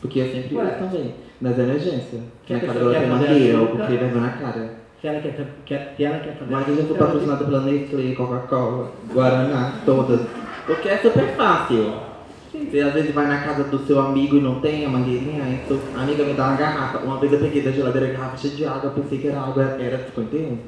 Porque 0.00 0.20
eu 0.20 0.32
sempre 0.32 0.56
uso 0.56 0.70
também. 0.78 1.14
Nas 1.40 1.58
emergências. 1.58 2.22
Que 2.44 2.54
a 2.54 2.60
cabelo 2.60 2.92
tem 2.92 3.46
eu 3.48 3.64
açúcar. 3.64 3.82
fiquei 3.82 3.98
vergonha 3.98 4.26
na 4.26 4.32
cara. 4.32 4.70
Se 5.00 5.08
ela 5.08 5.20
quer, 5.20 5.46
quer, 5.64 5.94
se 5.96 6.04
ela 6.04 6.20
quer 6.20 6.36
fazer 6.36 6.52
Mas 6.52 6.68
eu 6.68 6.76
já 6.76 6.84
fui 6.84 6.96
patrocinado 6.96 7.44
pela 7.44 7.60
Nestlé, 7.62 8.14
Coca-Cola, 8.14 8.92
Guaraná, 9.12 9.72
todas. 9.84 10.20
Porque 10.66 10.88
é 10.88 10.98
super 10.98 11.34
fácil. 11.34 12.11
Você 12.52 12.80
às 12.80 12.92
vezes 12.92 13.14
vai 13.14 13.26
na 13.26 13.40
casa 13.40 13.64
do 13.64 13.78
seu 13.86 13.98
amigo 13.98 14.36
e 14.36 14.40
não 14.40 14.60
tem 14.60 14.84
a 14.84 14.88
mangueirinha, 14.88 15.42
aí 15.42 15.60
sua 15.66 15.78
amiga 16.02 16.22
me 16.22 16.34
dá 16.34 16.48
uma 16.48 16.56
garrafa. 16.56 16.98
Uma 16.98 17.18
vez 17.18 17.32
eu 17.32 17.38
peguei 17.38 17.62
da 17.62 17.70
geladeira 17.70 18.08
a 18.08 18.10
garrafa 18.10 18.36
cheia 18.36 18.54
de 18.54 18.64
água, 18.66 18.90
pensei 18.90 19.18
que 19.18 19.28
era 19.28 19.40
água, 19.40 19.62
era 19.80 19.98
51. 19.98 20.58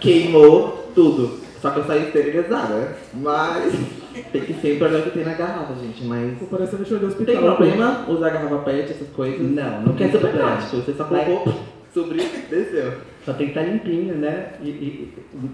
Queimou 0.00 0.90
tudo. 0.94 1.40
Só 1.60 1.70
que 1.70 1.78
eu 1.80 1.84
saí 1.84 2.04
esterilizada. 2.06 2.96
Mas 3.14 3.74
tem 4.32 4.40
que 4.42 4.54
sempre 4.54 4.84
olhar 4.84 5.00
o 5.00 5.02
que 5.02 5.10
tem 5.10 5.24
na 5.24 5.34
garrafa, 5.34 5.74
gente. 5.74 6.02
Mas 6.04 6.38
Tô 6.38 6.46
parecendo 6.46 6.84
show 6.86 6.98
de 6.98 7.04
hospital. 7.04 7.34
tem 7.34 7.44
problema 7.44 8.04
usar 8.08 8.30
garrafa 8.30 8.58
pet, 8.58 8.90
essas 8.90 9.08
coisas. 9.08 9.40
Não, 9.50 9.80
não 9.80 9.82
Porque 9.84 10.04
é 10.04 10.08
tem 10.08 10.20
super 10.20 10.32
prático. 10.32 10.76
Você 10.76 10.94
só 10.94 11.04
colocou, 11.04 11.54
subiu, 11.92 12.24
desceu. 12.48 12.94
Só 13.24 13.32
tem 13.34 13.48
que 13.50 13.58
estar 13.58 13.70
limpinho, 13.70 14.14
né? 14.16 14.46
E, 14.62 14.68
e- 14.68 15.12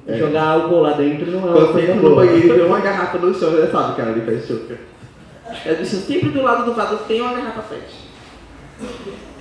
e 0.08 0.12
É. 0.12 0.16
jogar 0.18 0.44
álcool 0.44 0.80
lá 0.80 0.92
dentro 0.94 1.30
não 1.30 1.40
é 1.40 1.42
uma 1.42 1.52
Quando 1.52 1.66
você 1.66 1.72
coisa 1.72 1.86
entra 1.92 1.94
no 1.96 2.02
boa. 2.14 2.16
banheiro 2.26 2.46
e 2.48 2.52
vê 2.58 2.62
uma 2.62 2.80
garrafa 2.80 3.18
no 3.18 3.34
chão, 3.34 3.50
você 3.50 3.66
sabe 3.66 3.94
que 3.94 4.00
ela 4.00 4.10
ali 4.12 4.20
faz 4.22 4.46
chuca. 4.46 4.76
É 5.66 5.74
bicho, 5.74 5.96
sempre 5.96 6.30
do 6.30 6.42
lado 6.42 6.64
do 6.64 6.74
vaso 6.74 6.98
tem 7.06 7.20
uma 7.20 7.32
garrafa 7.34 7.62
pet. 7.62 8.08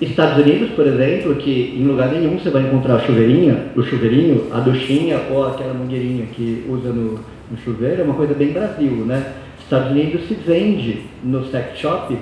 Estados 0.01 0.43
Unidos, 0.43 0.71
por 0.71 0.85
exemplo, 0.85 1.35
que 1.35 1.75
em 1.77 1.85
lugar 1.85 2.09
nenhum 2.11 2.37
você 2.39 2.49
vai 2.49 2.63
encontrar 2.63 2.95
a 2.95 2.99
chuveirinha, 2.99 3.67
o 3.75 3.83
chuveirinho, 3.83 4.47
a 4.51 4.59
duchinha 4.59 5.21
ou 5.31 5.47
aquela 5.47 5.73
mangueirinha 5.73 6.25
que 6.27 6.65
usa 6.69 6.89
no, 6.89 7.19
no 7.51 7.57
chuveiro, 7.63 8.01
é 8.01 8.03
uma 8.03 8.13
coisa 8.15 8.33
bem 8.33 8.51
Brasil, 8.51 8.91
né? 9.05 9.33
Estados 9.59 9.91
Unidos 9.91 10.27
se 10.27 10.33
vende 10.33 11.03
no 11.23 11.45
sex 11.45 11.77
shop 11.77 12.17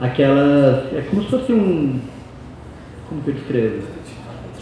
aquelas. 0.00 0.92
É 0.92 1.04
como 1.08 1.22
se 1.22 1.28
fosse 1.30 1.52
um. 1.52 1.98
Como 3.08 3.22
que 3.22 3.30
eu 3.30 3.34
descrevo? 3.34 3.82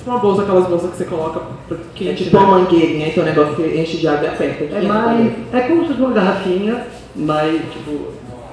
Tipo 0.03 0.11
uma 0.11 0.19
bolsa, 0.19 0.43
aquelas 0.43 0.67
bolsas 0.67 0.91
que 0.91 0.97
você 0.97 1.05
coloca 1.05 1.41
pra 1.69 1.77
É 1.77 1.81
quente, 1.95 2.25
tipo 2.25 2.37
né? 2.37 2.43
uma 2.43 2.59
mangueirinha, 2.59 3.07
então 3.07 3.23
é 3.23 3.27
um 3.27 3.29
negócio 3.31 3.55
que 3.55 3.63
enche 3.81 3.99
de 3.99 4.09
água 4.09 4.25
e 4.25 4.29
aperta. 4.31 4.65
É 4.65 4.83
mais. 4.83 5.33
É 5.53 5.61
como 5.61 5.83
se 5.83 5.89
fosse 5.89 6.01
uma 6.01 6.11
garrafinha, 6.13 6.87
mas 7.15 7.63
tipo. 7.73 8.09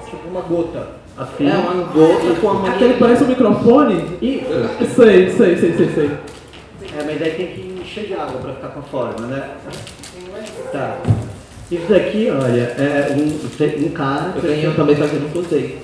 Tipo 0.08 0.28
uma 0.30 0.40
gota. 0.42 0.86
Assim. 1.18 1.48
É 1.50 1.54
uma 1.54 1.84
gota 1.86 2.34
com 2.40 2.46
uma 2.46 2.68
Aquele 2.68 2.94
mangueirinha. 2.94 2.98
parece 3.00 3.24
um 3.24 3.26
microfone? 3.26 4.04
Isso. 4.22 4.94
Sei, 4.94 5.30
sei, 5.30 5.56
sei, 5.56 5.72
sei, 5.72 5.88
sei. 5.92 6.10
É, 6.98 7.02
mas 7.04 7.20
aí 7.22 7.30
tem 7.32 7.46
que 7.48 7.80
encher 7.82 8.06
de 8.06 8.14
água 8.14 8.40
para 8.40 8.52
ficar 8.54 8.68
com 8.68 8.80
a 8.80 8.82
forma, 8.84 9.26
né? 9.26 9.50
Tá. 10.72 10.98
Isso 11.70 11.86
daqui, 11.88 12.28
olha, 12.30 12.62
é 12.62 13.16
um, 13.16 13.86
um 13.86 13.90
cara. 13.90 14.32
Eu 14.36 14.42
ganhei 14.42 14.70
também, 14.72 14.96
só 14.96 15.06
que 15.06 15.14
eu 15.14 15.20
nunca 15.20 15.38
usei. 15.40 15.78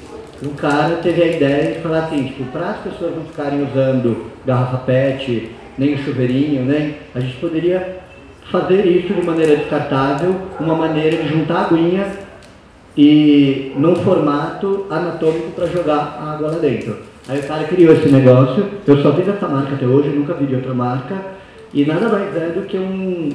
Um 0.44 0.50
cara 0.50 0.96
teve 0.96 1.22
a 1.22 1.26
ideia 1.26 1.74
de 1.74 1.80
falar 1.80 2.04
assim, 2.04 2.24
tipo, 2.24 2.44
para 2.52 2.70
as 2.70 2.76
pessoas 2.78 3.16
não 3.16 3.24
ficarem 3.24 3.62
usando 3.62 4.26
garrafa 4.46 4.78
PET, 4.78 5.50
nem 5.76 5.94
o 5.94 5.98
chuveirinho, 5.98 6.62
né? 6.64 6.94
A 7.14 7.20
gente 7.20 7.36
poderia 7.36 7.98
fazer 8.50 8.86
isso 8.86 9.12
de 9.12 9.22
maneira 9.26 9.56
descartável, 9.56 10.34
uma 10.60 10.74
maneira 10.76 11.16
de 11.22 11.28
juntar 11.28 11.56
a 11.56 11.64
aguinha 11.66 12.06
e 12.96 13.72
num 13.76 13.96
formato 13.96 14.86
anatômico 14.88 15.50
para 15.50 15.66
jogar 15.66 16.18
a 16.20 16.32
água 16.34 16.52
lá 16.52 16.58
dentro. 16.58 16.96
Aí 17.28 17.40
o 17.40 17.42
cara 17.42 17.64
criou 17.64 17.92
esse 17.92 18.08
negócio, 18.08 18.64
eu 18.86 19.02
só 19.02 19.10
vi 19.10 19.22
dessa 19.22 19.48
marca 19.48 19.74
até 19.74 19.84
hoje, 19.84 20.08
nunca 20.10 20.32
vi 20.34 20.46
de 20.46 20.54
outra 20.54 20.72
marca, 20.72 21.16
e 21.74 21.84
nada 21.84 22.08
mais 22.08 22.34
é 22.36 22.50
do 22.50 22.62
que 22.62 22.78
um, 22.78 23.30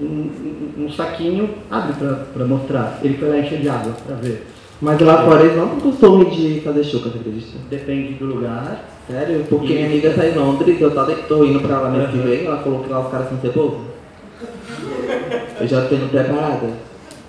um, 0.00 0.30
um- 0.78 0.90
saquinho, 0.92 1.50
abre 1.70 1.92
para 2.32 2.44
mostrar. 2.46 3.00
Ele 3.02 3.18
foi 3.18 3.28
lá 3.28 3.38
encher 3.38 3.58
de 3.60 3.68
água 3.68 3.92
para 4.06 4.14
ver. 4.16 4.46
Mas 4.80 4.98
lá 5.00 5.24
fora 5.24 5.42
eles 5.42 5.56
não 5.56 5.68
costume 5.80 6.30
de 6.30 6.60
fazer 6.60 6.84
chuca, 6.84 7.10
você 7.10 7.18
acredita? 7.18 7.58
Depende 7.68 8.14
do 8.14 8.26
lugar. 8.26 8.82
Sério? 9.10 9.44
Porque 9.48 9.74
minha 9.74 9.86
amiga 9.86 10.12
tá 10.14 10.24
em 10.26 10.34
Londres, 10.34 10.80
eu 10.80 10.90
tava- 10.94 11.12
tô 11.14 11.44
indo 11.44 11.60
pra 11.60 11.80
lá 11.80 11.90
mês 11.90 12.10
que 12.10 12.18
vem, 12.18 12.46
ela 12.46 12.58
falou 12.62 12.82
que 12.84 12.90
lá 12.90 13.00
os 13.00 13.10
caras 13.10 13.28
são 13.28 13.40
cebosos. 13.40 13.80
Eu 15.60 15.66
já 15.66 15.84
tô 15.86 15.94
indo 15.96 16.10
preparada, 16.10 16.68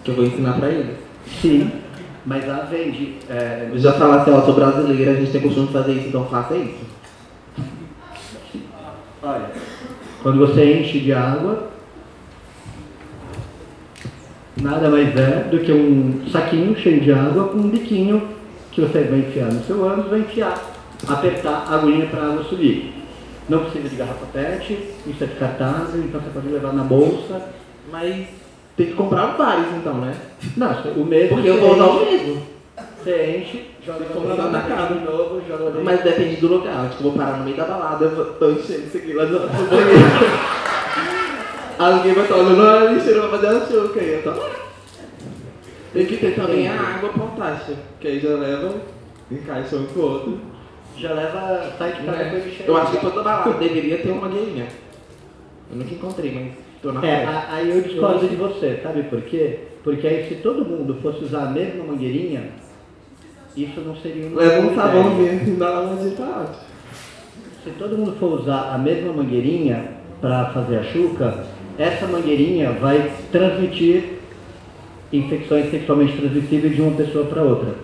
que 0.03 0.11
eu 0.11 0.15
vou 0.15 0.25
ensinar 0.25 0.53
pra 0.53 0.69
eles. 0.69 0.95
Sim, 1.41 1.71
mas 2.25 2.47
lá 2.47 2.67
vende. 2.69 3.15
é, 3.29 3.69
Eu 3.71 3.79
já 3.79 3.93
falo 3.93 4.13
assim, 4.13 4.31
ó, 4.31 4.41
sou 4.41 4.53
brasileira, 4.53 5.11
a 5.11 5.15
gente 5.15 5.31
tem 5.31 5.41
costume 5.41 5.67
de 5.67 5.73
fazer 5.73 5.93
isso, 5.93 6.07
então 6.09 6.25
faça 6.25 6.55
isso. 6.55 6.91
olha, 9.23 9.49
quando 10.23 10.39
você 10.39 10.79
enche 10.79 10.99
de 10.99 11.13
água, 11.13 11.69
nada 14.61 14.89
mais 14.89 15.15
é 15.15 15.47
do 15.49 15.59
que 15.59 15.71
um 15.71 16.27
saquinho 16.31 16.75
cheio 16.77 17.01
de 17.01 17.11
água 17.11 17.45
com 17.49 17.57
um 17.57 17.69
biquinho 17.69 18.21
que 18.71 18.81
você 18.81 19.01
vai 19.03 19.19
enfiar 19.19 19.51
no 19.51 19.63
seu 19.63 19.83
ânus, 19.87 20.09
vai 20.09 20.19
enfiar, 20.21 20.70
apertar 21.07 21.65
a 21.67 21.75
agulhinha 21.75 22.07
para 22.07 22.21
a 22.21 22.25
água 22.27 22.43
subir. 22.43 22.93
Não 23.49 23.59
precisa 23.65 23.89
de 23.89 23.95
garrafa 23.95 24.25
PET, 24.31 24.73
isso 25.07 25.23
é 25.23 25.27
descartável, 25.27 26.01
então 26.01 26.21
você 26.21 26.29
pode 26.29 26.47
levar 26.47 26.73
na 26.73 26.83
bolsa. 26.83 27.41
Mas 27.91 28.27
tem 28.77 28.87
que 28.87 28.93
comprar 28.93 29.25
vários 29.37 29.67
então, 29.75 29.95
né? 29.95 30.15
Não, 30.55 30.71
o 30.95 31.05
mesmo. 31.05 31.35
Porque 31.35 31.49
eu 31.49 31.59
vou 31.59 31.73
usar 31.73 31.85
o 31.85 32.05
mesmo. 32.05 32.41
Você 33.03 33.37
enche, 33.37 33.71
joga 33.85 34.05
no 34.05 34.51
na 34.51 34.61
casa. 34.61 34.93
de 34.93 35.03
novo, 35.05 35.41
joga 35.47 35.69
no 35.71 35.83
Mas 35.83 36.03
depende 36.03 36.35
do 36.35 36.47
lugar. 36.47 36.89
Tipo, 36.89 37.03
vou 37.03 37.13
parar 37.13 37.37
no 37.37 37.45
meio 37.45 37.57
da 37.57 37.65
balada, 37.65 38.05
eu 38.05 38.15
vou- 38.15 38.25
tô 38.25 38.51
enchendo 38.51 38.85
isso 38.87 38.97
aqui 38.97 39.13
lá 39.13 39.25
no, 39.25 39.39
banheiro. 39.39 39.99
Alguém 41.79 42.13
vai 42.13 42.31
olha, 42.31 42.89
a 42.89 42.91
lixeira 42.91 43.21
vai 43.21 43.31
fazer 43.31 43.47
açúcar 43.57 43.99
aí, 43.99 44.13
eu 44.13 44.23
tô 44.23 44.29
lá. 44.29 44.49
Tem 45.93 46.05
que 46.05 46.17
ter 46.17 46.35
também 46.35 46.67
a 46.67 46.79
água 46.79 47.09
potássia, 47.09 47.75
que 47.99 48.07
aí 48.07 48.19
já 48.19 48.29
leva, 48.29 48.75
encaixa 49.31 49.75
um 49.77 49.85
com 49.87 49.99
o 49.99 50.03
outro. 50.03 50.50
Já 51.01 51.13
leva, 51.13 51.71
sai 51.77 51.93
de 51.93 52.03
casa 52.03 52.25
com 52.29 52.35
ele 52.35 52.51
cheio. 52.51 52.67
Eu 52.69 52.77
acho 52.77 52.91
que 52.91 52.97
toda 53.01 53.23
balada 53.23 53.53
deveria 53.53 53.97
ter 53.97 54.09
uma 54.11 54.27
mangueirinha. 54.27 54.67
Eu 55.71 55.77
nunca 55.77 55.93
encontrei, 55.93 56.31
mas 56.33 56.51
tô 56.81 56.91
na 56.91 57.05
É, 57.05 57.25
a- 57.25 57.47
aí 57.51 57.69
eu 57.71 57.81
discordo 57.81 58.27
de 58.27 58.35
você, 58.35 58.79
sabe 58.83 59.03
por 59.03 59.21
quê? 59.21 59.59
Porque 59.83 60.05
aí 60.07 60.27
se 60.29 60.35
todo 60.35 60.63
mundo 60.65 60.95
fosse 61.01 61.23
usar 61.23 61.43
a 61.43 61.49
mesma 61.49 61.83
mangueirinha, 61.85 62.49
isso 63.57 63.81
não 63.81 63.95
seria 63.95 64.27
uma 64.27 64.39
Leva 64.41 64.59
um 64.59 64.61
boa 64.61 64.73
ideia. 64.73 65.03
sabãozinho 65.03 65.47
e 65.47 65.57
dá 65.57 65.69
lá 65.69 65.81
uma 65.81 66.03
de 66.09 66.15
prática. 66.15 66.71
Se 67.63 67.69
todo 67.71 67.97
mundo 67.97 68.13
for 68.19 68.39
usar 68.41 68.73
a 68.73 68.77
mesma 68.77 69.13
mangueirinha 69.13 69.85
para 70.19 70.45
fazer 70.47 70.77
a 70.77 70.83
chuca, 70.83 71.45
essa 71.77 72.05
mangueirinha 72.07 72.71
vai 72.73 73.11
transmitir 73.31 74.19
infecções 75.11 75.69
sexualmente 75.71 76.15
transmissíveis 76.17 76.75
de 76.75 76.81
uma 76.81 76.95
pessoa 76.95 77.25
para 77.25 77.41
outra. 77.41 77.75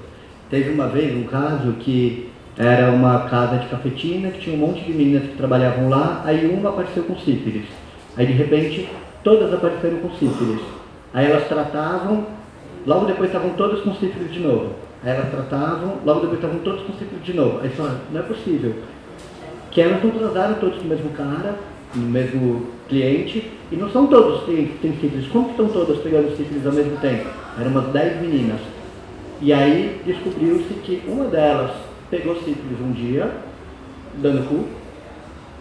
Teve 0.49 0.69
uma 0.71 0.87
vez 0.87 1.15
um 1.15 1.23
caso 1.23 1.73
que 1.79 2.26
era 2.57 2.91
uma 2.91 3.19
casa 3.29 3.57
de 3.57 3.67
cafetina, 3.67 4.31
que 4.31 4.39
tinha 4.39 4.55
um 4.55 4.59
monte 4.59 4.83
de 4.83 4.91
meninas 4.91 5.23
que 5.23 5.37
trabalhavam 5.37 5.89
lá, 5.89 6.23
aí 6.25 6.47
uma 6.47 6.69
apareceu 6.69 7.03
com 7.03 7.15
sífilis. 7.17 7.65
Aí 8.15 8.25
de 8.25 8.33
repente 8.33 8.89
todas 9.23 9.53
apareceram 9.53 9.97
com 9.97 10.09
sífilis. 10.15 10.61
Aí 11.13 11.29
elas 11.29 11.47
tratavam, 11.47 12.25
logo 12.85 13.05
depois 13.05 13.29
estavam 13.29 13.51
todas 13.51 13.81
com 13.81 13.93
sífilis 13.93 14.33
de 14.33 14.39
novo. 14.39 14.71
Aí 15.03 15.11
elas 15.11 15.29
tratavam, 15.29 15.97
logo 16.03 16.21
depois 16.21 16.39
estavam 16.39 16.59
todas 16.59 16.81
com 16.81 16.93
sífilis 16.93 17.23
de 17.23 17.33
novo. 17.33 17.59
Aí 17.61 17.69
falaram, 17.69 17.99
não 18.11 18.19
é 18.19 18.23
possível 18.23 18.73
que 19.69 19.81
elas 19.81 20.03
não 20.03 20.09
transaram 20.09 20.55
todos 20.55 20.79
com 20.79 20.85
o 20.85 20.87
mesmo 20.87 21.11
cara, 21.11 21.55
no 21.93 22.09
mesmo 22.09 22.65
cliente, 22.89 23.51
e 23.71 23.75
não 23.75 23.89
são 23.91 24.07
todos 24.07 24.43
que 24.45 24.75
têm 24.81 24.93
sífilis. 24.93 25.27
Como 25.27 25.45
que 25.45 25.51
estão 25.51 25.67
todas 25.67 25.97
pegando 25.99 26.35
sífilis 26.35 26.65
ao 26.65 26.73
mesmo 26.73 26.97
tempo? 26.97 27.29
Eram 27.59 27.69
umas 27.69 27.87
10 27.89 28.21
meninas. 28.21 28.59
E 29.39 29.53
aí 29.53 30.01
descobriu-se 30.03 30.73
que 30.83 31.03
uma 31.07 31.25
delas 31.25 31.86
pegou 32.09 32.35
sífilis 32.35 32.79
um 32.81 32.91
dia, 32.91 33.31
dando 34.21 34.47
cu, 34.47 34.65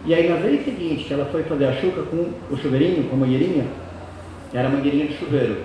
e 0.05 0.13
aí 0.13 0.29
na 0.29 0.35
vez 0.35 0.63
seguinte 0.63 1.03
que 1.05 1.13
ela 1.13 1.25
foi 1.25 1.43
fazer 1.43 1.65
a 1.65 1.73
chuca 1.73 2.01
com 2.03 2.29
o 2.51 2.57
chuveirinho, 2.57 3.09
com 3.09 3.15
a 3.15 3.19
mangueirinha, 3.19 3.65
era 4.53 4.67
a 4.67 4.71
mangueirinha 4.71 5.07
de 5.07 5.17
chuveiro, 5.17 5.57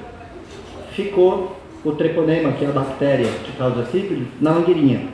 ficou 0.93 1.57
o 1.85 1.93
treponema, 1.93 2.53
que 2.53 2.65
é 2.65 2.69
a 2.69 2.73
bactéria 2.73 3.29
que 3.45 3.53
causa 3.53 3.85
sífilis, 3.87 4.27
na 4.41 4.53
mangueirinha. 4.53 5.09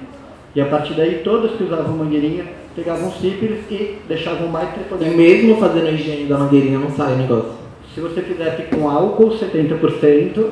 E 0.55 0.61
a 0.61 0.67
partir 0.67 0.95
daí, 0.95 1.21
todas 1.23 1.53
que 1.53 1.65
usavam 1.65 1.97
mangueirinha 1.97 2.45
pegavam 2.75 3.11
sífilis 3.13 3.61
e 3.71 3.99
deixavam 4.07 4.49
mais 4.49 4.71
E 4.71 4.73
treponema. 4.75 5.17
mesmo 5.17 5.57
fazendo 5.57 5.89
a 5.89 5.91
higiene 5.91 6.27
da 6.27 6.39
mangueirinha 6.39 6.79
não 6.79 6.91
sai 6.91 7.15
o 7.15 7.17
negócio. 7.17 7.53
Se 7.95 8.01
você 8.01 8.23
fizesse 8.23 8.63
com 8.65 8.89
álcool 8.89 9.31
70%, 9.31 10.47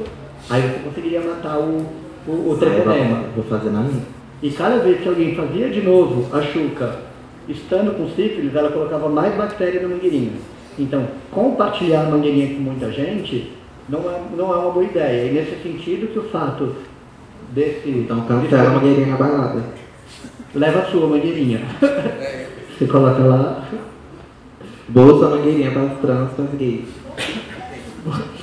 aí 0.51 0.63
você 0.63 0.79
conseguiria 0.85 1.21
matar 1.21 1.59
o, 1.59 1.87
o, 2.27 2.51
o 2.51 2.57
treponema. 2.59 3.25
Vou 3.35 3.45
fazer 3.45 3.71
na 3.71 3.81
minha. 3.81 4.16
E 4.43 4.51
cada 4.51 4.79
vez 4.79 5.01
que 5.01 5.09
alguém 5.09 5.35
fazia 5.35 5.69
de 5.71 5.81
novo 5.83 6.35
a 6.37 6.43
chuca, 6.43 7.01
estando 7.49 7.97
com 7.97 8.09
sífilis, 8.11 8.55
ela 8.55 8.71
colocava 8.71 9.09
mais 9.09 9.35
bactéria 9.35 9.81
na 9.81 9.89
mangueirinha. 9.89 10.33
Então, 10.79 11.07
compartilhar 11.31 12.03
a 12.03 12.11
mangueirinha 12.11 12.55
com 12.55 12.63
muita 12.63 12.93
gente 12.93 13.53
não 13.89 14.01
é, 14.01 14.21
não 14.37 14.53
é 14.53 14.57
uma 14.57 14.73
boa 14.73 14.85
ideia. 14.85 15.31
E 15.31 15.33
nesse 15.33 15.63
sentido 15.63 16.13
que 16.13 16.19
o 16.19 16.25
fato 16.25 16.75
desse... 17.53 17.89
Então 17.89 18.21
cancela 18.23 18.69
a 18.69 18.71
mangueirinha 18.75 19.07
na 19.07 19.17
balada. 19.17 19.63
Leva 20.55 20.81
a 20.81 20.85
sua 20.87 21.09
mangueirinha. 21.09 21.61
Você 22.77 22.87
coloca 22.87 23.23
lá 23.23 23.67
Bolsa 24.89 25.29
mangueirinha 25.29 25.73
para 25.73 25.83
as 25.83 25.99
trans, 25.99 26.31
para 26.33 26.45
as 26.45 26.55
gays. 26.55 26.85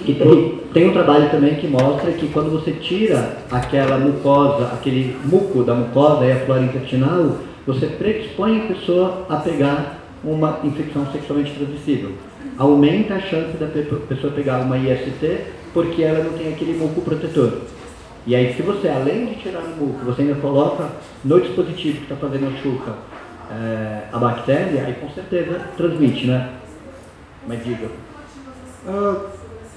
E 0.05 0.13
tem, 0.15 0.59
tem 0.73 0.89
um 0.89 0.93
trabalho 0.93 1.29
também 1.29 1.55
que 1.55 1.67
mostra 1.67 2.11
que 2.11 2.27
quando 2.27 2.51
você 2.51 2.71
tira 2.73 3.37
aquela 3.49 3.97
mucosa, 3.97 4.67
aquele 4.73 5.15
muco 5.23 5.63
da 5.63 5.73
mucosa 5.73 6.25
e 6.25 6.31
a 6.31 6.45
flora 6.45 6.61
intestinal, 6.63 7.37
você 7.65 7.85
predispõe 7.87 8.59
a 8.59 8.67
pessoa 8.73 9.25
a 9.29 9.37
pegar 9.37 9.99
uma 10.23 10.59
infecção 10.63 11.05
sexualmente 11.11 11.53
transmissível. 11.53 12.11
Aumenta 12.57 13.15
a 13.15 13.19
chance 13.19 13.55
da 13.57 13.67
pe- 13.67 13.83
pessoa 14.09 14.33
pegar 14.33 14.59
uma 14.61 14.77
IST 14.77 15.39
porque 15.73 16.03
ela 16.03 16.23
não 16.23 16.37
tem 16.37 16.49
aquele 16.53 16.73
muco 16.77 17.01
protetor. 17.01 17.61
E 18.27 18.35
aí, 18.35 18.53
se 18.55 18.61
você, 18.61 18.87
além 18.89 19.25
de 19.27 19.35
tirar 19.35 19.61
o 19.61 19.69
muco, 19.83 20.05
você 20.05 20.21
ainda 20.21 20.35
coloca 20.35 20.87
no 21.25 21.39
dispositivo 21.41 21.97
que 21.97 22.03
está 22.03 22.15
fazendo 22.15 22.47
a 22.47 22.61
chuca 22.61 22.93
eh, 23.51 24.03
a 24.11 24.17
bactéria, 24.17 24.83
aí 24.85 24.93
com 24.93 25.09
certeza 25.09 25.59
transmite, 25.75 26.27
né? 26.27 26.49
Mas 27.47 27.63
diga. 27.65 27.87
Ah, 28.87 29.15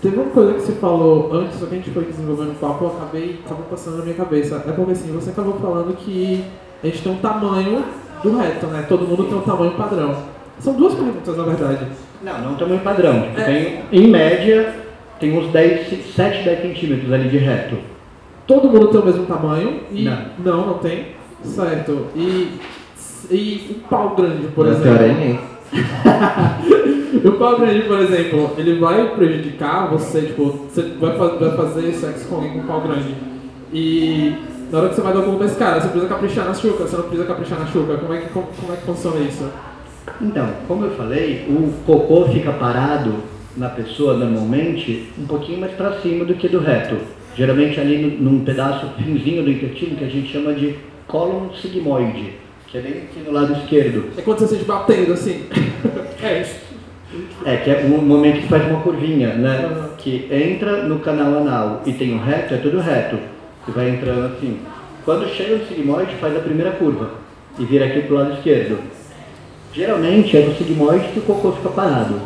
teve 0.03 0.17
uma 0.17 0.31
coisa 0.31 0.55
que 0.55 0.61
você 0.61 0.73
falou 0.73 1.33
antes, 1.33 1.59
só 1.59 1.67
que 1.67 1.75
a 1.75 1.79
gente 1.79 1.91
foi 1.91 2.05
desenvolvendo 2.05 2.53
o 2.53 2.55
papo, 2.55 2.85
eu 2.85 2.89
acabei, 2.97 3.41
acabou 3.45 3.65
passando 3.71 3.99
na 3.99 4.05
minha 4.05 4.17
cabeça. 4.17 4.63
É 4.67 4.73
porque 4.73 4.93
assim, 4.93 5.13
você 5.13 5.31
acabou 5.31 5.55
falando 5.61 5.97
que 5.97 6.45
a 6.83 6.87
gente 6.87 7.03
tem 7.03 7.13
um 7.13 7.17
tamanho 7.19 7.85
do 8.23 8.37
reto, 8.37 8.67
né? 8.67 8.85
Todo 8.89 9.07
mundo 9.07 9.25
tem 9.25 9.37
um 9.37 9.43
tamanho 9.43 9.73
padrão. 9.73 10.17
São 10.61 10.75
duas 10.75 10.95
perguntas, 10.95 11.37
na 11.37 11.43
verdade. 11.45 11.87
Não, 12.23 12.41
não 12.41 12.55
tamanho 12.55 12.81
padrão. 12.81 13.23
Tipo, 13.23 13.41
É. 13.41 13.45
tem, 13.45 13.83
em 13.93 14.09
média, 14.09 14.75
tem 15.21 15.37
uns 15.39 15.51
10, 15.53 16.15
7, 16.15 16.45
10 16.45 16.63
centímetros 16.63 17.13
ali 17.13 17.29
de 17.29 17.39
reto. 17.39 17.77
Todo 18.47 18.69
mundo 18.71 18.89
tem 18.89 19.01
o 19.01 19.05
mesmo 19.05 19.27
tamanho 19.27 19.81
e. 19.91 20.05
Não. 20.05 20.19
não, 20.39 20.67
não 20.67 20.75
tem. 20.79 21.09
Certo. 21.43 22.07
E. 22.15 22.59
E 23.31 23.77
o 23.85 23.89
pau 23.89 24.15
grande, 24.15 24.47
por 24.49 24.67
Meu 24.67 24.75
exemplo. 24.75 25.03
é 25.03 25.09
imenso. 25.09 25.43
o 27.25 27.33
pau 27.33 27.59
grande, 27.59 27.83
por 27.83 27.99
exemplo, 28.01 28.51
ele 28.59 28.79
vai 28.79 29.09
prejudicar 29.15 29.89
você, 29.89 30.23
tipo, 30.23 30.45
você 30.69 30.83
vai, 31.01 31.17
fa- 31.17 31.37
vai 31.37 31.57
fazer 31.57 31.93
sexo 31.93 32.27
com 32.29 32.37
alguém 32.37 32.53
com 32.53 32.61
pau 32.67 32.81
grande. 32.81 33.15
E 33.73 34.35
na 34.71 34.79
hora 34.79 34.89
que 34.89 34.95
você 34.97 35.01
vai 35.03 35.13
dar 35.13 35.21
algum 35.21 35.39
desse 35.39 35.57
cara, 35.57 35.81
você 35.81 35.89
precisa 35.89 36.09
caprichar 36.09 36.45
na 36.47 36.55
chuca, 36.55 36.85
você 36.87 36.97
não 36.97 37.05
precisa 37.05 37.27
caprichar 37.27 37.59
na 37.61 37.67
chuca. 37.67 37.97
Como 37.97 38.13
é 38.13 38.19
que, 38.19 38.29
como, 38.31 38.47
como 38.61 38.73
é 38.73 38.77
que 38.77 38.83
funciona 38.83 39.21
isso? 39.21 39.49
Então, 40.21 40.49
como 40.69 40.85
eu 40.85 40.91
falei, 40.93 41.47
o 41.49 41.73
cocô 41.85 42.27
fica 42.27 42.53
parado 42.53 43.15
na 43.57 43.69
pessoa 43.69 44.15
normalmente 44.17 45.09
um 45.19 45.27
pouquinho 45.27 45.61
mais 45.61 45.73
para 45.73 45.93
cima 46.01 46.25
do 46.25 46.35
que 46.35 46.49
do 46.49 46.59
reto. 46.61 46.97
Geralmente 47.37 47.79
ali 47.81 47.99
no- 47.99 48.31
num 48.33 48.45
pedaço 48.45 48.87
finzinho 48.97 49.43
do 49.43 49.51
intestino 49.51 49.97
que 49.97 50.05
a 50.05 50.09
gente 50.09 50.33
chama 50.33 50.53
de 50.55 50.77
cólon 51.07 51.51
sigmoide, 51.61 52.33
que 52.69 52.79
é 52.79 52.81
bem 52.81 52.93
aqui 52.93 53.21
no 53.25 53.33
lado 53.33 53.53
esquerdo. 53.55 54.05
É 54.17 54.23
quando 54.23 54.39
você 54.39 54.49
sente 54.49 54.65
batendo 54.65 55.13
assim. 55.13 55.45
é 56.23 56.41
isso. 56.43 56.66
É, 57.45 57.57
que 57.59 57.71
é 57.71 57.85
um 57.85 58.03
momento 58.03 58.41
que 58.41 58.49
faz 58.49 58.69
uma 58.69 58.81
curvinha, 58.81 59.35
né? 59.35 59.65
Aham. 59.65 59.91
Que 59.97 60.29
entra 60.31 60.83
no 60.85 60.99
canal 60.99 61.39
anal 61.39 61.83
e 61.87 61.93
tem 61.93 62.15
o 62.15 62.19
reto, 62.19 62.55
é 62.55 62.57
tudo 62.59 62.81
reto. 62.81 63.17
Você 63.65 63.73
vai 63.73 63.91
entrando 63.91 64.27
assim. 64.27 64.59
Quando 65.05 65.29
chega 65.29 65.57
no 65.57 65.67
sigmoide, 65.67 66.15
faz 66.17 66.37
a 66.37 66.41
primeira 66.41 66.73
curva 66.73 67.11
e 67.59 67.65
vira 67.65 67.87
aqui 67.87 68.03
pro 68.03 68.17
lado 68.17 68.35
esquerdo. 68.35 68.79
Geralmente 69.73 70.37
é 70.37 70.41
no 70.41 70.55
sigmoide 70.55 71.09
que 71.09 71.19
o 71.21 71.23
cocô 71.23 71.53
fica 71.53 71.69
parado. 71.69 72.21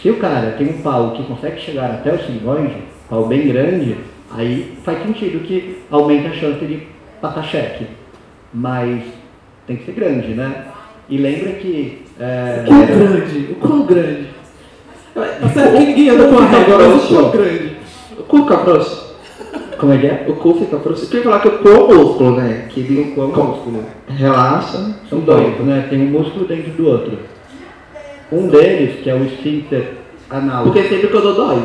Se 0.00 0.10
o 0.10 0.16
cara 0.16 0.52
tem 0.52 0.68
um 0.68 0.82
pau 0.82 1.12
que 1.12 1.22
consegue 1.24 1.60
chegar 1.60 1.90
até 1.90 2.14
o 2.14 2.24
sigmoide, 2.24 2.76
pau 3.08 3.26
bem 3.26 3.46
grande, 3.46 3.98
aí 4.30 4.78
faz 4.82 5.02
sentido 5.02 5.44
que 5.44 5.82
aumenta 5.90 6.30
a 6.30 6.32
chance 6.32 6.64
de 6.64 6.86
passar 7.20 7.44
cheque. 7.44 7.86
Mas 8.52 9.04
tem 9.66 9.76
que 9.76 9.84
ser 9.84 9.92
grande, 9.92 10.28
né? 10.28 10.66
E 11.08 11.16
lembra 11.16 11.52
que. 11.52 12.02
É, 12.20 12.62
O 12.62 12.66
quão 12.66 12.86
grande? 12.86 13.38
O 13.50 13.54
quão 13.56 13.86
grande? 13.86 14.26
Tá 15.14 15.48
certo 15.48 15.72
que 15.78 15.84
ninguém 15.86 16.10
anda 16.10 16.28
com 16.28 16.38
a 16.38 16.44
régua, 16.46 16.78
mas 16.78 17.04
o 17.04 17.08
quão 17.14 17.30
grande? 17.30 17.76
O 18.18 18.22
cu 18.22 18.38
fica 18.42 18.58
frouxo. 18.58 19.10
Como 19.78 19.92
é 19.92 19.98
que 19.98 20.06
é? 20.06 20.24
O 20.28 20.34
cu 20.34 20.54
fica 20.54 20.78
frouxo. 20.78 21.06
Queria 21.06 21.24
falar 21.24 21.40
que 21.40 21.48
o 21.48 21.58
cu 21.58 21.68
é 21.68 21.78
um 21.78 21.86
músculo, 21.88 22.36
né? 22.36 22.66
Que 22.68 22.80
ele 22.80 23.00
O 23.00 23.14
cu 23.14 23.20
é 23.22 23.24
um 23.24 23.28
músculo. 23.46 23.84
relaxa. 24.08 24.94
São 25.08 25.20
dois, 25.20 25.58
né? 25.60 25.86
Tem 25.88 26.00
um 26.00 26.10
músculo 26.10 26.46
dentro 26.46 26.70
do 26.72 26.86
outro. 26.86 27.18
Um 28.30 28.46
deles, 28.48 29.00
que 29.02 29.10
é 29.10 29.14
o 29.14 29.24
esfíncter 29.24 29.94
anal. 30.28 30.64
Porque 30.64 30.82
sempre 30.82 31.08
que 31.08 31.14
eu 31.14 31.22
dou 31.22 31.34
dói. 31.34 31.62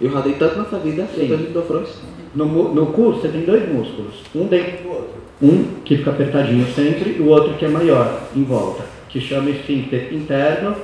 Eu 0.00 0.10
rodei 0.10 0.32
tanto 0.34 0.58
nessa 0.58 0.78
vida, 0.78 1.06
Sim. 1.14 1.28
eu 1.30 1.52
tô 1.52 1.62
frouxo. 1.62 2.02
No, 2.34 2.46
no 2.74 2.86
cu 2.86 3.12
você 3.12 3.28
tem 3.28 3.42
dois 3.42 3.68
músculos, 3.72 4.14
um 4.34 4.46
dentro 4.46 4.82
do 4.82 4.88
outro. 4.88 5.14
Um 5.40 5.64
que 5.84 5.98
fica 5.98 6.10
apertadinho 6.10 6.66
sempre 6.74 7.16
e 7.18 7.22
o 7.22 7.28
outro 7.28 7.54
que 7.54 7.64
é 7.64 7.68
maior, 7.68 8.22
em 8.34 8.42
volta, 8.42 8.82
que 9.14 9.20
chama 9.20 9.48
esfíncter 9.48 10.12
interno 10.12 10.74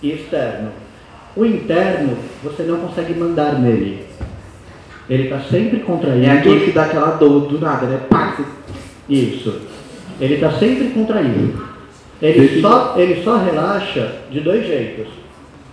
e 0.00 0.12
externo. 0.12 0.70
O 1.34 1.44
interno, 1.44 2.16
você 2.40 2.62
não 2.62 2.78
consegue 2.78 3.12
mandar 3.12 3.58
nele. 3.58 4.06
Ele 5.10 5.24
está 5.24 5.40
sempre 5.40 5.80
contraído. 5.80 6.24
É 6.24 6.30
aquele 6.30 6.64
que 6.66 6.70
dá 6.70 6.84
aquela 6.84 7.16
dor 7.16 7.48
do 7.48 7.58
nada, 7.58 7.86
né? 7.86 8.00
Pá! 8.08 8.38
Isso. 9.08 9.62
Ele 10.20 10.34
está 10.34 10.52
sempre 10.52 10.90
contraído. 10.90 11.60
Ele 12.20 12.60
só, 12.60 12.94
ele 12.96 13.20
só 13.24 13.38
relaxa 13.38 14.12
de 14.30 14.38
dois 14.38 14.64
jeitos. 14.64 15.08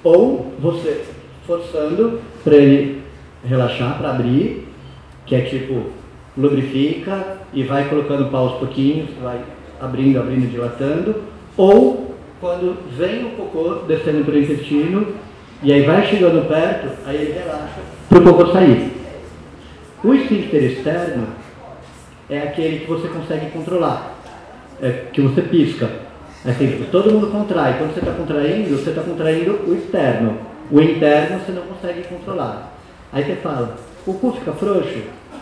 Ou 0.03 0.51
você 0.59 1.03
forçando 1.45 2.19
para 2.43 2.55
ele 2.55 3.03
relaxar, 3.45 3.99
para 3.99 4.09
abrir, 4.09 4.67
que 5.27 5.35
é 5.35 5.41
tipo 5.41 5.91
lubrifica 6.35 7.37
e 7.53 7.61
vai 7.61 7.87
colocando 7.87 8.31
pau 8.31 8.47
aos 8.47 8.57
pouquinhos, 8.57 9.09
vai 9.21 9.39
abrindo, 9.79 10.19
abrindo, 10.19 10.49
dilatando, 10.49 11.29
ou 11.59 12.15
quando 12.39 12.77
vem 12.97 13.25
o 13.25 13.31
cocô 13.31 13.81
descendo 13.85 14.23
pelo 14.23 14.39
intestino 14.39 15.07
e 15.61 15.73
aí 15.73 15.81
vai 15.81 16.07
chegando 16.07 16.47
perto, 16.47 16.87
aí 17.05 17.17
ele 17.17 17.33
relaxa 17.33 17.81
para 18.07 18.17
o 18.17 18.23
cocô 18.23 18.53
sair. 18.53 18.93
O 20.01 20.13
esfíncter 20.13 20.63
externo 20.63 21.27
é 22.29 22.39
aquele 22.39 22.79
que 22.79 22.87
você 22.87 23.09
consegue 23.09 23.51
controlar, 23.51 24.15
é 24.81 25.07
que 25.11 25.19
você 25.19 25.41
pisca. 25.41 25.89
É 26.45 26.51
assim, 26.51 26.85
todo 26.89 27.11
mundo 27.11 27.27
contrai. 27.27 27.77
Quando 27.77 27.93
você 27.93 27.99
está 27.99 28.13
contraindo, 28.13 28.77
você 28.77 28.91
está 28.91 29.01
contraindo 29.01 29.59
o 29.67 29.75
externo. 29.75 30.37
O 30.71 30.79
interno 30.79 31.39
você 31.39 31.51
não 31.51 31.63
consegue 31.63 32.03
controlar. 32.03 32.73
Aí 33.11 33.25
você 33.25 33.35
fala, 33.35 33.75
o 34.07 34.13
cu 34.13 34.31
fica 34.31 34.53
frouxo? 34.53 35.01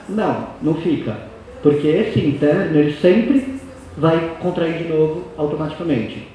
Não, 0.09 0.47
não 0.63 0.73
fica. 0.73 1.15
Porque 1.61 1.87
esse 1.87 2.19
interno, 2.25 2.79
ele 2.79 2.93
sempre 2.93 3.56
vai 3.97 4.37
contrair 4.41 4.77
de 4.83 4.89
novo 4.93 5.23
automaticamente. 5.37 6.27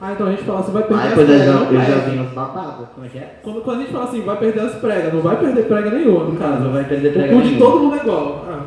Ah, 0.00 0.12
então 0.12 0.26
a 0.26 0.30
gente 0.30 0.42
fala 0.42 0.60
assim, 0.60 0.72
vai 0.72 0.82
perder 0.82 1.02
Aí 1.02 1.12
as 1.12 1.18
eu 1.18 1.24
pregas, 1.26 1.46
já, 1.46 1.52
não 1.52 1.64
eu 1.66 1.78
já 1.80 1.84
perde. 1.86 2.10
vi 2.10 2.16
umas 2.18 2.32
babadas. 2.32 2.86
Como 2.94 3.06
é 3.06 3.08
que 3.08 3.18
é? 3.18 3.34
Quando, 3.42 3.60
quando 3.60 3.76
a 3.76 3.80
gente 3.82 3.92
fala 3.92 4.04
assim, 4.04 4.22
vai 4.22 4.36
perder 4.36 4.60
as 4.60 4.74
pregas, 4.74 5.12
não 5.14 5.20
vai 5.20 5.36
perder 5.36 5.62
prega 5.68 5.90
nenhuma, 5.90 6.24
no 6.24 6.36
caso. 6.36 6.60
Não 6.64 6.72
vai 6.72 6.84
perder 6.84 7.08
O 7.08 7.12
prega 7.12 7.34
cu 7.34 7.40
de 7.42 7.48
nenhuma. 7.50 7.66
todo 7.70 7.80
mundo 7.80 7.94
é 7.94 7.98
igual. 7.98 8.44
Ah, 8.48 8.62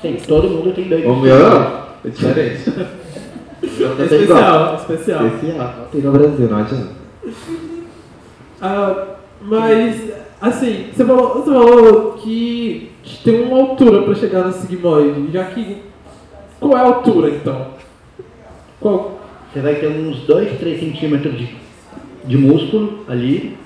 Sim, 0.00 0.16
todo 0.28 0.48
mundo 0.48 0.72
tem 0.72 0.84
dois 0.88 1.04
O 1.04 1.16
meu 1.16 1.36
é 1.36 2.08
diferente. 2.08 2.72
Eu 3.60 3.88
é 3.98 4.04
especial, 4.04 4.74
especial. 4.76 5.26
Especial. 5.26 5.88
Tem 5.90 6.00
no 6.00 6.12
Brasil, 6.12 6.48
não 6.48 6.58
adianta. 6.58 6.88
Ah, 8.60 9.06
mas, 9.40 10.12
assim, 10.40 10.86
você 10.94 11.04
falou, 11.04 11.34
você 11.34 11.50
falou 11.50 12.12
que 12.12 12.92
tem 13.24 13.42
uma 13.42 13.58
altura 13.58 14.02
para 14.02 14.14
chegar 14.14 14.44
no 14.44 14.52
sigmoide, 14.52 15.30
já 15.32 15.44
que. 15.46 15.82
Qual 16.60 16.72
é 16.76 16.80
a 16.80 16.84
altura 16.84 17.30
então? 17.30 17.66
Qual? 18.80 19.20
Você 19.52 19.60
vai 19.60 19.74
ter 19.76 19.88
uns 19.88 20.18
2, 20.20 20.58
3 20.58 20.80
centímetros 20.80 21.36
de, 21.38 21.48
de 22.24 22.36
músculo 22.36 23.04
ali, 23.08 23.56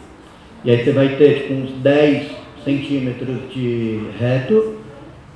e 0.65 0.71
aí 0.71 0.85
você 0.85 0.93
vai 0.93 1.17
ter 1.17 1.43
tipo, 1.43 1.55
uns 1.55 1.71
10 1.83 2.31
centímetros 2.65 3.37
de 3.53 4.01
reto, 4.19 4.75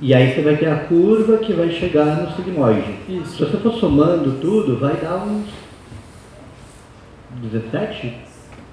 e 0.00 0.14
aí 0.14 0.32
você 0.34 0.42
vai 0.42 0.56
ter 0.56 0.66
a 0.68 0.76
curva 0.76 1.38
que 1.38 1.52
vai 1.52 1.70
chegar 1.70 2.04
no 2.22 2.30
sigmoide. 2.36 2.84
Se 3.06 3.12
Isso. 3.14 3.46
você 3.46 3.56
for 3.56 3.72
somando 3.74 4.38
tudo, 4.40 4.78
vai 4.78 4.94
dar 4.96 5.16
uns 5.26 5.46
17? 7.42 8.12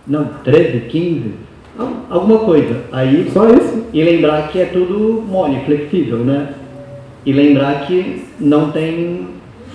Não, 0.06 0.26
13, 0.44 0.82
15? 0.90 1.32
Al- 1.80 2.06
Alguma 2.10 2.40
coisa. 2.40 2.84
Aí 2.92 3.30
Só 3.32 3.50
isso? 3.50 3.86
e 3.94 4.04
lembrar 4.04 4.50
que 4.52 4.60
é 4.60 4.66
tudo 4.66 5.24
mole, 5.28 5.62
flexível, 5.66 6.20
né? 6.20 6.54
E 7.26 7.32
lembrar 7.32 7.86
que 7.88 8.26
não 8.40 8.72
tem 8.72 9.28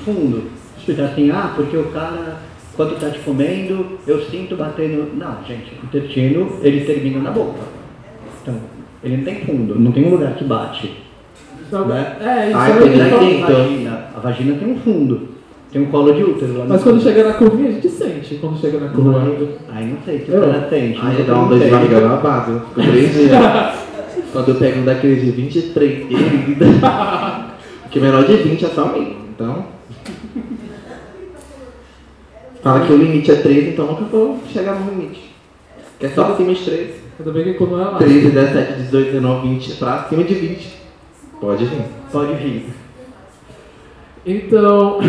fundo. 0.05 0.45
Tipo 0.85 1.03
assim, 1.03 1.31
ah, 1.31 1.53
porque 1.55 1.77
o 1.77 1.85
cara, 1.85 2.37
quando 2.77 2.99
tá 2.99 3.11
te 3.11 3.19
comendo, 3.21 3.99
eu 4.07 4.21
sinto 4.23 4.57
batendo. 4.57 5.11
Não, 5.17 5.37
gente, 5.47 5.73
o 5.83 5.87
intestino, 5.87 6.53
ele 6.63 6.85
termina 6.85 7.21
na 7.21 7.31
boca. 7.31 7.61
Então, 8.43 8.55
ele 9.05 9.19
não 9.19 9.25
tem 9.25 9.35
fundo, 9.45 9.79
não 9.79 9.93
tem 9.93 10.07
um 10.07 10.11
lugar 10.11 10.35
que 10.35 10.45
bate. 10.45 10.93
Não, 11.71 11.87
Né? 11.87 12.17
É, 12.21 12.49
isso 12.49 12.59
aí. 12.59 12.95
então-. 12.95 13.19
A 13.19 13.31
Então- 13.31 13.55
vagina, 13.65 14.05
a 14.17 14.21
vagina 14.21 14.57
tem 14.59 14.73
um 14.73 14.77
fundo, 14.79 15.29
tem 15.71 15.83
um 15.83 15.87
colo 15.87 16.13
de 16.15 16.23
útero 16.25 16.57
lá 16.59 16.65
no 16.65 16.71
Mas 16.71 16.83
quando 16.83 17.03
chega 17.03 17.25
na 17.25 17.35
curvinha, 17.35 17.69
a 17.69 17.73
gente 17.73 17.89
sente 17.91 18.35
quando 18.37 18.59
chega 18.59 18.79
na 18.81 18.89
curva. 18.89 19.21
Aí 19.75 19.87
não 19.87 19.99
sei 20.05 20.21
se 20.21 20.31
o 20.31 20.35
Eu- 20.35 20.41
cara 20.51 20.67
sente. 20.71 20.99
Mas 21.03 21.19
dá 21.19 21.25
eu 21.25 21.35
uma 21.35 21.43
não 21.43 21.49
dor 21.49 21.59
de 21.59 21.65
sei. 21.65 21.71
barriga 21.71 22.01
babado. 22.01 22.53
Eu 22.53 22.61
fico 22.61 22.81
três 22.91 23.13
dias. 23.13 23.31
Quando 24.33 24.49
eu 24.49 24.55
pego 24.57 24.81
um 24.81 24.85
daqueles 24.85 25.25
de 25.25 25.31
23, 25.31 26.09
querida. 26.09 26.67
Porque 27.83 28.01
menor 28.01 28.25
de 28.25 28.37
20 28.37 28.65
é 28.65 28.69
só 28.69 28.87
mim. 28.93 29.17
Então. 29.31 29.67
Fala 32.63 32.87
que 32.87 32.93
o 32.93 32.97
limite 32.97 33.31
é 33.31 33.37
3, 33.37 33.69
então 33.69 33.87
nunca 33.87 34.05
vou 34.05 34.39
chegar 34.53 34.75
no 34.75 34.91
limite. 34.91 35.35
Que 35.99 36.07
é 36.07 36.11
só 36.11 36.33
acima 36.33 36.53
de 36.53 36.65
3. 36.65 36.91
Ainda 37.19 37.33
bem 37.33 37.45
que 37.45 37.55
quando 37.55 37.81
é 37.81 37.85
lá. 37.85 37.99
13, 37.99 38.31
17, 38.31 38.83
18, 38.83 39.13
19, 39.13 39.49
20. 39.49 39.73
Pra 39.77 39.95
acima 39.95 40.25
de 40.25 40.35
20. 40.35 40.79
Pode 41.41 41.65
vir. 41.65 41.85
Pode 42.13 42.35
vir. 42.35 42.67
Então, 44.27 45.01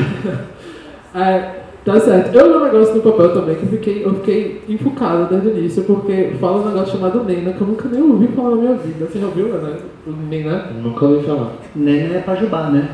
é, 1.14 1.59
tá 1.94 2.00
certo. 2.00 2.36
Eu 2.36 2.48
li 2.48 2.54
um 2.58 2.64
negócio 2.66 2.96
no 2.96 3.02
papel 3.02 3.34
também 3.34 3.56
que 3.56 3.64
eu 3.64 3.70
fiquei, 3.70 4.06
eu 4.06 4.16
fiquei 4.16 4.62
enfucado 4.70 5.26
desde 5.28 5.48
o 5.48 5.58
início, 5.58 5.84
porque 5.84 6.36
fala 6.40 6.62
um 6.62 6.68
negócio 6.68 6.94
chamado 6.94 7.24
Nena, 7.24 7.54
que 7.54 7.62
eu 7.62 7.68
nunca 7.68 7.88
nem 7.90 8.02
ouvi 8.02 8.28
falar 8.28 8.50
na 8.52 8.56
minha 8.56 8.76
vida. 8.76 9.06
Você 9.06 9.20
já 9.20 9.26
ouviu, 9.28 9.48
né? 9.48 9.78
O 10.08 10.12
Nena? 10.12 10.72
Nunca 10.82 11.06
ouvi 11.06 11.26
falar. 11.26 11.52
Neném 11.76 12.16
é 12.16 12.20
pajubá, 12.20 12.70
né? 12.70 12.90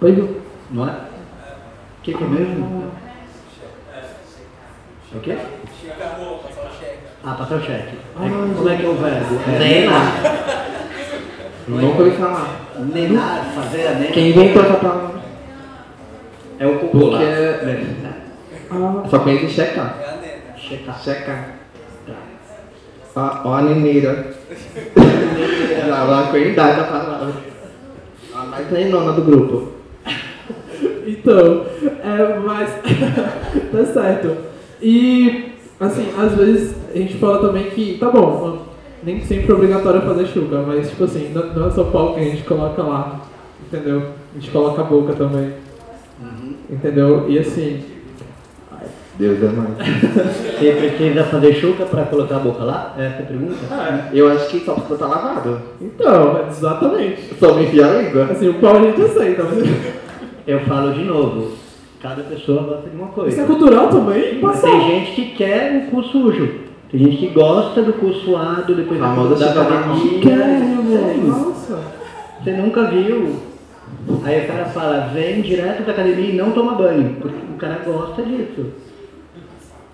Oi, 0.00 0.28
Não 0.70 0.88
é? 0.88 0.90
O 0.90 2.02
que, 2.02 2.14
que 2.14 2.24
é 2.24 2.26
mesmo? 2.26 2.84
O 5.14 5.20
quê? 5.20 5.36
Ah, 7.24 7.32
passar 7.34 7.56
o 7.56 7.60
cheque. 7.60 7.96
Ah, 8.16 8.26
É, 8.26 8.54
como 8.56 8.68
é 8.68 8.76
que 8.76 8.84
é 8.84 8.88
o 8.88 8.94
verbo? 8.94 9.34
É, 9.46 9.58
Nena. 9.58 10.48
Nunca 11.68 12.02
ouvi 12.02 12.16
falar. 12.16 12.68
Nenar, 12.78 13.44
fazer 13.54 13.88
a 13.88 13.94
nena. 13.94 14.12
Quem 14.12 14.30
inventou 14.30 14.62
essa 14.62 14.74
palavra? 14.74 15.20
É 16.58 16.66
o 16.66 16.70
lá. 16.72 16.78
Porque- 16.90 17.24
É. 17.24 18.27
Ah, 18.70 19.04
Só 19.08 19.18
conheço 19.20 19.48
checar. 19.48 19.98
Checar. 20.56 21.00
Checar. 21.00 21.58
Ó, 23.16 23.40
ó 23.44 23.54
a 23.54 23.62
neneira. 23.62 24.32
Já 25.86 26.04
lá 26.04 26.28
com 26.28 26.36
a 26.36 26.38
idade 26.38 26.76
da 26.76 26.84
palavra. 26.84 27.32
A 28.34 28.42
mais 28.44 28.68
treinona 28.68 29.12
do 29.12 29.22
grupo. 29.22 29.72
então, 31.06 31.66
é, 32.04 32.38
mas 32.38 32.70
tá 33.72 33.84
certo. 33.92 34.36
E, 34.80 35.52
assim, 35.80 36.12
às 36.16 36.34
vezes 36.34 36.76
a 36.94 36.98
gente 36.98 37.14
fala 37.14 37.40
também 37.40 37.70
que, 37.70 37.96
tá 37.98 38.10
bom, 38.10 38.66
nem 39.02 39.20
sempre 39.24 39.50
é 39.50 39.54
obrigatório 39.54 40.02
fazer 40.02 40.26
chuca, 40.26 40.62
mas, 40.66 40.88
tipo 40.90 41.04
assim, 41.04 41.32
não, 41.34 41.46
não 41.54 41.68
é 41.68 41.70
só 41.70 41.84
pau 41.84 42.14
que 42.14 42.20
a 42.20 42.24
gente 42.24 42.42
coloca 42.44 42.82
lá, 42.82 43.20
entendeu? 43.66 44.02
A 44.34 44.38
gente 44.38 44.50
coloca 44.50 44.82
a 44.82 44.84
boca 44.84 45.14
também, 45.14 45.54
entendeu? 46.70 47.28
E 47.28 47.38
assim, 47.38 47.82
Deus 49.18 49.42
é 49.42 49.46
mais. 49.46 49.68
Você 50.58 50.72
precisa 50.72 51.24
fazer 51.24 51.54
chuca 51.54 51.84
para 51.86 52.04
colocar 52.04 52.36
a 52.36 52.40
boca 52.40 52.62
lá? 52.64 52.94
É 52.96 53.06
essa 53.06 53.22
a 53.22 53.26
pergunta? 53.26 53.54
é, 53.74 54.08
Eu 54.12 54.30
acho 54.30 54.48
que 54.48 54.60
só 54.60 54.74
precisa 54.74 54.94
estar 54.94 55.06
lavado. 55.08 55.60
então, 55.80 56.46
exatamente. 56.48 57.34
Só 57.38 57.54
me 57.54 57.64
enfiar 57.64 57.90
a 57.96 58.02
língua. 58.02 58.24
Assim, 58.30 58.48
o 58.48 58.54
pau 58.54 58.76
a 58.76 58.80
gente 58.80 59.02
aceita, 59.02 59.42
mas 59.44 59.68
Eu 60.46 60.60
falo 60.60 60.92
de 60.92 61.02
novo. 61.04 61.52
Cada 62.00 62.22
pessoa 62.22 62.62
gosta 62.62 62.88
de 62.88 62.96
uma 62.96 63.08
coisa. 63.08 63.30
isso 63.30 63.40
é 63.40 63.44
cultural 63.44 63.88
também? 63.88 64.38
Mas 64.40 64.60
Passa. 64.60 64.68
tem 64.70 64.80
gente 64.88 65.12
que 65.12 65.24
quer 65.36 65.72
um 65.72 65.90
cu 65.90 66.02
sujo. 66.04 66.48
Tem 66.92 67.00
gente 67.00 67.16
que 67.16 67.26
gosta 67.28 67.82
do 67.82 67.92
cu 67.94 68.12
suado 68.14 68.72
depois 68.74 69.00
da, 69.00 69.06
Famosa 69.08 69.34
da 69.34 69.50
academia. 69.50 70.36
Nossa. 71.26 71.78
Você 72.42 72.52
nunca 72.52 72.84
viu. 72.84 73.34
Aí 74.24 74.44
o 74.44 74.46
cara 74.46 74.64
fala, 74.66 75.10
vem 75.12 75.40
direto 75.42 75.82
da 75.84 75.92
academia 75.92 76.30
e 76.30 76.36
não 76.36 76.52
toma 76.52 76.74
banho. 76.74 77.16
Porque 77.20 77.36
o 77.52 77.58
cara 77.58 77.80
gosta 77.84 78.22
disso. 78.22 78.66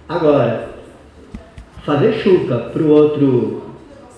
Agora, 0.08 0.68
fazer 1.84 2.12
chuca 2.14 2.56
pro 2.72 2.88
outro 2.88 3.62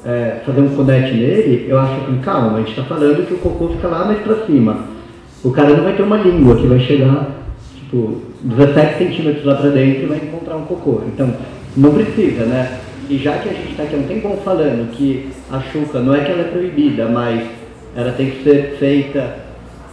é, 0.04 0.40
fazer 0.44 0.60
um 0.60 0.74
conete 0.74 1.14
nele, 1.14 1.66
eu 1.68 1.78
acho 1.78 2.06
que, 2.06 2.18
calma, 2.18 2.58
a 2.58 2.60
gente 2.60 2.74
tá 2.74 2.82
falando 2.84 3.26
que 3.26 3.34
o 3.34 3.38
cocô 3.38 3.68
fica 3.68 3.88
lá 3.88 4.04
mais 4.04 4.18
pra 4.20 4.46
cima. 4.46 4.84
O 5.44 5.50
cara 5.52 5.76
não 5.76 5.84
vai 5.84 5.94
ter 5.94 6.02
uma 6.02 6.16
língua 6.16 6.56
que 6.56 6.66
vai 6.66 6.80
chegar, 6.80 7.28
tipo, 7.76 8.20
17 8.42 8.98
centímetros 8.98 9.44
lá 9.44 9.54
pra 9.56 9.70
dentro 9.70 10.02
e 10.02 10.06
vai 10.06 10.18
encontrar 10.18 10.56
um 10.56 10.64
cocô. 10.64 11.02
Então, 11.06 11.32
não 11.76 11.94
precisa, 11.94 12.44
né? 12.44 12.80
E 13.08 13.18
já 13.18 13.38
que 13.38 13.48
a 13.48 13.52
gente 13.52 13.70
está 13.70 13.84
aqui 13.84 13.94
há 13.94 13.98
um 13.98 14.08
tempão 14.08 14.36
falando 14.38 14.90
que 14.90 15.28
a 15.52 15.60
chuca 15.60 16.00
não 16.00 16.14
é 16.14 16.24
que 16.24 16.32
ela 16.32 16.42
é 16.42 16.50
proibida, 16.50 17.06
mas 17.06 17.46
ela 17.94 18.10
tem 18.10 18.30
que 18.30 18.42
ser 18.42 18.76
feita 18.78 19.36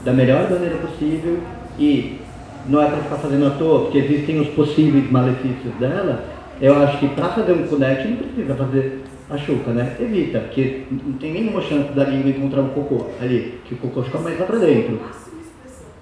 da 0.04 0.12
melhor 0.12 0.50
maneira 0.50 0.76
possível 0.78 1.38
e 1.78 2.20
não 2.68 2.82
é 2.82 2.88
para 2.88 2.98
ficar 2.98 3.16
fazendo 3.18 3.48
à 3.48 3.52
toa, 3.52 3.82
porque 3.82 3.98
existem 4.00 4.40
os 4.40 4.48
possíveis 4.50 5.10
malefícios 5.12 5.74
dela, 5.80 6.24
eu 6.62 6.76
acho 6.78 7.00
que 7.00 7.08
para 7.10 7.30
fazer 7.30 7.54
um 7.54 7.68
cunete 7.68 8.08
não 8.08 8.18
precisa 8.18 8.56
fazer 8.56 9.02
a 9.30 9.38
chuca, 9.38 9.72
né? 9.72 9.96
Evita, 10.00 10.40
porque 10.40 10.84
não 10.92 11.14
tem 11.14 11.34
nenhuma 11.34 11.62
chance 11.62 11.92
da 11.94 12.04
língua 12.06 12.30
encontrar 12.30 12.62
um 12.62 12.70
cocô 12.70 13.08
ali, 13.22 13.60
que 13.66 13.74
o 13.74 13.78
cocô 13.78 14.04
fica 14.04 14.20
mais 14.20 14.40
lá 14.40 14.46
pra 14.46 14.58
dentro. 14.60 15.00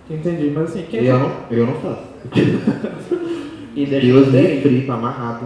Entendi, 0.10 0.52
mas 0.54 0.70
assim, 0.70 0.86
quem 0.90 1.06
Eu 1.06 1.20
não, 1.20 1.32
eu 1.50 1.66
não 1.66 1.74
faço. 1.76 2.02
E 3.74 3.86
deixa 3.86 4.06
Deus 4.06 4.28
me 4.66 4.82
tá 4.82 4.96
amarrado. 4.96 5.46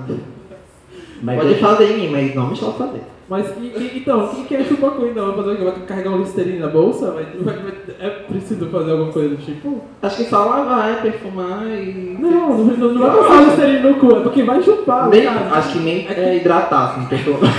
mas 1.21 1.35
Pode 1.37 1.49
deixa- 1.49 1.67
fazer 1.67 1.91
em 1.91 1.99
mim, 1.99 2.09
mas 2.09 2.33
não 2.33 2.49
me 2.49 2.55
chama 2.55 2.73
fazer. 2.73 3.01
Mas 3.27 3.47
e, 3.59 3.65
e- 3.65 3.91
então, 3.97 4.27
quem 4.27 4.43
quer 4.45 4.65
chupar 4.65 4.91
cu 4.91 5.07
então? 5.07 5.25
Vai 5.27 5.35
fazer 5.37 5.51
o 5.51 5.57
quê? 5.57 5.63
Vai 5.63 5.73
carregar 5.87 6.11
um 6.11 6.19
listerine 6.19 6.59
na 6.59 6.67
bolsa? 6.67 7.09
Vai, 7.11 7.25
vai- 7.39 7.55
vai- 7.55 7.73
é 7.99 8.09
preciso 8.09 8.67
fazer 8.67 8.91
alguma 8.91 9.11
coisa 9.11 9.29
do 9.29 9.37
tipo? 9.37 9.81
Acho 10.01 10.17
que 10.17 10.23
só 10.25 10.45
lavar, 10.45 10.91
é 10.91 10.95
perfumar 11.01 11.63
e. 11.65 12.17
Não, 12.19 12.29
não, 12.55 12.65
não, 12.65 12.93
não 12.93 13.01
vai 13.01 13.17
passar 13.17 13.43
listerine 13.45 13.79
no 13.79 13.95
cu, 13.95 14.15
é 14.15 14.19
porque 14.19 14.43
vai 14.43 14.61
chupar, 14.61 15.09
Nem, 15.09 15.23
cara. 15.23 15.39
acho 15.53 15.73
que 15.73 15.79
nem 15.79 16.07
é 16.07 16.37
hidratar, 16.37 16.91
assim, 16.91 17.05
perfumar. 17.07 17.51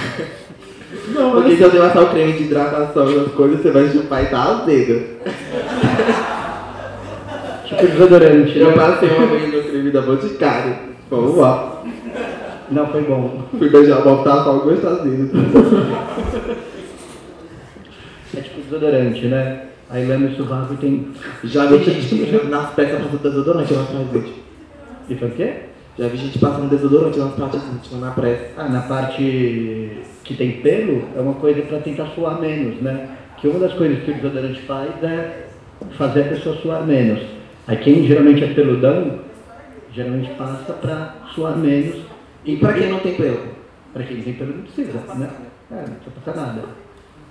Não, 1.09 1.33
Porque 1.33 1.49
mas 1.51 1.59
se 1.59 1.65
eu 1.65 1.71
der 1.71 1.81
passar 1.83 2.03
o 2.03 2.11
creme 2.11 2.33
de 2.35 2.45
hidratação 2.45 3.11
e 3.11 3.19
as 3.19 3.33
coisas, 3.33 3.61
você 3.61 3.71
vai 3.73 3.89
chupar 3.89 4.25
e 4.25 4.27
dar 4.31 4.61
os 4.61 4.67
dedos. 4.67 5.03
Tipo 7.65 7.87
desodorante, 7.87 8.59
Eu 8.59 8.69
né? 8.71 8.75
passei 8.77 9.09
uma 9.11 9.27
vez 9.27 9.53
no 9.53 9.63
creme 9.71 9.91
da 9.91 10.01
Boticário. 10.03 10.77
Vamos 11.11 11.37
lá. 11.37 11.83
Não 12.71 12.87
foi 12.89 13.03
bom. 13.03 13.43
Fui 13.59 13.69
beijar 13.69 14.03
tava 14.03 14.45
só 14.45 14.59
gostosinho. 14.59 15.31
É 18.37 18.41
tipo 18.41 18.61
desodorante, 18.61 19.27
né? 19.27 19.67
Aí 19.89 20.07
lama 20.07 20.27
o 20.27 20.35
sovaco 20.35 20.75
e 20.75 20.77
tem. 20.77 21.09
Já 21.45 21.67
vi 21.67 21.79
gente 21.79 22.47
nas 22.49 22.75
peças 22.75 23.01
passando 23.01 23.23
desodorante 23.23 23.73
nas 23.73 23.89
partes 23.89 24.15
íntimas. 24.15 24.31
E 25.09 25.15
foi 25.15 25.29
o 25.29 25.31
quê? 25.31 25.53
Já 25.99 26.09
vi 26.09 26.17
gente 26.17 26.39
passando 26.39 26.69
desodorante 26.69 27.19
nas 27.19 27.35
partes 27.35 27.63
íntimas, 27.63 28.01
na 28.01 28.11
pressa. 28.11 28.45
Ah, 28.57 28.69
na 28.69 28.83
parte 28.83 30.03
que 30.25 30.35
tem 30.35 30.61
pelo, 30.61 31.05
é 31.17 31.21
uma 31.21 31.35
coisa 31.35 31.63
para 31.63 31.79
tentar 31.79 32.07
suar 32.15 32.41
menos, 32.41 32.83
né? 32.83 33.11
Que 33.39 33.47
uma 33.47 33.61
das 33.61 33.73
coisas 33.75 34.03
que 34.03 34.11
o 34.11 34.15
desodorante 34.15 34.61
faz 34.63 34.91
é 35.03 35.47
fazer 35.97 36.23
a 36.23 36.25
pessoa 36.25 36.57
suar 36.57 36.85
menos. 36.85 37.21
Aí 37.69 37.77
quem 37.77 38.07
geralmente 38.07 38.43
é 38.43 38.49
peludão, 38.49 39.21
geralmente 39.93 40.31
passa 40.35 40.73
para 40.73 41.15
suar 41.35 41.57
menos. 41.57 42.06
E 42.47 42.57
pra 42.57 42.73
quem 42.73 42.89
não 42.91 42.99
tem 43.01 43.15
pelo? 43.15 43.39
Pra 43.93 44.03
quem 44.05 44.23
tem 44.23 44.33
pelo 44.35 44.55
não 44.57 44.63
precisa, 44.63 44.93
né? 45.15 45.29
É, 45.71 45.75
não 45.75 45.83
precisa 45.85 46.11
passar 46.25 46.41
nada. 46.47 46.63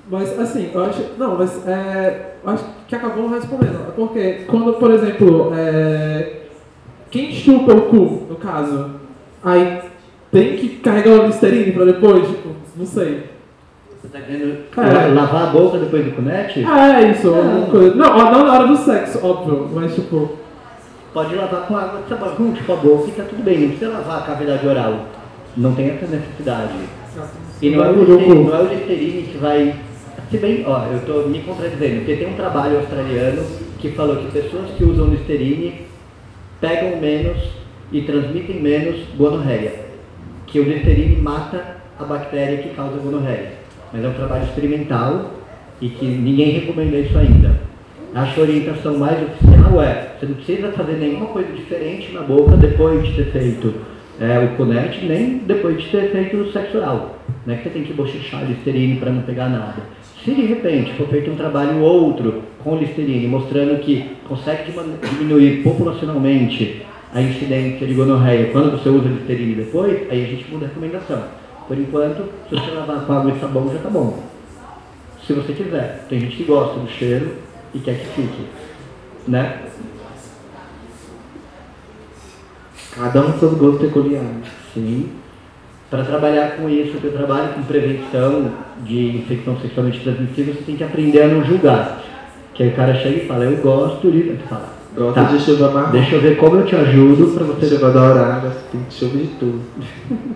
Mas 0.10 0.40
assim, 0.40 0.70
eu 0.74 0.84
acho. 0.86 1.02
Não, 1.18 1.38
mas 1.38 1.68
é, 1.68 2.36
eu 2.44 2.50
acho 2.52 2.64
que 2.88 2.96
acabou 2.96 3.30
respondendo. 3.30 3.94
Porque 3.96 4.42
quando, 4.48 4.74
por 4.74 4.92
exemplo, 4.92 5.52
é, 5.56 6.42
quem 7.10 7.32
chupa 7.32 7.74
o 7.74 7.82
cu, 7.84 8.28
no 8.30 8.36
caso, 8.36 8.92
aí 9.44 9.82
tem 10.32 10.58
que 10.58 10.70
carregar 10.80 11.12
o 11.22 11.26
Listerine 11.28 11.72
pra 11.72 11.86
depois, 11.86 12.28
tipo, 12.28 12.50
não 12.76 12.86
sei. 12.86 13.24
Você 14.02 14.10
tá 14.10 14.20
querendo 14.20 14.58
É. 14.78 14.82
la- 14.94 15.22
lavar 15.22 15.44
a 15.48 15.52
boca 15.52 15.80
depois 15.80 16.06
do 16.06 16.12
cunete? 16.12 16.64
Ah, 16.68 17.02
é 17.02 17.12
isso, 17.12 17.28
Não. 17.32 17.38
alguma 17.38 17.68
coisa. 17.68 17.96
Não, 17.96 18.18
não 18.32 18.46
na 18.46 18.54
hora 18.54 18.68
do 18.68 18.78
sexo, 18.78 19.26
óbvio, 19.26 19.70
mas 19.74 19.96
tipo. 19.96 20.38
Pode 21.16 21.34
lavar 21.34 21.66
com 21.66 21.78
água 21.78 22.02
de 22.02 22.10
sabão, 22.10 22.52
tipo 22.52 22.74
a 22.74 22.76
boca 22.76 23.08
e 23.08 23.12
tá 23.14 23.24
tudo 23.24 23.42
bem. 23.42 23.60
Não 23.60 23.68
precisa 23.70 23.90
lavar 23.90 24.18
a 24.20 24.26
cavidade 24.26 24.68
oral. 24.68 25.06
Não 25.56 25.74
tem 25.74 25.92
essa 25.92 26.08
necessidade. 26.08 26.74
E 27.62 27.70
não 27.70 27.86
é, 27.86 27.90
o 27.90 28.04
Listerine, 28.04 28.44
não 28.44 28.54
é 28.54 28.62
o 28.62 28.68
Listerine 28.68 29.22
que 29.22 29.38
vai. 29.38 29.76
Se 30.30 30.38
bem, 30.38 30.66
ó, 30.68 30.88
eu 30.88 31.00
tô 31.06 31.30
me 31.30 31.40
contradizendo, 31.40 32.00
porque 32.00 32.18
tem 32.18 32.28
um 32.28 32.36
trabalho 32.36 32.80
australiano 32.80 33.42
que 33.80 33.92
falou 33.92 34.18
que 34.18 34.30
pessoas 34.30 34.72
que 34.72 34.84
usam 34.84 35.08
Listerine 35.08 35.86
pegam 36.60 37.00
menos 37.00 37.38
e 37.94 38.02
transmitem 38.02 38.62
menos 38.62 39.00
gonorreia. 39.18 39.86
Que 40.48 40.60
o 40.60 40.64
Listerine 40.64 41.16
mata 41.22 41.78
a 41.98 42.04
bactéria 42.04 42.58
que 42.58 42.76
causa 42.76 42.98
gonorreia. 42.98 43.54
Mas 43.94 44.04
é 44.04 44.08
um 44.10 44.14
trabalho 44.16 44.44
experimental 44.44 45.32
e 45.80 45.88
que 45.88 46.06
ninguém 46.06 46.50
recomenda 46.52 46.98
isso 46.98 47.18
ainda. 47.18 47.65
A 48.16 48.40
orientação 48.40 48.98
mais 48.98 49.22
oficial 49.22 49.82
é, 49.82 50.16
você 50.18 50.26
não 50.26 50.36
precisa 50.36 50.72
fazer 50.72 50.94
nenhuma 50.94 51.26
coisa 51.26 51.52
diferente 51.52 52.14
na 52.14 52.22
boca 52.22 52.56
depois 52.56 53.06
de 53.06 53.12
ter 53.12 53.26
feito 53.26 53.74
é, 54.22 54.40
o 54.40 54.56
conete, 54.56 55.04
nem 55.06 55.40
depois 55.40 55.78
de 55.82 55.90
ter 55.90 56.12
feito 56.12 56.38
o 56.38 56.50
sexo 56.50 56.78
oral. 56.78 57.20
Não 57.46 57.54
é 57.54 57.58
que 57.58 57.64
você 57.64 57.72
tem 57.72 57.84
que 57.84 57.92
bochechar 57.92 58.46
Listerine 58.46 59.02
para 59.02 59.12
não 59.12 59.24
pegar 59.24 59.50
nada. 59.50 59.76
Se 60.24 60.34
de 60.34 60.46
repente 60.46 60.94
for 60.94 61.10
feito 61.10 61.30
um 61.30 61.36
trabalho 61.36 61.82
outro 61.82 62.44
com 62.64 62.78
Listerine, 62.78 63.28
mostrando 63.28 63.82
que 63.82 64.16
consegue 64.30 64.72
diminuir 65.10 65.62
populacionalmente 65.62 66.86
a 67.14 67.22
incidência 67.22 67.86
de 67.86 67.94
gonorreia 67.94 68.50
quando 68.54 68.72
você 68.72 68.88
usa 68.88 69.10
Listerine 69.10 69.56
depois, 69.56 70.10
aí 70.10 70.24
a 70.24 70.28
gente 70.28 70.50
muda 70.50 70.68
a 70.68 70.70
recomendação. 70.70 71.22
Por 71.68 71.78
enquanto, 71.78 72.30
se 72.48 72.56
você 72.56 72.72
lavar 72.72 73.06
com 73.06 73.12
água 73.12 73.34
e 73.36 73.40
sabão 73.42 73.70
já 73.74 73.80
tá 73.80 73.90
bom. 73.90 74.24
Se 75.28 75.34
você 75.34 75.52
quiser. 75.52 76.06
Tem 76.08 76.22
gente 76.22 76.38
que 76.38 76.44
gosta 76.46 76.80
do 76.80 76.88
cheiro 76.88 77.44
e 77.76 77.80
quer 77.80 78.00
que 78.00 78.06
fique. 78.08 78.46
Né? 79.28 79.60
Cada 82.96 83.22
um 83.22 83.32
com 83.34 83.40
seus 83.40 83.54
gostos 83.56 83.82
peculiares. 83.82 84.48
Sim. 84.74 85.10
Para 85.90 86.04
trabalhar 86.04 86.56
com 86.58 86.70
isso, 86.70 86.98
que 86.98 87.06
eu 87.06 87.14
trabalho 87.14 87.54
com 87.54 87.64
prevenção 87.64 88.52
de 88.84 89.18
infecção 89.18 89.60
sexualmente 89.60 90.00
transmissível, 90.00 90.54
você 90.54 90.64
tem 90.64 90.76
que 90.78 90.84
aprender 90.84 91.22
a 91.22 91.28
não 91.28 91.44
julgar. 91.44 92.02
Que 92.54 92.64
aí 92.64 92.70
o 92.70 92.76
cara 92.76 92.96
chega 92.96 93.24
e 93.24 93.28
fala, 93.28 93.44
eu 93.44 93.58
gosto 93.58 94.10
de. 94.10 94.32
Aí 94.32 94.38
tu 94.42 94.48
fala, 94.48 94.74
Gosta 94.96 95.22
Tá. 95.26 95.32
de 95.32 95.40
chuva 95.44 95.72
marrom. 95.72 95.92
deixa 95.92 96.16
eu 96.16 96.22
ver 96.22 96.38
como 96.38 96.56
eu 96.56 96.66
te 96.66 96.74
ajudo 96.74 97.34
para 97.34 97.44
você. 97.44 97.68
Chuva 97.68 97.92
dourada, 97.92 98.50
tem 98.72 98.82
chuva 98.90 99.18
de 99.18 99.28
tudo. 99.38 99.62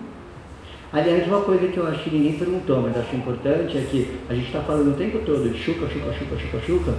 Aliás, 0.92 1.26
uma 1.26 1.40
coisa 1.40 1.66
que 1.68 1.78
eu 1.78 1.86
acho 1.86 2.02
que 2.02 2.10
ninguém 2.10 2.32
perguntou, 2.34 2.82
mas 2.82 2.96
acho 2.96 3.16
importante, 3.16 3.78
é 3.78 3.80
que 3.80 4.18
a 4.28 4.34
gente 4.34 4.46
está 4.48 4.60
falando 4.60 4.88
o 4.90 4.96
tempo 4.96 5.20
todo 5.24 5.48
de 5.48 5.56
chuca, 5.56 5.86
chuca, 5.88 6.12
chuca, 6.12 6.36
chuca, 6.36 6.58
chuca. 6.66 6.92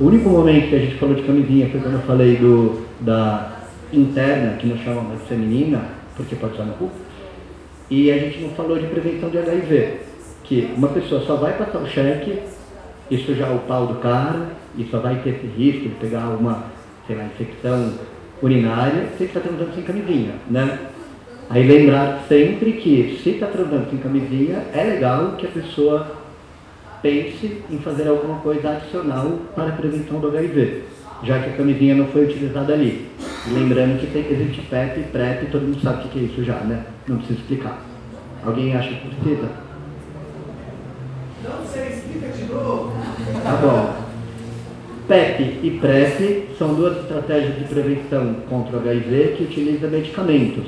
O 0.00 0.06
único 0.06 0.28
momento 0.28 0.70
que 0.70 0.74
a 0.74 0.78
gente 0.80 0.96
falou 0.96 1.14
de 1.14 1.22
camisinha 1.22 1.68
foi 1.70 1.80
quando 1.80 1.94
eu 1.94 2.00
falei 2.00 2.34
do, 2.36 2.84
da 3.00 3.58
interna, 3.92 4.56
que 4.56 4.66
nós 4.66 4.80
chamamos 4.80 5.20
de 5.20 5.28
feminina, 5.28 5.82
porque 6.16 6.34
pode 6.34 6.54
usar 6.54 6.64
no 6.64 6.72
cu. 6.74 6.90
E 7.88 8.10
a 8.10 8.18
gente 8.18 8.40
não 8.40 8.50
falou 8.50 8.76
de 8.76 8.88
prevenção 8.88 9.30
de 9.30 9.38
HIV, 9.38 10.00
que 10.42 10.68
uma 10.76 10.88
pessoa 10.88 11.20
só 11.24 11.36
vai 11.36 11.52
passar 11.56 11.78
o 11.78 11.86
cheque 11.86 12.40
e 13.08 13.18
sujar 13.18 13.54
o 13.54 13.60
pau 13.60 13.86
do 13.86 13.94
cara, 14.00 14.48
e 14.76 14.84
só 14.90 14.98
vai 14.98 15.20
ter 15.22 15.30
esse 15.30 15.46
risco 15.46 15.82
de 15.82 15.94
pegar 15.94 16.26
uma, 16.28 16.64
sei 17.06 17.14
lá, 17.14 17.26
infecção 17.26 17.92
urinária 18.42 19.10
se 19.16 19.24
está 19.24 19.38
transando 19.38 19.74
sem 19.74 19.84
camisinha, 19.84 20.32
né? 20.50 20.76
Aí 21.48 21.64
lembrar 21.64 22.24
sempre 22.28 22.72
que 22.72 23.20
se 23.22 23.30
está 23.30 23.46
transando 23.46 23.90
sem 23.90 23.98
camisinha, 24.00 24.64
é 24.72 24.82
legal 24.82 25.36
que 25.38 25.46
a 25.46 25.50
pessoa 25.50 26.23
pense 27.04 27.60
em 27.70 27.78
fazer 27.80 28.08
alguma 28.08 28.38
coisa 28.38 28.70
adicional 28.70 29.38
para 29.54 29.68
a 29.68 29.72
prevenção 29.72 30.18
do 30.20 30.28
HIV, 30.28 30.84
já 31.22 31.38
que 31.38 31.50
a 31.50 31.52
camisinha 31.52 31.94
não 31.94 32.06
foi 32.06 32.24
utilizada 32.24 32.72
ali. 32.72 33.06
E 33.46 33.50
lembrando 33.52 34.00
que 34.00 34.06
tem, 34.06 34.26
existe 34.26 34.62
PEP, 34.62 35.02
PrEP, 35.12 35.50
todo 35.52 35.64
mundo 35.64 35.82
sabe 35.82 36.06
o 36.06 36.08
que 36.08 36.18
é 36.18 36.22
isso 36.22 36.42
já, 36.42 36.54
né? 36.60 36.86
Não 37.06 37.18
precisa 37.18 37.40
explicar. 37.40 37.78
Alguém 38.42 38.74
acha 38.74 38.88
que 38.88 39.14
precisa? 39.14 39.50
Não 41.44 41.66
sei, 41.66 41.88
explica 41.88 42.28
de 42.28 42.44
novo. 42.44 42.94
Tá 43.42 43.56
bom. 43.56 44.04
PEP 45.06 45.60
e 45.62 45.78
PrEP 45.78 46.56
são 46.56 46.74
duas 46.74 46.96
estratégias 47.02 47.58
de 47.58 47.64
prevenção 47.64 48.36
contra 48.48 48.78
o 48.78 48.80
HIV 48.80 49.34
que 49.36 49.44
utilizam 49.44 49.90
medicamentos. 49.90 50.64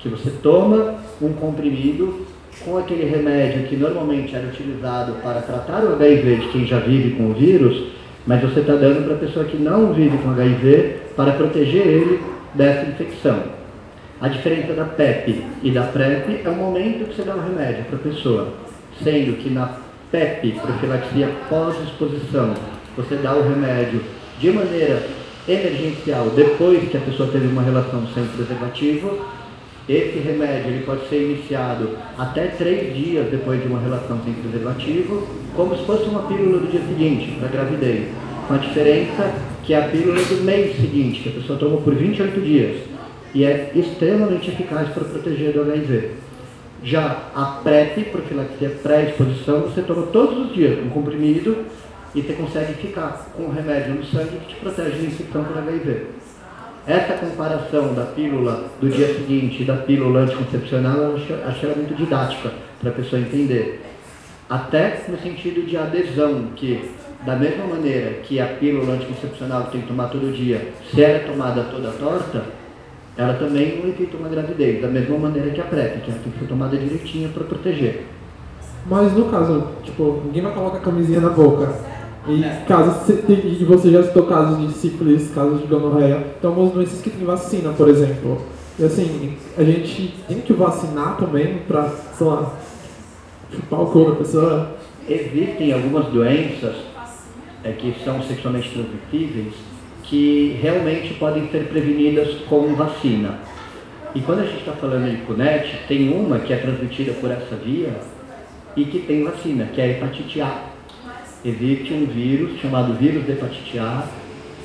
Que 0.00 0.08
você 0.08 0.30
toma 0.42 0.96
um 1.22 1.32
comprimido 1.34 2.26
com 2.64 2.78
aquele 2.78 3.04
remédio 3.04 3.64
que 3.64 3.76
normalmente 3.76 4.34
era 4.34 4.46
utilizado 4.46 5.14
para 5.22 5.40
tratar 5.40 5.84
o 5.84 5.94
HIV 5.94 6.36
de 6.36 6.48
quem 6.48 6.66
já 6.66 6.78
vive 6.78 7.16
com 7.16 7.30
o 7.30 7.34
vírus, 7.34 7.88
mas 8.26 8.42
você 8.42 8.60
está 8.60 8.74
dando 8.74 9.04
para 9.04 9.14
a 9.14 9.18
pessoa 9.18 9.44
que 9.44 9.56
não 9.56 9.92
vive 9.92 10.18
com 10.18 10.30
HIV 10.30 10.96
para 11.16 11.32
proteger 11.32 11.86
ele 11.86 12.20
dessa 12.54 12.88
infecção. 12.88 13.42
A 14.20 14.28
diferença 14.28 14.72
da 14.72 14.84
PEP 14.84 15.44
e 15.62 15.70
da 15.70 15.84
PrEP 15.84 16.42
é 16.44 16.48
o 16.48 16.54
momento 16.54 17.08
que 17.08 17.16
você 17.16 17.22
dá 17.22 17.36
o 17.36 17.40
remédio 17.40 17.84
para 17.84 17.96
a 17.96 18.12
pessoa, 18.12 18.48
sendo 19.02 19.36
que 19.38 19.48
na 19.48 19.78
PEP, 20.10 20.58
profilaxia 20.60 21.28
pós-exposição, 21.48 22.54
você 22.96 23.14
dá 23.16 23.34
o 23.34 23.42
remédio 23.48 24.00
de 24.40 24.50
maneira 24.50 25.02
emergencial 25.48 26.30
depois 26.30 26.88
que 26.88 26.96
a 26.96 27.00
pessoa 27.00 27.28
teve 27.30 27.46
uma 27.46 27.62
relação 27.62 28.06
sem 28.12 28.24
preservativo. 28.26 29.24
Esse 29.88 30.18
remédio 30.18 30.70
ele 30.70 30.84
pode 30.84 31.08
ser 31.08 31.22
iniciado 31.22 31.96
até 32.18 32.48
três 32.48 32.94
dias 32.94 33.30
depois 33.30 33.62
de 33.62 33.68
uma 33.68 33.80
relação 33.80 34.20
sem 34.22 34.34
preservativo, 34.34 35.26
como 35.56 35.74
se 35.74 35.84
fosse 35.84 36.04
uma 36.04 36.24
pílula 36.24 36.58
do 36.58 36.70
dia 36.70 36.80
seguinte, 36.80 37.38
para 37.38 37.48
gravidez. 37.48 38.08
Com 38.46 38.54
a 38.54 38.58
diferença 38.58 39.32
que 39.64 39.72
é 39.72 39.82
a 39.82 39.88
pílula 39.88 40.22
do 40.22 40.44
mês 40.44 40.76
seguinte, 40.76 41.20
que 41.22 41.28
a 41.30 41.32
pessoa 41.32 41.58
toma 41.58 41.80
por 41.80 41.94
28 41.94 42.40
dias. 42.40 42.82
E 43.34 43.44
é 43.44 43.72
extremamente 43.74 44.50
eficaz 44.50 44.90
para 44.90 45.04
proteger 45.04 45.54
do 45.54 45.62
HIV. 45.62 46.10
Já 46.82 47.30
a 47.34 47.60
PrEP, 47.62 48.10
profilaxia 48.10 48.70
pré-exposição, 48.82 49.62
você 49.62 49.80
toma 49.80 50.06
todos 50.08 50.48
os 50.48 50.54
dias 50.54 50.78
um 50.84 50.90
comprimido 50.90 51.64
e 52.14 52.20
você 52.20 52.34
consegue 52.34 52.74
ficar 52.74 53.30
com 53.34 53.44
o 53.44 53.52
remédio 53.52 53.94
no 53.94 54.04
sangue 54.04 54.38
que 54.38 54.54
te 54.54 54.60
protege 54.60 54.98
da 54.98 55.04
infecção 55.04 55.44
por 55.44 55.56
HIV. 55.58 56.06
Essa 56.88 57.18
comparação 57.18 57.92
da 57.92 58.06
pílula 58.06 58.64
do 58.80 58.88
dia 58.88 59.08
seguinte 59.08 59.62
e 59.62 59.66
da 59.66 59.76
pílula 59.76 60.20
anticoncepcional 60.20 60.96
eu 60.96 61.16
acho 61.46 61.66
ela 61.66 61.76
muito 61.76 61.94
didática 61.94 62.50
para 62.80 62.88
a 62.88 62.94
pessoa 62.94 63.20
entender. 63.20 63.82
Até 64.48 65.04
no 65.06 65.18
sentido 65.18 65.66
de 65.66 65.76
adesão, 65.76 66.46
que 66.56 66.90
da 67.26 67.36
mesma 67.36 67.66
maneira 67.66 68.20
que 68.22 68.40
a 68.40 68.46
pílula 68.46 68.94
anticoncepcional 68.94 69.64
tem 69.64 69.82
que 69.82 69.86
tomar 69.86 70.08
todo 70.08 70.34
dia, 70.34 70.72
se 70.90 71.04
ela 71.04 71.16
é 71.16 71.18
tomada 71.18 71.64
toda 71.64 71.90
torta, 71.90 72.42
ela 73.18 73.34
também 73.34 73.80
não 73.82 73.90
evita 73.90 74.16
uma 74.16 74.30
gravidez, 74.30 74.80
da 74.80 74.88
mesma 74.88 75.18
maneira 75.18 75.50
que 75.50 75.60
a 75.60 75.64
PrEP, 75.64 76.00
que 76.00 76.10
ela 76.10 76.20
tem 76.24 76.32
que 76.32 76.38
ser 76.38 76.46
tomada 76.46 76.74
direitinho 76.74 77.28
para 77.28 77.44
proteger. 77.44 78.06
Mas 78.86 79.12
no 79.12 79.26
caso, 79.26 79.72
tipo, 79.84 80.22
ninguém 80.24 80.40
vai 80.40 80.54
colocar 80.54 80.78
a 80.78 80.80
camisinha 80.80 81.20
na 81.20 81.28
boca. 81.28 81.97
E 82.26 82.66
casos, 82.66 83.06
se- 83.06 83.24
e 83.28 83.64
você 83.64 83.90
já 83.90 84.02
citou 84.02 84.24
casos 84.24 84.58
de 84.66 84.72
sífilis, 84.74 85.30
casos 85.34 85.60
de 85.60 85.66
gonorreia. 85.66 86.26
Então, 86.38 86.50
algumas 86.50 86.72
doenças 86.72 87.00
que 87.00 87.10
tem 87.10 87.24
vacina, 87.24 87.72
por 87.72 87.88
exemplo. 87.88 88.42
E 88.78 88.84
assim, 88.84 89.36
a 89.56 89.64
gente 89.64 90.14
tem 90.26 90.40
que 90.40 90.52
vacinar 90.52 91.16
também 91.16 91.58
pra, 91.66 91.88
sei 91.88 92.26
lá, 92.26 92.52
chupar 93.54 93.80
o 93.80 93.86
cu 93.86 94.04
da 94.10 94.16
pessoa? 94.16 94.76
Existem 95.08 95.72
algumas 95.72 96.06
doenças 96.06 96.76
é, 97.64 97.72
que 97.72 97.94
são 98.04 98.22
sexualmente 98.22 98.70
transmissíveis 98.70 99.54
que 100.02 100.58
realmente 100.62 101.14
podem 101.14 101.48
ser 101.50 101.68
prevenidas 101.68 102.34
com 102.48 102.74
vacina. 102.74 103.38
E 104.14 104.20
quando 104.20 104.40
a 104.40 104.44
gente 104.44 104.60
está 104.60 104.72
falando 104.72 105.10
de 105.10 105.18
CUNET, 105.22 105.80
tem 105.86 106.08
uma 106.10 106.38
que 106.38 106.52
é 106.52 106.56
transmitida 106.56 107.12
por 107.12 107.30
essa 107.30 107.56
via 107.56 107.92
e 108.76 108.84
que 108.84 109.00
tem 109.00 109.22
vacina, 109.24 109.66
que 109.66 109.80
é 109.80 109.84
a 109.84 109.88
hepatite 109.88 110.40
A. 110.40 110.62
Existe 111.44 111.92
um 111.94 112.06
vírus 112.06 112.60
chamado 112.60 112.94
vírus 112.94 113.24
da 113.24 113.32
hepatite 113.32 113.78
A, 113.78 114.04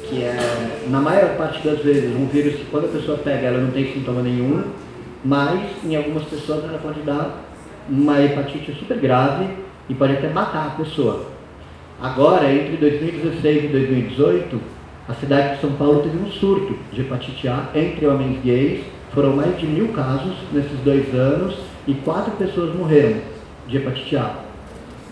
que 0.09 0.23
é, 0.23 0.79
na 0.89 0.99
maior 0.99 1.37
parte 1.37 1.65
das 1.65 1.79
vezes, 1.79 2.15
um 2.15 2.25
vírus 2.25 2.55
que 2.55 2.65
quando 2.65 2.85
a 2.85 2.89
pessoa 2.89 3.17
pega 3.17 3.47
ela 3.47 3.59
não 3.59 3.71
tem 3.71 3.93
sintoma 3.93 4.21
nenhum, 4.21 4.63
mas 5.23 5.61
em 5.83 5.95
algumas 5.95 6.23
pessoas 6.23 6.63
ela 6.63 6.79
pode 6.79 7.01
dar 7.01 7.43
uma 7.87 8.21
hepatite 8.21 8.73
super 8.79 8.97
grave 8.97 9.47
e 9.87 9.93
pode 9.93 10.13
até 10.13 10.29
matar 10.29 10.67
a 10.67 10.69
pessoa. 10.71 11.27
Agora, 12.01 12.51
entre 12.51 12.75
2016 12.77 13.65
e 13.65 13.67
2018, 13.67 14.59
a 15.07 15.13
cidade 15.13 15.55
de 15.55 15.61
São 15.61 15.73
Paulo 15.73 16.01
teve 16.01 16.17
um 16.17 16.31
surto 16.31 16.77
de 16.91 17.01
hepatite 17.01 17.47
A 17.47 17.69
entre 17.75 18.07
homens 18.07 18.41
gays. 18.43 18.83
Foram 19.13 19.35
mais 19.35 19.59
de 19.59 19.67
mil 19.67 19.89
casos 19.89 20.33
nesses 20.51 20.79
dois 20.79 21.13
anos 21.13 21.55
e 21.87 21.93
quatro 21.93 22.31
pessoas 22.31 22.75
morreram 22.75 23.17
de 23.67 23.77
hepatite 23.77 24.17
A. 24.17 24.35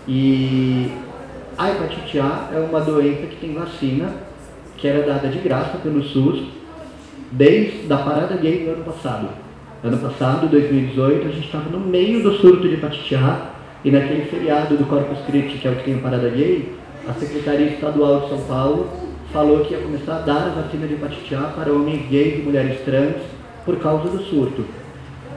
E 0.08 0.90
a 1.62 1.70
hepatite 1.70 2.18
A 2.18 2.48
é 2.52 2.58
uma 2.58 2.80
doença 2.80 3.26
que 3.26 3.36
tem 3.36 3.54
vacina, 3.54 4.12
que 4.76 4.88
era 4.88 5.06
dada 5.06 5.28
de 5.28 5.38
graça 5.38 5.78
pelo 5.78 6.02
SUS 6.02 6.42
desde 7.30 7.92
a 7.92 7.98
parada 7.98 8.36
gay 8.36 8.64
do 8.64 8.72
ano 8.72 8.84
passado. 8.84 9.28
Ano 9.84 9.96
passado, 9.98 10.48
2018, 10.48 11.28
a 11.28 11.30
gente 11.30 11.46
estava 11.46 11.70
no 11.70 11.78
meio 11.78 12.22
do 12.22 12.32
surto 12.38 12.68
de 12.68 12.74
hepatite 12.74 13.14
A 13.14 13.52
e 13.84 13.92
naquele 13.92 14.24
feriado 14.24 14.76
do 14.76 14.84
Corpus 14.86 15.18
Christi, 15.26 15.58
que 15.58 15.68
é 15.68 15.70
o 15.70 15.76
que 15.76 15.84
tem 15.84 15.94
a 15.94 15.98
parada 15.98 16.28
gay, 16.30 16.74
a 17.08 17.12
Secretaria 17.14 17.66
Estadual 17.68 18.22
de 18.22 18.28
São 18.30 18.40
Paulo 18.42 18.88
falou 19.32 19.60
que 19.60 19.72
ia 19.72 19.80
começar 19.80 20.16
a 20.16 20.20
dar 20.20 20.46
a 20.48 20.62
vacina 20.62 20.86
de 20.86 20.94
hepatite 20.94 21.34
A 21.34 21.42
para 21.42 21.72
homens 21.72 22.08
gays 22.08 22.40
e 22.40 22.42
mulheres 22.42 22.80
trans 22.84 23.16
por 23.64 23.76
causa 23.76 24.08
do 24.08 24.22
surto. 24.24 24.64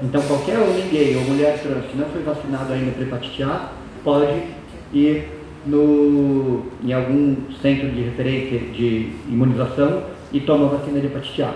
Então 0.02 0.22
qualquer 0.24 0.58
homem 0.58 0.88
gay 0.90 1.16
ou 1.18 1.24
mulher 1.24 1.62
trans 1.62 1.86
que 1.86 1.98
não 1.98 2.08
foi 2.08 2.24
vacinado 2.24 2.74
ainda 2.74 2.92
para 2.92 3.04
hepatite 3.04 3.44
A 3.44 3.70
pode 4.04 4.44
ir 4.92 5.35
no, 5.66 6.66
em 6.84 6.94
algum 6.94 7.36
centro 7.62 7.90
de 7.90 8.02
referência 8.02 8.60
de 8.60 9.12
imunização 9.28 10.04
e 10.32 10.40
toma 10.40 10.66
a 10.66 10.78
vacina 10.78 11.00
de 11.00 11.08
hepatite 11.08 11.44
A. 11.44 11.54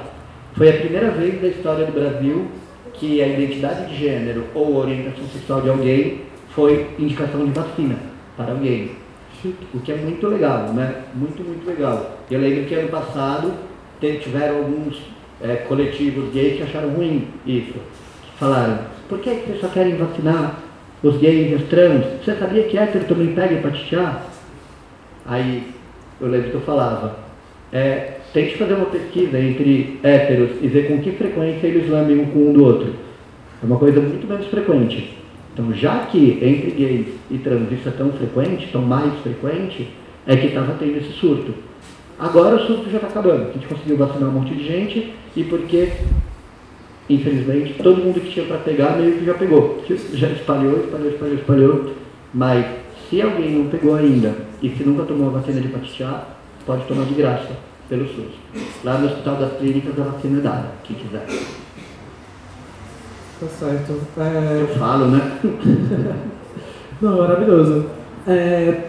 Foi 0.53 0.69
a 0.69 0.73
primeira 0.73 1.11
vez 1.11 1.41
da 1.41 1.47
história 1.47 1.85
do 1.85 1.91
Brasil 1.91 2.47
que 2.93 3.21
a 3.21 3.27
identidade 3.27 3.89
de 3.89 3.97
gênero 3.97 4.45
ou 4.53 4.75
orientação 4.75 5.25
sexual 5.27 5.61
de 5.61 5.69
alguém 5.69 6.21
foi 6.49 6.87
indicação 6.97 7.45
de 7.45 7.51
vacina 7.51 7.95
para 8.35 8.51
alguém. 8.51 8.91
O 9.73 9.79
que 9.79 9.91
é 9.91 9.95
muito 9.95 10.27
legal, 10.27 10.73
né? 10.73 11.03
Muito, 11.13 11.41
muito 11.43 11.65
legal. 11.65 12.19
Eu 12.29 12.41
lembro 12.41 12.65
que 12.65 12.75
ano 12.75 12.89
passado 12.89 13.53
tiveram 14.01 14.57
alguns 14.57 15.01
é, 15.41 15.55
coletivos 15.67 16.33
gays 16.33 16.57
que 16.57 16.63
acharam 16.63 16.89
ruim 16.89 17.27
isso. 17.45 17.75
Falaram, 18.37 18.79
por 19.07 19.19
que 19.19 19.29
vocês 19.29 19.61
só 19.61 19.67
querem 19.67 19.95
vacinar 19.95 20.59
os 21.03 21.17
gays 21.17 21.59
os 21.61 21.67
trans? 21.67 22.05
Você 22.23 22.35
sabia 22.35 22.63
que 22.63 22.77
hétero 22.77 23.05
também 23.05 23.33
pega 23.33 23.55
hepatite 23.55 23.95
A? 23.95 24.21
Aí 25.25 25.63
eu 26.19 26.27
lembro 26.27 26.49
que 26.49 26.55
eu 26.55 26.61
falava, 26.61 27.17
é, 27.71 28.17
tente 28.33 28.57
fazer 28.57 28.73
uma 28.73 28.87
pesquisa 28.87 29.39
entre 29.39 29.99
héteros 30.03 30.51
e 30.61 30.67
ver 30.67 30.87
com 30.87 30.99
que 30.99 31.11
frequência 31.11 31.67
eles 31.67 31.89
lambem 31.89 32.19
um 32.19 32.25
com 32.27 32.49
um 32.49 32.53
do 32.53 32.63
outro. 32.63 32.93
É 33.61 33.65
uma 33.65 33.77
coisa 33.77 33.99
muito 33.99 34.27
menos 34.27 34.47
frequente. 34.47 35.17
Então, 35.53 35.73
já 35.73 36.05
que 36.05 36.39
entre 36.41 36.71
gays 36.71 37.07
e 37.29 37.37
trans 37.37 37.71
isso 37.71 37.89
é 37.89 37.91
tão 37.91 38.11
frequente, 38.13 38.69
tão 38.71 38.81
mais 38.81 39.13
frequente, 39.19 39.89
é 40.25 40.35
que 40.35 40.47
estava 40.47 40.75
tendo 40.79 40.97
esse 40.97 41.11
surto. 41.13 41.53
Agora 42.17 42.55
o 42.55 42.65
surto 42.65 42.89
já 42.89 42.97
está 42.97 43.07
acabando. 43.07 43.49
A 43.49 43.53
gente 43.53 43.67
conseguiu 43.67 43.97
vacinar 43.97 44.29
um 44.29 44.33
monte 44.33 44.53
de 44.53 44.63
gente 44.63 45.13
e 45.35 45.43
porque, 45.43 45.89
infelizmente, 47.09 47.81
todo 47.81 48.03
mundo 48.03 48.21
que 48.21 48.31
tinha 48.31 48.45
para 48.45 48.57
pegar 48.57 48.97
meio 48.97 49.17
que 49.17 49.25
já 49.25 49.33
pegou. 49.33 49.83
Já 50.13 50.27
espalhou, 50.27 50.79
espalhou, 50.83 51.09
espalhou, 51.09 51.35
espalhou. 51.35 51.93
Mas 52.33 52.65
se 53.09 53.21
alguém 53.21 53.51
não 53.57 53.69
pegou 53.69 53.95
ainda 53.95 54.35
e 54.61 54.69
se 54.69 54.83
nunca 54.83 55.03
tomou 55.03 55.29
a 55.29 55.39
vacina 55.39 55.59
de 55.59 55.67
hepatite 55.67 56.03
A, 56.03 56.23
pode 56.65 56.85
tomar 56.85 57.05
de 57.05 57.15
graça 57.15 57.49
pelo 57.89 58.07
SUS. 58.07 58.33
Lá 58.83 58.99
no 58.99 59.07
Hospital 59.07 59.35
das 59.37 59.57
Clínicas 59.57 59.99
a 59.99 60.03
vacina 60.03 60.39
é 60.39 60.41
dada, 60.41 60.71
quem 60.83 60.95
quiser. 60.95 61.25
Tá 63.39 63.47
certo. 63.47 63.99
É... 64.17 64.61
Eu 64.61 64.67
falo, 64.77 65.07
né? 65.07 65.39
Não, 67.01 67.17
maravilhoso. 67.17 67.85
É, 68.27 68.88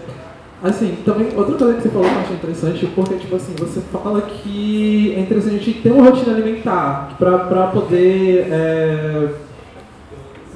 assim, 0.62 0.96
também, 1.04 1.28
outra 1.36 1.54
coisa 1.54 1.74
que 1.74 1.82
você 1.82 1.88
falou 1.88 2.08
que 2.08 2.14
eu 2.14 2.20
achei 2.20 2.36
interessante, 2.36 2.86
porque, 2.94 3.14
tipo 3.14 3.36
assim, 3.36 3.54
você 3.58 3.80
fala 3.92 4.20
que 4.20 5.14
é 5.16 5.20
interessante 5.20 5.54
a 5.54 5.58
gente 5.58 5.80
ter 5.80 5.90
uma 5.90 6.10
rotina 6.10 6.36
alimentar 6.36 7.14
pra, 7.18 7.38
pra 7.38 7.66
poder 7.68 8.46
é, 8.50 9.28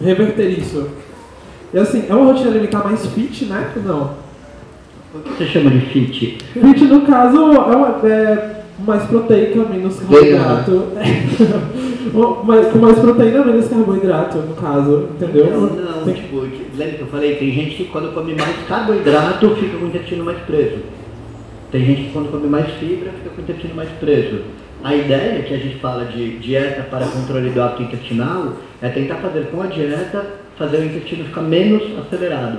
reverter 0.01 0.59
isso. 0.59 0.89
E 1.73 1.79
assim, 1.79 2.05
é 2.09 2.15
uma 2.15 2.33
rotina 2.33 2.51
alimentar 2.51 2.85
mais 2.85 3.07
fit, 3.07 3.47
né? 3.47 3.73
Não. 3.85 4.25
O 5.15 5.21
que 5.21 5.31
você 5.31 5.47
chama 5.47 5.71
de 5.71 5.81
fit? 5.81 6.39
Fit, 6.53 6.85
no 6.85 7.03
caso, 7.03 7.37
é, 7.37 7.77
uma, 7.77 8.09
é 8.09 8.63
mais 8.81 9.05
proteica, 9.05 9.65
menos 9.65 9.99
carboidrato. 9.99 10.89
mais, 12.13 12.69
com 12.69 12.79
mais 12.79 12.99
proteína, 12.99 13.45
menos 13.45 13.69
carboidrato, 13.69 14.39
no 14.39 14.55
caso, 14.55 15.09
entendeu? 15.15 15.47
Não, 15.51 15.61
não, 15.67 16.05
Tem- 16.05 16.15
tipo, 16.15 16.41
lembra 16.77 16.95
que 16.97 17.01
eu 17.01 17.07
falei? 17.07 17.37
Tem 17.37 17.51
gente 17.53 17.77
que 17.77 17.85
quando 17.87 18.13
come 18.15 18.35
mais 18.35 18.57
carboidrato 18.67 19.55
fica 19.57 19.79
com 19.79 19.85
o 19.85 19.89
intestino 19.89 20.25
mais 20.25 20.39
preso. 20.39 20.79
Tem 21.71 21.85
gente 21.85 22.03
que 22.05 22.13
quando 22.13 22.31
come 22.31 22.47
mais 22.47 22.67
fibra 22.75 23.11
fica 23.13 23.31
com 23.31 23.41
o 23.41 23.45
intestino 23.45 23.75
mais 23.75 23.89
preso. 24.01 24.43
A 24.83 24.95
ideia 24.95 25.43
que 25.43 25.55
a 25.55 25.59
gente 25.59 25.77
fala 25.77 26.05
de 26.05 26.39
dieta 26.39 26.83
para 26.83 27.07
controle 27.07 27.51
do 27.51 27.63
hábito 27.63 27.85
intestinal 27.85 28.53
é 28.83 28.89
tentar 28.91 29.17
fazer 29.17 29.47
com 29.47 29.63
a 29.63 29.67
dieta 29.67 30.25
fazer 30.59 30.77
o 30.79 30.85
intestino 30.85 31.25
ficar 31.25 31.41
menos 31.43 31.83
acelerado. 31.99 32.59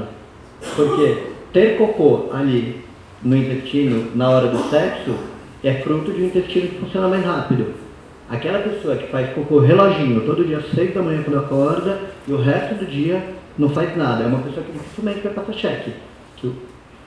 Porque 0.76 1.18
ter 1.54 1.78
cocô 1.78 2.30
ali 2.34 2.84
no 3.24 3.38
intestino 3.38 4.08
na 4.16 4.30
hora 4.30 4.48
do 4.48 4.58
sexo 4.70 5.16
é 5.64 5.74
fruto 5.76 6.12
de 6.12 6.24
um 6.24 6.26
intestino 6.26 6.68
que 6.68 6.76
funciona 6.80 7.08
mais 7.08 7.24
rápido. 7.24 7.85
Aquela 8.30 8.60
pessoa 8.60 8.96
que 8.96 9.08
faz 9.08 9.34
cocô 9.34 9.60
reloginho 9.60 10.22
todo 10.22 10.46
dia 10.46 10.58
às 10.58 10.70
6 10.72 10.94
da 10.94 11.02
manhã 11.02 11.22
quando 11.24 11.38
acorda 11.38 12.00
e 12.28 12.32
o 12.32 12.42
resto 12.42 12.76
do 12.76 12.86
dia 12.86 13.22
não 13.58 13.70
faz 13.70 13.96
nada. 13.96 14.24
É 14.24 14.28
uma 14.28 14.40
pessoa 14.40 14.66
que 14.66 14.72
dificilmente 14.72 15.20
vai 15.22 15.34
passar 15.34 15.54
cheque. 15.54 15.94
Que 16.38 16.48
o 16.48 16.56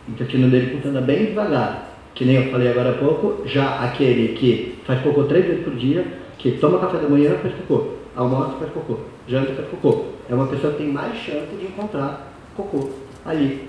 intestino 0.08 0.48
dele 0.48 0.76
funciona 0.76 1.00
bem 1.00 1.26
devagar. 1.26 1.88
Que 2.14 2.24
nem 2.24 2.36
eu 2.36 2.50
falei 2.50 2.68
agora 2.68 2.90
há 2.90 2.94
pouco, 2.94 3.46
já 3.46 3.80
aquele 3.80 4.34
que 4.34 4.78
faz 4.84 5.00
cocô 5.02 5.24
três 5.24 5.46
vezes 5.46 5.64
por 5.64 5.74
dia, 5.74 6.04
que 6.38 6.52
toma 6.52 6.78
café 6.78 6.98
da 6.98 7.08
manhã 7.08 7.36
faz 7.40 7.54
cocô, 7.54 7.90
almoça 8.16 8.56
faz 8.58 8.72
cocô, 8.72 8.96
janta 9.28 9.52
faz 9.52 9.68
cocô. 9.68 10.04
É 10.28 10.34
uma 10.34 10.46
pessoa 10.46 10.72
que 10.72 10.78
tem 10.78 10.92
mais 10.92 11.16
chance 11.16 11.54
de 11.58 11.66
encontrar 11.66 12.32
cocô 12.56 12.90
ali. 13.24 13.68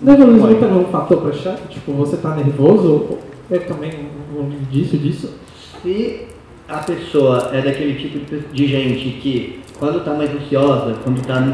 Nervosismo 0.00 0.60
também 0.60 0.78
é 0.78 0.80
um 0.80 0.84
fator 0.84 1.20
pra 1.20 1.32
chefe? 1.32 1.68
Tipo, 1.68 1.92
você 1.92 2.16
tá 2.16 2.36
nervoso? 2.36 3.18
É 3.50 3.58
também 3.58 3.90
um 4.36 4.52
indício 4.52 4.98
disso? 4.98 5.34
Se 5.82 6.28
a 6.68 6.78
pessoa 6.78 7.50
é 7.52 7.60
daquele 7.60 7.94
tipo 7.94 8.18
de, 8.52 8.66
gente 8.66 9.20
que, 9.20 9.60
quando 9.78 9.98
está 9.98 10.14
mais 10.14 10.30
ansiosa, 10.30 10.96
quando 11.04 11.18
está 11.18 11.40
em 11.40 11.52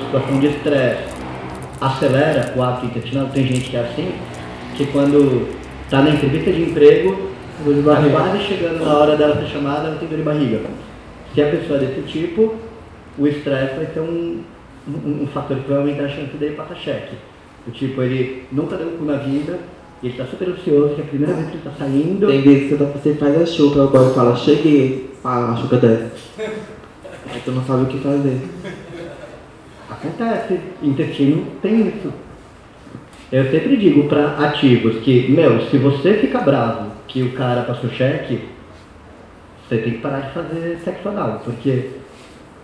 situação 0.00 0.38
de 0.38 0.46
estresse, 0.46 1.02
acelera 1.80 2.52
o 2.56 2.62
hábito 2.62 2.86
intestinal, 2.86 3.26
tem 3.28 3.46
gente 3.46 3.70
que 3.70 3.76
é 3.76 3.80
assim, 3.80 4.12
que 4.76 4.86
quando 4.86 5.48
está 5.84 6.02
na 6.02 6.10
entrevista 6.10 6.52
de 6.52 6.62
emprego, 6.62 7.30
está 7.66 8.08
quase 8.10 8.38
chegando 8.44 8.84
na 8.84 8.96
hora 8.96 9.16
dela 9.16 9.36
ser 9.36 9.48
chamada, 9.48 9.88
ela 9.88 9.96
tem 9.96 10.08
dor 10.08 10.18
de 10.18 10.24
barriga. 10.24 10.60
Se 11.34 11.42
a 11.42 11.50
pessoa 11.50 11.78
é 11.80 11.86
desse 11.86 12.02
tipo, 12.02 12.54
o 13.18 13.26
estresse 13.26 13.76
vai 13.76 13.86
ser 13.86 14.00
um, 14.00 14.42
um, 14.86 15.22
um 15.22 15.26
fator 15.26 15.56
que 15.56 15.68
vai 15.68 15.78
aumentar 15.78 16.04
a 16.04 16.08
chance 16.08 16.36
dele 16.36 16.54
passar 16.54 16.76
cheque. 16.76 17.16
O 17.66 17.70
tipo, 17.70 18.00
ele 18.02 18.44
nunca 18.52 18.76
deu 18.76 18.88
um 18.88 18.96
cu 18.96 19.04
na 19.04 19.16
vida, 19.16 19.58
ele 20.02 20.12
está 20.12 20.26
super 20.26 20.48
ansioso, 20.48 20.94
que 20.94 21.00
é 21.00 21.04
a 21.04 21.06
primeira 21.06 21.34
vez 21.34 21.46
que 21.46 21.52
ele 21.52 21.62
está 21.64 21.70
saindo. 21.78 22.26
Tem 22.26 22.42
vezes 22.42 22.68
que 22.68 22.74
você, 22.74 23.14
tá, 23.14 23.26
faz 23.26 23.42
a 23.42 23.46
chuca, 23.46 23.82
o 23.82 23.88
boy 23.88 24.12
fala, 24.14 24.36
cheguei, 24.36 25.10
ah, 25.22 25.52
a 25.52 25.56
chuca 25.56 25.76
desce. 25.76 26.30
Aí 26.38 27.40
tu 27.44 27.52
não 27.52 27.64
sabe 27.64 27.84
o 27.84 27.86
que 27.86 27.98
fazer. 27.98 28.40
Acontece, 29.88 30.60
intestino 30.82 31.46
tem 31.62 31.88
isso. 31.88 32.12
Eu 33.30 33.50
sempre 33.50 33.76
digo 33.76 34.08
para 34.08 34.36
ativos 34.48 34.96
que, 35.02 35.30
meu, 35.30 35.62
se 35.70 35.78
você 35.78 36.14
fica 36.14 36.40
bravo 36.40 36.90
que 37.06 37.22
o 37.22 37.32
cara 37.32 37.62
passou 37.62 37.88
cheque, 37.90 38.40
você 39.68 39.78
tem 39.78 39.92
que 39.94 39.98
parar 39.98 40.20
de 40.20 40.34
fazer 40.34 40.78
sexo 40.84 41.08
anal, 41.08 41.40
porque 41.44 41.90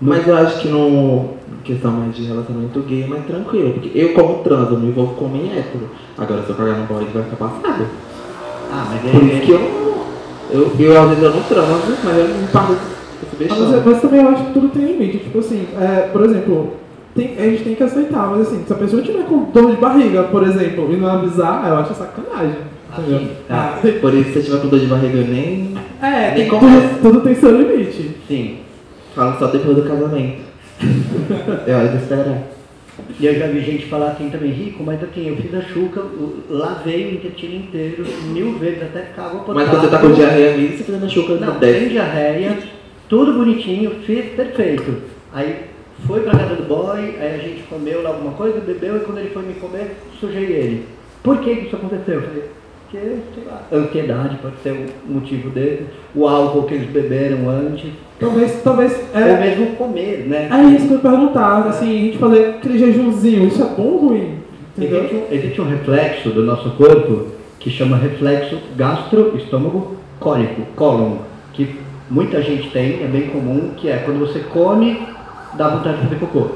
Mas 0.01 0.27
eu 0.27 0.37
acho 0.37 0.61
que 0.61 0.69
no 0.69 1.39
questão 1.65 1.91
mais 1.91 2.15
de 2.15 2.25
relacionamento 2.25 2.81
gay 2.81 3.03
é 3.03 3.07
mais 3.07 3.27
tranquilo. 3.27 3.73
Porque 3.73 3.91
eu 3.95 4.13
como 4.15 4.43
trans, 4.43 4.71
eu 4.71 4.79
me 4.79 4.89
envolvo 4.89 5.15
com 5.15 5.27
homem 5.27 5.51
hétero. 5.57 5.91
Agora 6.17 6.43
se 6.43 6.51
eu 6.51 6.57
cagar 6.57 6.79
no 6.79 6.87
boy, 6.87 7.03
ele 7.03 7.11
vai 7.13 7.25
ficar 7.25 7.37
passado. 7.37 7.87
Ah, 8.73 8.87
mas 8.91 9.11
Por 9.11 9.23
ele, 9.23 9.33
isso 9.33 9.43
que 9.43 9.53
eu, 9.53 10.05
eu, 10.51 10.73
eu 10.79 11.03
às 11.03 11.09
vezes 11.09 11.25
eu 11.25 11.35
não 11.35 11.43
transo, 11.43 11.99
mas 12.05 12.17
eu 12.17 12.29
não 12.29 12.47
paro 12.49 12.75
de 12.75 13.45
Ah, 13.45 13.57
mas, 13.59 13.85
mas 13.87 14.01
também 14.01 14.21
eu 14.23 14.29
acho 14.29 14.45
que 14.45 14.53
tudo 14.53 14.69
tem 14.69 14.85
limite. 14.85 15.19
Tipo 15.19 15.39
assim, 15.41 15.67
é, 15.81 16.09
por 16.13 16.25
exemplo, 16.25 16.73
tem, 17.15 17.35
a 17.39 17.43
gente 17.43 17.65
tem 17.65 17.75
que 17.75 17.83
aceitar, 17.83 18.29
mas 18.29 18.43
assim, 18.43 18.63
se 18.67 18.73
a 18.73 18.77
pessoa 18.77 19.03
tiver 19.03 19.25
com 19.25 19.51
dor 19.53 19.71
de 19.71 19.77
barriga, 19.77 20.25
por 20.25 20.43
exemplo, 20.45 20.93
e 20.93 20.97
não 20.97 21.09
avisar, 21.09 21.67
eu 21.69 21.77
acho 21.77 21.95
sacanagem. 21.95 22.57
Entendeu? 22.97 23.29
Ah, 23.51 23.79
por 24.01 24.15
isso, 24.15 24.33
se 24.33 24.35
você 24.35 24.43
tiver 24.43 24.61
com 24.61 24.69
dor 24.69 24.81
de 24.81 24.87
barriga, 24.87 25.19
eu 25.19 25.27
nem. 25.27 25.75
É, 26.01 26.35
Nem 26.35 26.49
tem, 26.49 26.59
tudo, 26.59 27.03
tudo 27.03 27.21
tem 27.21 27.35
seu 27.35 27.61
limite. 27.61 28.17
Sim. 28.27 28.59
Falo 29.19 29.37
só 29.37 29.49
depois 29.49 29.77
do 29.77 29.83
casamento. 29.83 30.43
é 31.67 31.75
hora 31.75 31.89
de 31.89 31.97
esperar. 31.97 32.41
E 33.19 33.27
eu 33.27 33.35
já 33.35 33.49
vi 33.49 33.61
gente 33.63 33.87
falar 33.87 34.13
assim 34.13 34.31
também, 34.31 34.53
Rico, 34.53 34.85
mas 34.85 35.03
assim, 35.03 35.27
eu 35.27 35.37
fiz 35.37 35.53
a 35.57 35.61
chuca, 35.61 36.01
lavei 36.49 37.07
o 37.07 37.15
intestino 37.15 37.57
inteiro, 37.57 38.05
mil 38.27 38.53
vezes, 38.61 38.81
até 38.81 39.07
ficar 39.07 39.25
água 39.25 39.41
potável. 39.41 39.55
Mas 39.57 39.71
quando 39.71 39.81
você 39.81 39.91
tá 39.91 39.99
com 39.99 40.13
diarreia 40.13 40.57
mesmo, 40.57 40.77
você 40.77 40.85
fazendo 40.85 41.05
a 41.05 41.09
chuca 41.09 41.35
Não, 41.35 41.55
não 41.55 41.59
sem 41.59 41.89
diarreia, 41.89 42.59
tudo 43.09 43.33
bonitinho, 43.33 43.91
fiz 44.07 44.25
perfeito. 44.37 45.03
Aí 45.33 45.65
foi 46.07 46.21
pra 46.21 46.39
casa 46.39 46.55
do 46.55 46.69
boy, 46.69 47.17
aí 47.21 47.35
a 47.35 47.39
gente 47.39 47.65
comeu 47.65 48.05
lá 48.05 48.11
alguma 48.11 48.35
coisa, 48.35 48.61
bebeu, 48.61 48.99
e 48.99 49.01
quando 49.01 49.19
ele 49.19 49.31
foi 49.31 49.43
me 49.43 49.55
comer, 49.55 49.97
sujei 50.21 50.45
ele. 50.45 50.87
Por 51.25 51.39
que 51.39 51.57
que 51.57 51.67
isso 51.67 51.75
aconteceu? 51.75 52.15
Eu 52.15 52.23
falei, 52.23 52.45
porque, 52.91 53.07
sei 53.35 53.45
lá, 53.45 53.63
ansiedade 53.71 54.37
pode 54.41 54.55
ser 54.63 54.71
o 55.07 55.13
motivo 55.13 55.51
dele, 55.51 55.87
o 56.15 56.27
álcool 56.27 56.63
que 56.63 56.75
eles 56.75 56.89
beberam 56.89 57.49
antes, 57.49 57.91
Talvez, 58.19 58.61
talvez. 58.65 58.93
ou 59.15 59.21
É, 59.21 59.39
mesmo 59.39 59.77
comer, 59.77 60.27
né? 60.27 60.49
é 60.51 60.75
isso 60.75 60.89
que 60.89 60.95
eu 60.95 60.99
perguntar. 60.99 61.69
Assim, 61.69 61.87
a 61.87 62.05
gente 62.05 62.19
fazer 62.19 62.47
aquele 62.47 62.79
jejumzinho, 62.79 63.47
isso 63.47 63.63
é 63.63 63.67
bom 63.67 63.83
ou 63.83 64.09
ruim? 64.09 64.35
Entendeu? 64.77 65.05
Existe 65.05 65.15
um, 65.15 65.35
existe 65.35 65.61
um 65.61 65.69
reflexo 65.69 66.31
do 66.31 66.43
nosso 66.43 66.71
corpo 66.71 67.27
que 67.61 67.71
chama 67.71 67.97
reflexo 67.97 68.59
gastro-estômago 68.77 69.97
cólico, 70.19 70.63
cólon, 70.75 71.19
que 71.53 71.77
muita 72.11 72.43
gente 72.43 72.71
tem, 72.71 73.03
é 73.03 73.07
bem 73.07 73.29
comum, 73.29 73.73
que 73.77 73.89
é 73.89 73.99
quando 73.99 74.19
você 74.19 74.41
come, 74.41 75.01
dá 75.55 75.69
vontade 75.69 75.99
de 75.99 76.03
fazer 76.05 76.17
cocô. 76.17 76.47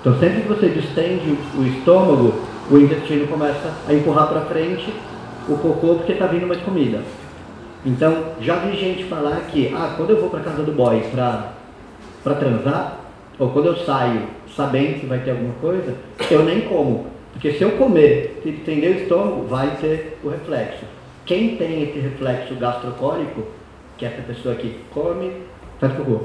Então 0.00 0.18
sempre 0.18 0.40
que 0.42 0.48
você 0.48 0.68
distende 0.68 1.36
o 1.56 1.62
estômago, 1.62 2.34
o 2.70 2.78
intestino 2.78 3.26
começa 3.28 3.72
a 3.88 3.92
empurrar 3.92 4.28
para 4.28 4.40
frente 4.42 4.92
o 5.48 5.56
cocô 5.58 5.94
porque 5.96 6.12
está 6.12 6.26
vindo 6.26 6.46
mais 6.46 6.60
comida. 6.62 7.00
Então 7.84 8.24
já 8.40 8.56
vi 8.56 8.76
gente 8.76 9.04
falar 9.04 9.40
que, 9.50 9.72
ah, 9.74 9.94
quando 9.96 10.10
eu 10.10 10.20
vou 10.20 10.30
para 10.30 10.40
casa 10.40 10.62
do 10.62 10.72
boy 10.72 11.00
para 11.12 11.52
para 12.22 12.34
transar, 12.36 13.00
ou 13.38 13.50
quando 13.50 13.66
eu 13.66 13.76
saio 13.78 14.28
sabendo 14.56 15.00
que 15.00 15.06
vai 15.06 15.18
ter 15.18 15.32
alguma 15.32 15.54
coisa, 15.54 15.94
eu 16.30 16.44
nem 16.44 16.60
como. 16.62 17.06
Porque 17.32 17.52
se 17.52 17.62
eu 17.62 17.72
comer, 17.72 18.38
se 18.42 18.50
estender 18.50 18.90
o 18.90 19.00
estômago, 19.00 19.46
vai 19.48 19.76
ter 19.80 20.18
o 20.22 20.28
reflexo. 20.28 20.84
Quem 21.24 21.56
tem 21.56 21.82
esse 21.82 21.98
reflexo 21.98 22.54
gastrocólico, 22.54 23.42
que 23.96 24.04
é 24.04 24.08
essa 24.08 24.22
pessoa 24.22 24.54
que 24.54 24.78
come, 24.92 25.32
faz 25.80 25.92
cocô. 25.94 26.20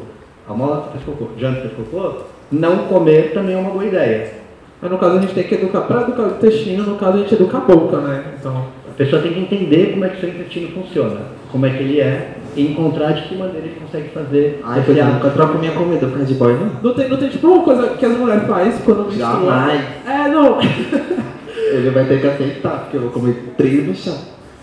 Almoça, 0.48 0.90
faz 0.92 1.04
cocô. 1.04 1.30
Janta, 1.38 1.62
faz 1.62 1.74
cocô. 1.74 2.24
Não 2.52 2.88
comer 2.88 3.34
também 3.34 3.56
é 3.56 3.58
uma 3.58 3.72
boa 3.72 3.86
ideia. 3.86 4.34
Mas 4.82 4.92
no 4.92 4.98
caso 4.98 5.18
a 5.18 5.22
gente 5.22 5.34
tem 5.34 5.44
que 5.44 5.56
educar, 5.56 5.82
para 5.82 6.02
educar 6.02 6.24
o 6.24 6.32
intestino, 6.32 6.84
no 6.84 6.98
caso 6.98 7.18
a 7.18 7.22
gente 7.22 7.34
educa 7.34 7.58
a 7.58 7.62
boca, 7.62 7.98
né? 7.98 8.36
Então, 8.40 8.68
A 8.98 9.04
pessoa 9.04 9.22
tem 9.22 9.32
que 9.32 9.40
entender 9.42 9.92
como 9.92 10.06
é 10.06 10.10
que 10.10 10.20
seu 10.20 10.30
intestino 10.30 10.70
funciona, 10.70 11.18
como 11.52 11.68
é 11.68 11.70
que 11.70 11.84
ele 11.84 12.02
é, 12.02 12.32
e 12.56 12.72
encontrar 12.72 13.12
de 13.12 13.28
que 13.28 13.36
maneira 13.36 13.60
ele 13.68 13.76
consegue 13.80 14.10
fazer 14.10 14.60
pois 14.84 14.98
eu 14.98 15.06
nunca 15.14 15.30
troco 15.30 15.60
minha 15.60 15.72
comida 15.74 16.08
por 16.08 16.14
causa 16.18 16.26
de 16.26 16.34
boy, 16.34 16.54
não. 16.54 16.72
não 16.82 16.94
tem, 16.96 17.08
não 17.08 17.18
tem 17.18 17.30
tipo 17.30 17.48
uma 17.48 17.64
coisa 17.64 17.90
que 17.90 18.04
as 18.04 18.18
mulheres 18.18 18.48
fazem 18.48 18.74
quando 18.84 19.06
menstrua? 19.06 19.28
Jamais. 19.30 19.82
É, 20.08 20.28
não. 20.30 20.58
Ele 21.72 21.90
vai 21.92 22.06
ter 22.06 22.22
que 22.22 22.28
aceitar, 22.28 22.80
porque 22.82 22.98
eu 22.98 23.02
vou 23.02 23.12
comer 23.12 23.54
três 23.56 23.86
no 23.86 23.94
chão. 23.94 24.16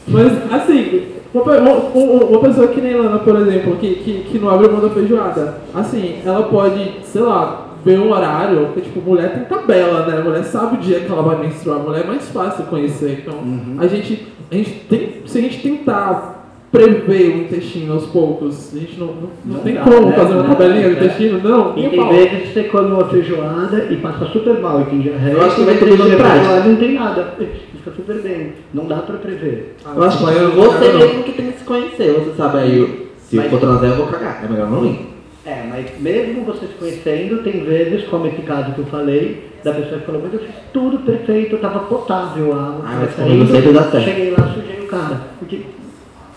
Mas, 0.08 0.32
assim, 0.52 1.02
uma- 1.32 1.52
uma- 1.52 2.24
uma 2.24 2.40
pessoa 2.40 2.66
que 2.68 2.80
nem 2.80 2.94
Lana, 2.94 3.18
por 3.20 3.36
exemplo, 3.36 3.76
que, 3.76 3.94
que, 3.96 4.24
que 4.30 4.38
não 4.38 4.50
abre 4.50 4.68
mão 4.68 4.80
da 4.80 4.90
feijoada, 4.90 5.58
assim, 5.72 6.16
ela 6.24 6.42
pode, 6.44 6.92
sei 7.04 7.22
lá, 7.22 7.63
ver 7.84 7.98
um 7.98 8.10
horário, 8.12 8.66
porque, 8.66 8.80
tipo, 8.82 9.00
mulher 9.00 9.32
tem 9.34 9.44
tabela, 9.44 10.06
né? 10.06 10.22
Mulher 10.22 10.44
sabe 10.44 10.76
o 10.76 10.80
dia 10.80 11.00
que 11.00 11.10
ela 11.12 11.22
vai 11.22 11.38
menstruar, 11.38 11.78
mulher 11.80 12.04
é 12.04 12.06
mais 12.06 12.28
fácil 12.30 12.64
conhecer. 12.64 13.22
Então, 13.22 13.38
Uhum. 13.40 13.76
a 13.78 13.86
gente, 13.86 14.26
a 14.50 14.54
gente 14.54 14.70
tem, 14.88 15.22
se 15.26 15.38
a 15.38 15.40
gente 15.42 15.60
tentar 15.62 16.32
prever 16.72 17.36
o 17.36 17.38
intestino 17.42 17.92
aos 17.92 18.06
poucos, 18.06 18.74
a 18.74 18.78
gente 18.80 18.98
não, 18.98 19.06
não, 19.06 19.14
não 19.44 19.54
Não 19.54 19.60
tem 19.60 19.74
dá, 19.74 19.82
como 19.82 20.08
né? 20.08 20.16
fazer 20.16 20.32
uma 20.34 20.42
Não 20.42 20.50
tabelinha 20.56 20.88
do 20.88 20.96
né? 20.96 21.04
intestino, 21.04 21.38
não. 21.40 21.78
E 21.78 21.88
tem 21.88 22.08
vezes 22.08 22.30
que 22.48 22.52
você 22.52 22.64
come 22.64 22.90
uma 22.90 23.04
feijoada 23.08 23.86
e 23.90 23.96
passa 23.98 24.26
super 24.26 24.58
mal 24.58 24.80
e 24.80 24.84
tem 24.86 25.00
diarreia. 25.00 25.34
Eu 25.34 25.42
acho 25.44 25.54
que 25.56 25.62
vai 25.62 25.74
ter 25.76 25.86
feijoada 25.86 26.64
não 26.64 26.76
tem 26.76 26.94
nada. 26.94 27.34
Fica 27.38 27.90
super 27.94 28.20
bem. 28.22 28.52
Não 28.72 28.86
dá 28.86 28.96
pra 28.96 29.18
prever. 29.18 29.76
Ah, 29.84 29.92
Eu 29.94 30.02
acho 30.02 30.18
que 30.18 30.24
eu- 30.24 30.50
você 30.52 30.84
eu 30.86 30.98
mesmo 30.98 31.22
que 31.22 31.32
tem 31.32 31.52
que 31.52 31.58
se 31.58 31.64
conhecer. 31.64 32.12
Você 32.14 32.32
sabe 32.36 32.58
aí, 32.58 33.08
se 33.18 33.36
Mas- 33.36 33.44
eu 33.44 33.50
for 33.52 33.60
transar 33.60 33.84
eu 33.90 33.96
vou 33.96 34.06
cagar. 34.08 34.42
É 34.44 34.48
melhor 34.50 34.68
não 34.70 34.84
ir. 34.86 35.13
É, 35.46 35.62
mas 35.68 36.00
mesmo 36.00 36.44
você 36.44 36.66
se 36.66 36.72
conhecendo, 36.74 37.42
tem 37.42 37.64
vezes, 37.64 38.04
como 38.08 38.26
esse 38.26 38.40
caso 38.42 38.72
que 38.72 38.78
eu 38.78 38.86
falei, 38.86 39.50
da 39.62 39.74
pessoa 39.74 40.00
que 40.00 40.06
falou, 40.06 40.22
mas 40.22 40.32
eu 40.32 40.40
fiz 40.40 40.54
tudo 40.72 40.98
perfeito, 41.00 41.58
tava 41.58 41.80
potável 41.80 42.52
a 42.52 42.62
água. 42.62 42.84
Ah, 42.86 42.98
mas 43.00 43.14
saindo, 43.14 43.46
certo. 43.46 44.00
Cheguei 44.00 44.30
lá, 44.30 44.52
sujei 44.54 44.80
o 44.80 44.86
cara. 44.86 45.20
Porque, 45.38 45.60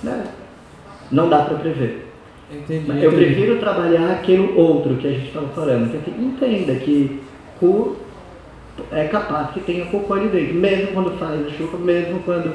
né, 0.03 0.23
não 1.11 1.29
dá 1.29 1.43
pra 1.43 1.57
prever. 1.57 2.05
Entendi, 2.51 2.85
Mas 2.87 3.03
eu 3.03 3.11
entendi. 3.11 3.25
prefiro 3.25 3.59
trabalhar 3.59 4.11
aquilo 4.11 4.57
outro 4.57 4.95
que 4.95 5.07
a 5.07 5.11
gente 5.11 5.27
estava 5.27 5.47
falando, 5.49 5.91
que 5.91 5.97
assim, 5.97 6.25
entenda 6.25 6.75
que 6.75 7.21
cu 7.59 7.97
é 8.91 9.05
capaz 9.05 9.51
que 9.51 9.59
tenha 9.61 9.85
cocô 9.87 10.13
ali 10.13 10.29
dentro, 10.29 10.53
mesmo 10.55 10.87
quando 10.93 11.17
faz 11.17 11.45
a 11.45 11.49
chuva, 11.49 11.77
mesmo 11.77 12.19
quando 12.19 12.53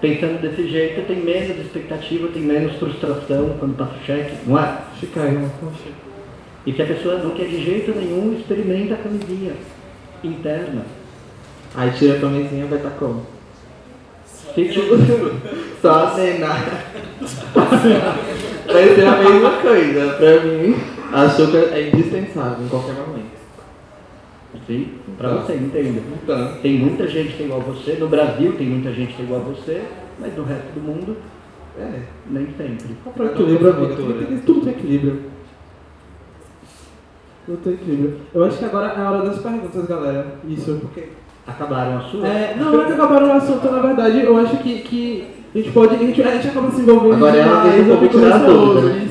pensando 0.00 0.40
desse 0.40 0.68
jeito, 0.68 1.06
tem 1.06 1.16
menos 1.16 1.58
expectativa, 1.58 2.28
tem 2.28 2.42
menos 2.42 2.76
frustração 2.76 3.56
quando 3.58 3.76
passa 3.76 3.94
o 3.94 4.04
cheque, 4.04 4.36
não 4.46 4.58
é? 4.58 4.78
Chica 4.98 5.22
aí, 5.22 5.32
não, 5.32 5.48
poxa. 5.48 5.90
E 6.64 6.72
que 6.72 6.82
a 6.82 6.86
pessoa 6.86 7.18
não 7.18 7.30
quer 7.30 7.46
de 7.46 7.64
jeito 7.64 7.92
nenhum, 7.92 8.36
experimenta 8.38 8.94
a 8.94 8.98
camisinha 8.98 9.52
interna. 10.22 10.82
Aí 11.74 11.90
tira 11.92 12.16
a 12.16 12.20
camisinha 12.20 12.66
vai 12.66 12.78
estar 12.78 12.90
como? 12.90 13.24
Se 14.54 14.70
Só 15.82 16.06
acenar. 16.06 16.64
vai 17.54 18.94
ser 18.94 19.06
a 19.06 19.16
mesma 19.16 19.50
coisa. 19.60 20.14
Pra 20.14 20.40
mim, 20.40 20.76
açúcar 21.12 21.68
é 21.72 21.90
indispensável 21.92 22.64
em 22.64 22.68
qualquer 22.68 22.94
momento. 22.94 23.36
Sim, 24.66 24.88
pra 25.18 25.28
você, 25.34 25.54
entenda. 25.54 26.00
Então, 26.22 26.52
Tem 26.62 26.78
muita 26.78 27.06
gente 27.06 27.34
que 27.36 27.42
é 27.42 27.46
igual 27.46 27.60
a 27.60 27.64
você, 27.64 27.92
no 27.94 28.08
Brasil 28.08 28.52
tem 28.56 28.66
muita 28.66 28.92
gente 28.92 29.14
que 29.14 29.22
é 29.22 29.24
igual 29.24 29.40
a 29.40 29.44
você, 29.44 29.82
mas 30.18 30.36
no 30.36 30.44
resto 30.44 30.72
do 30.74 30.80
mundo, 30.80 31.16
é. 31.78 32.02
nem 32.30 32.46
sempre. 32.56 32.96
Para 33.14 33.26
equilíbrio. 33.26 33.74
Tem- 33.74 34.26
tem- 34.26 34.38
Tudo 34.38 34.60
tem 34.62 34.72
equilíbrio. 34.72 35.22
Tudo 37.44 37.58
tem 37.62 37.72
equilíbrio. 37.74 38.18
Eu 38.34 38.44
acho 38.44 38.58
que 38.58 38.64
agora 38.64 38.92
é 38.92 39.00
a 39.00 39.10
hora 39.10 39.28
das 39.28 39.38
perguntas, 39.40 39.86
galera. 39.86 40.26
Isso, 40.48 40.78
porque. 40.80 41.08
Acabaram 41.46 41.98
a 41.98 42.00
sua? 42.00 42.26
É, 42.26 42.56
não, 42.58 42.72
não 42.72 42.82
é 42.82 42.86
que 42.86 42.92
acabaram 42.92 43.28
o 43.28 43.32
assunto, 43.34 43.70
na 43.70 43.78
verdade, 43.80 44.20
eu 44.20 44.36
acho 44.36 44.56
que, 44.56 44.80
que 44.80 45.28
a 45.54 45.58
gente 45.58 45.70
pode. 45.70 45.94
A 45.94 45.98
gente, 45.98 46.20
a 46.20 46.30
gente 46.32 46.48
acaba 46.48 46.70
se 46.72 46.80
envolvendo 46.80 47.14
Agora 47.14 47.36
é 47.36 47.42
a 47.44 47.62
vez 47.62 47.74
demais, 47.84 47.86
do 47.86 47.92
eu 47.92 48.00
fico 48.00 48.18
receoso, 48.18 48.80
né? 48.88 49.08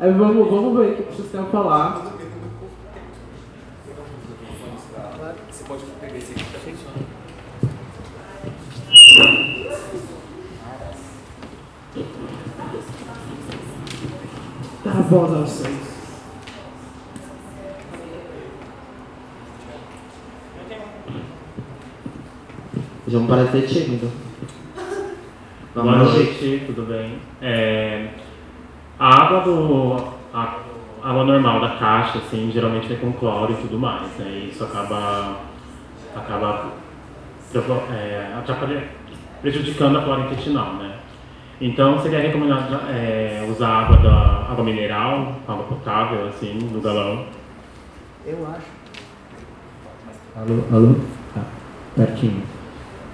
Aí 0.00 0.12
vamos, 0.12 0.50
vamos 0.50 0.76
ver 0.76 0.92
o 0.92 0.96
que 0.96 1.02
vocês 1.14 1.30
querem 1.30 1.46
falar. 1.46 2.16
Você 5.50 5.64
pode 5.68 5.82
pegar 6.00 6.16
esse 6.18 6.32
aqui 6.32 6.42
que 6.44 6.52
tá 6.52 6.58
funcionando. 6.58 7.06
Dá 14.84 14.90
a 14.92 14.97
voz 15.08 15.32
aos 15.32 15.48
seis. 15.48 15.88
Já 23.08 23.18
me 23.18 23.26
parece 23.26 23.62
tímido. 23.62 24.12
Boa 25.74 25.96
noite, 25.96 26.64
tudo 26.66 26.82
bem? 26.82 27.18
É, 27.40 28.08
a 28.98 29.24
água 29.24 29.40
do. 29.40 29.96
A, 30.34 30.58
a 31.02 31.10
água 31.10 31.24
normal 31.24 31.60
da 31.62 31.70
caixa, 31.76 32.18
assim, 32.18 32.50
geralmente 32.52 32.86
vem 32.86 32.98
com 32.98 33.12
cloro 33.12 33.52
e 33.52 33.56
tudo 33.62 33.78
mais, 33.78 34.10
né? 34.18 34.28
E 34.28 34.50
isso 34.50 34.62
acaba. 34.62 35.38
acaba 36.14 36.72
é, 37.94 38.34
atrapalhando, 38.38 38.88
prejudicando 39.40 39.96
a 39.96 40.02
flora 40.02 40.24
intestinal, 40.24 40.74
né? 40.74 40.97
Então 41.60 42.00
seria 42.00 42.20
recomendado 42.20 42.72
é, 42.88 43.44
usar 43.50 43.68
água 43.68 43.96
da 43.96 44.46
água 44.48 44.64
mineral, 44.64 45.32
água 45.46 45.64
potável, 45.64 46.28
assim, 46.28 46.54
no 46.54 46.80
galão. 46.80 47.24
Eu 48.24 48.46
acho. 48.46 48.66
Alô, 50.36 50.62
alô? 50.72 50.94
Tá, 51.34 51.42
pertinho. 51.96 52.42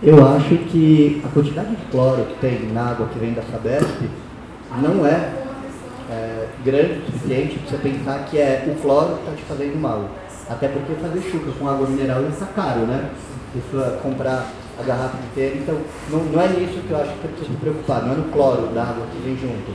Eu 0.03 0.27
acho 0.29 0.59
que 0.69 1.23
a 1.25 1.29
quantidade 1.29 1.75
de 1.75 1.85
cloro 1.87 2.23
que 2.27 2.35
tem 2.39 2.71
na 2.71 2.91
água 2.91 3.07
que 3.07 3.19
vem 3.19 3.33
da 3.33 3.41
Sabesp 3.43 4.11
não 4.83 5.07
é, 5.07 5.33
é, 6.11 6.49
grande 6.63 6.99
o 6.99 7.07
suficiente 7.07 7.59
para 7.61 7.71
você 7.71 7.77
pensar 7.79 8.25
que 8.27 8.39
é 8.39 8.65
o 8.69 8.83
cloro 8.83 9.15
que 9.15 9.21
está 9.21 9.33
te 9.37 9.43
fazendo 9.45 9.81
mal. 9.81 10.11
Até 10.51 10.69
porque 10.69 10.93
fazer 10.97 11.23
chuca 11.31 11.51
com 11.59 11.67
água 11.67 11.87
mineral 11.87 12.23
está 12.25 12.45
caro, 12.45 12.81
né? 12.81 13.09
Isso 13.57 13.81
é 13.81 13.97
comprar 14.03 14.47
a 14.79 14.83
garrafa 14.83 15.19
inteira. 15.19 15.57
Então, 15.57 15.81
não, 16.11 16.25
não 16.25 16.41
é 16.41 16.49
nisso 16.49 16.81
que 16.87 16.91
eu 16.91 16.97
acho 16.97 17.13
que 17.13 17.23
você 17.23 17.29
precisa 17.29 17.53
se 17.53 17.61
preocupar, 17.61 18.03
não 18.03 18.13
é 18.13 18.17
no 18.17 18.25
cloro 18.25 18.67
da 18.69 18.83
água 18.83 19.07
que 19.13 19.19
vem 19.23 19.37
junto. 19.37 19.73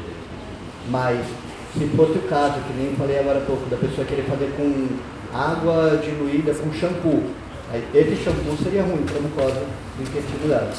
Mas 0.89 1.26
se 1.74 1.86
fosse 1.95 2.18
o 2.18 2.22
caso, 2.24 2.60
que 2.62 2.74
nem 2.74 2.88
eu 2.88 2.95
falei 2.97 3.20
agora 3.20 3.39
há 3.39 3.45
pouco, 3.45 3.70
da 3.70 3.78
pessoa 3.78 4.06
querer 4.06 4.24
fazer 4.24 4.52
com 4.58 4.88
água 5.34 6.00
diluída 6.04 6.54
com 6.56 6.74
shampoo. 6.74 7.24
Aí, 7.72 7.84
esse 7.93 8.24
shampoo 8.24 8.58
seria 8.64 8.84
ruim 8.84 9.04
para 9.04 9.18
a 9.18 9.22
mucosa 9.22 9.62
do 9.97 10.02
intestino 10.02 10.47
dela. 10.47 10.74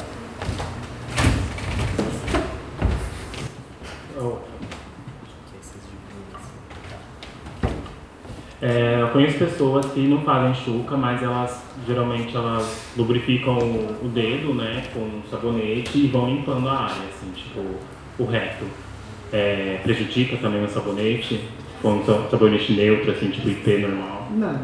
É, 8.61 8.99
eu 9.01 9.07
conheço 9.07 9.39
pessoas 9.39 9.87
que 9.87 10.07
não 10.07 10.21
fazem 10.21 10.53
chuca, 10.53 10.95
mas 10.95 11.23
elas 11.23 11.63
geralmente 11.87 12.35
elas 12.35 12.93
lubrificam 12.95 13.57
o, 13.57 14.07
dedo, 14.07 14.53
né, 14.53 14.83
com 14.93 15.09
sabonete 15.31 15.97
e 15.97 16.07
vão 16.07 16.29
limpando 16.29 16.69
a 16.69 16.81
área, 16.81 17.03
assim, 17.09 17.31
tipo 17.31 17.59
o 18.19 18.25
reto. 18.25 18.65
É, 19.33 19.79
prejudica 19.81 20.37
também 20.37 20.63
o 20.63 20.69
sabonete, 20.69 21.41
com 21.81 21.93
um 21.93 22.29
sabonete 22.29 22.73
neutro, 22.73 23.11
assim, 23.11 23.31
tipo 23.31 23.49
IP 23.49 23.79
normal. 23.79 24.27
Não, 24.37 24.59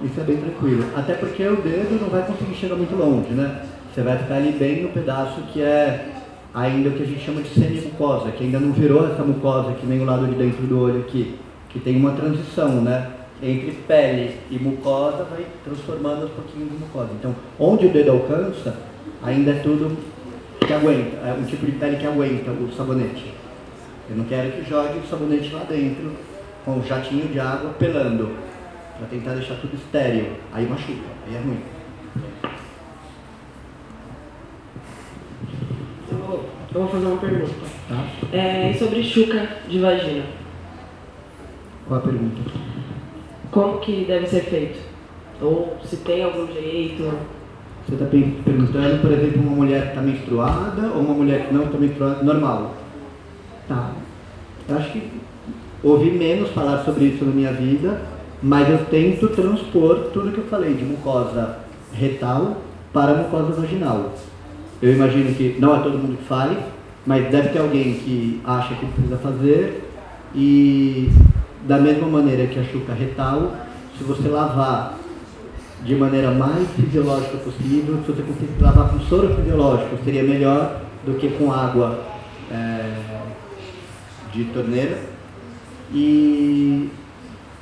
isso 0.00 0.20
é 0.20 0.22
bem 0.22 0.36
tranquilo. 0.36 0.84
Até 0.94 1.14
porque 1.14 1.44
o 1.44 1.56
dedo 1.56 2.00
não 2.00 2.08
vai 2.08 2.22
conseguir 2.22 2.54
chegar 2.54 2.76
muito 2.76 2.94
longe, 2.94 3.32
né? 3.32 3.62
Você 3.92 4.02
vai 4.02 4.16
ficar 4.16 4.36
ali 4.36 4.52
bem 4.52 4.82
no 4.82 4.90
pedaço 4.90 5.40
que 5.52 5.60
é 5.60 6.12
ainda 6.54 6.90
o 6.90 6.92
que 6.92 7.02
a 7.02 7.06
gente 7.06 7.24
chama 7.24 7.42
de 7.42 7.48
semimucosa, 7.48 8.30
que 8.30 8.44
ainda 8.44 8.60
não 8.60 8.72
virou 8.72 9.10
essa 9.10 9.24
mucosa 9.24 9.72
que 9.72 9.86
nem 9.86 10.00
o 10.00 10.04
lado 10.04 10.26
de 10.26 10.34
dentro 10.34 10.64
do 10.66 10.80
olho 10.80 11.00
aqui, 11.00 11.34
que 11.68 11.80
tem 11.80 11.96
uma 11.96 12.12
transição, 12.12 12.80
né? 12.80 13.10
Entre 13.42 13.72
pele 13.86 14.36
e 14.50 14.58
mucosa, 14.58 15.24
vai 15.24 15.46
transformando 15.64 16.22
aos 16.22 16.32
pouquinhos 16.32 16.70
em 16.72 16.78
mucosa. 16.78 17.10
Então, 17.18 17.34
onde 17.58 17.86
o 17.86 17.90
dedo 17.90 18.12
alcança, 18.12 18.76
ainda 19.22 19.52
é 19.52 19.60
tudo 19.60 19.96
que 20.66 20.72
aguenta, 20.72 21.16
é 21.16 21.36
um 21.38 21.44
tipo 21.44 21.64
de 21.66 21.72
pele 21.72 21.96
que 21.96 22.06
aguenta 22.06 22.50
o 22.50 22.70
sabonete. 22.72 23.32
Eu 24.10 24.16
não 24.16 24.24
quero 24.24 24.52
que 24.52 24.68
jogue 24.68 24.98
o 24.98 25.06
sabonete 25.06 25.52
lá 25.52 25.64
dentro 25.64 26.12
com 26.64 26.72
um 26.72 26.84
jatinho 26.84 27.28
de 27.28 27.40
água 27.40 27.70
pelando, 27.78 28.30
para 28.98 29.06
tentar 29.08 29.34
deixar 29.34 29.54
tudo 29.56 29.74
estéreo. 29.74 30.34
Aí 30.52 30.66
machuca, 30.66 31.08
aí 31.26 31.34
é 31.34 31.38
ruim. 31.38 31.60
Eu 36.10 36.18
vou, 36.18 36.44
eu 36.74 36.80
vou 36.80 36.88
fazer 36.88 37.06
uma 37.06 37.16
pergunta. 37.16 37.54
Tá? 37.88 38.36
É, 38.36 38.74
sobre 38.74 39.02
chuca 39.02 39.48
de 39.66 39.78
vagina. 39.78 40.24
Qual 41.86 41.98
a 41.98 42.02
pergunta? 42.02 42.69
Como 43.50 43.78
que 43.78 44.04
deve 44.04 44.26
ser 44.26 44.42
feito? 44.42 44.78
Ou 45.42 45.76
se 45.84 45.96
tem 45.96 46.22
algum 46.22 46.46
jeito? 46.46 47.02
Você 47.86 47.94
está 47.94 48.06
perguntando, 48.06 49.00
por 49.00 49.10
exemplo, 49.10 49.42
uma 49.42 49.56
mulher 49.56 49.82
que 49.82 49.88
está 49.88 50.02
menstruada 50.02 50.90
ou 50.94 51.00
uma 51.00 51.14
mulher 51.14 51.46
que 51.46 51.54
não 51.54 51.64
está 51.64 51.78
menstruada, 51.78 52.22
normal? 52.22 52.74
Tá. 53.66 53.92
Eu 54.68 54.76
acho 54.76 54.92
que 54.92 55.10
ouvi 55.82 56.10
menos 56.10 56.50
falar 56.50 56.84
sobre 56.84 57.06
isso 57.06 57.24
na 57.24 57.32
minha 57.32 57.52
vida, 57.52 58.00
mas 58.42 58.68
eu 58.68 58.84
tento 58.86 59.28
transpor 59.28 60.10
tudo 60.12 60.30
que 60.30 60.38
eu 60.38 60.44
falei 60.44 60.74
de 60.74 60.84
mucosa 60.84 61.58
retal 61.92 62.58
para 62.92 63.14
mucosa 63.14 63.60
vaginal. 63.60 64.12
Eu 64.80 64.92
imagino 64.92 65.34
que 65.34 65.56
não 65.58 65.74
é 65.74 65.80
todo 65.80 65.98
mundo 65.98 66.18
que 66.18 66.24
faz, 66.24 66.56
mas 67.04 67.28
deve 67.30 67.48
ter 67.48 67.58
alguém 67.58 67.94
que 67.94 68.40
acha 68.44 68.74
que 68.74 68.86
precisa 68.86 69.16
fazer 69.16 69.84
e 70.34 71.10
da 71.66 71.78
mesma 71.78 72.06
maneira 72.06 72.46
que 72.46 72.58
a 72.58 72.64
chuca 72.64 72.92
retal, 72.92 73.54
se 73.96 74.04
você 74.04 74.28
lavar 74.28 74.98
de 75.84 75.94
maneira 75.94 76.30
mais 76.30 76.68
fisiológica 76.70 77.38
possível, 77.38 77.98
se 78.04 78.12
você 78.12 78.22
conseguir 78.22 78.60
lavar 78.60 78.90
com 78.90 79.00
soro 79.00 79.34
fisiológico, 79.34 79.96
seria 80.04 80.22
melhor 80.22 80.82
do 81.04 81.14
que 81.14 81.28
com 81.30 81.52
água 81.52 81.98
é, 82.50 82.94
de 84.32 84.44
torneira. 84.44 84.98
E 85.92 86.90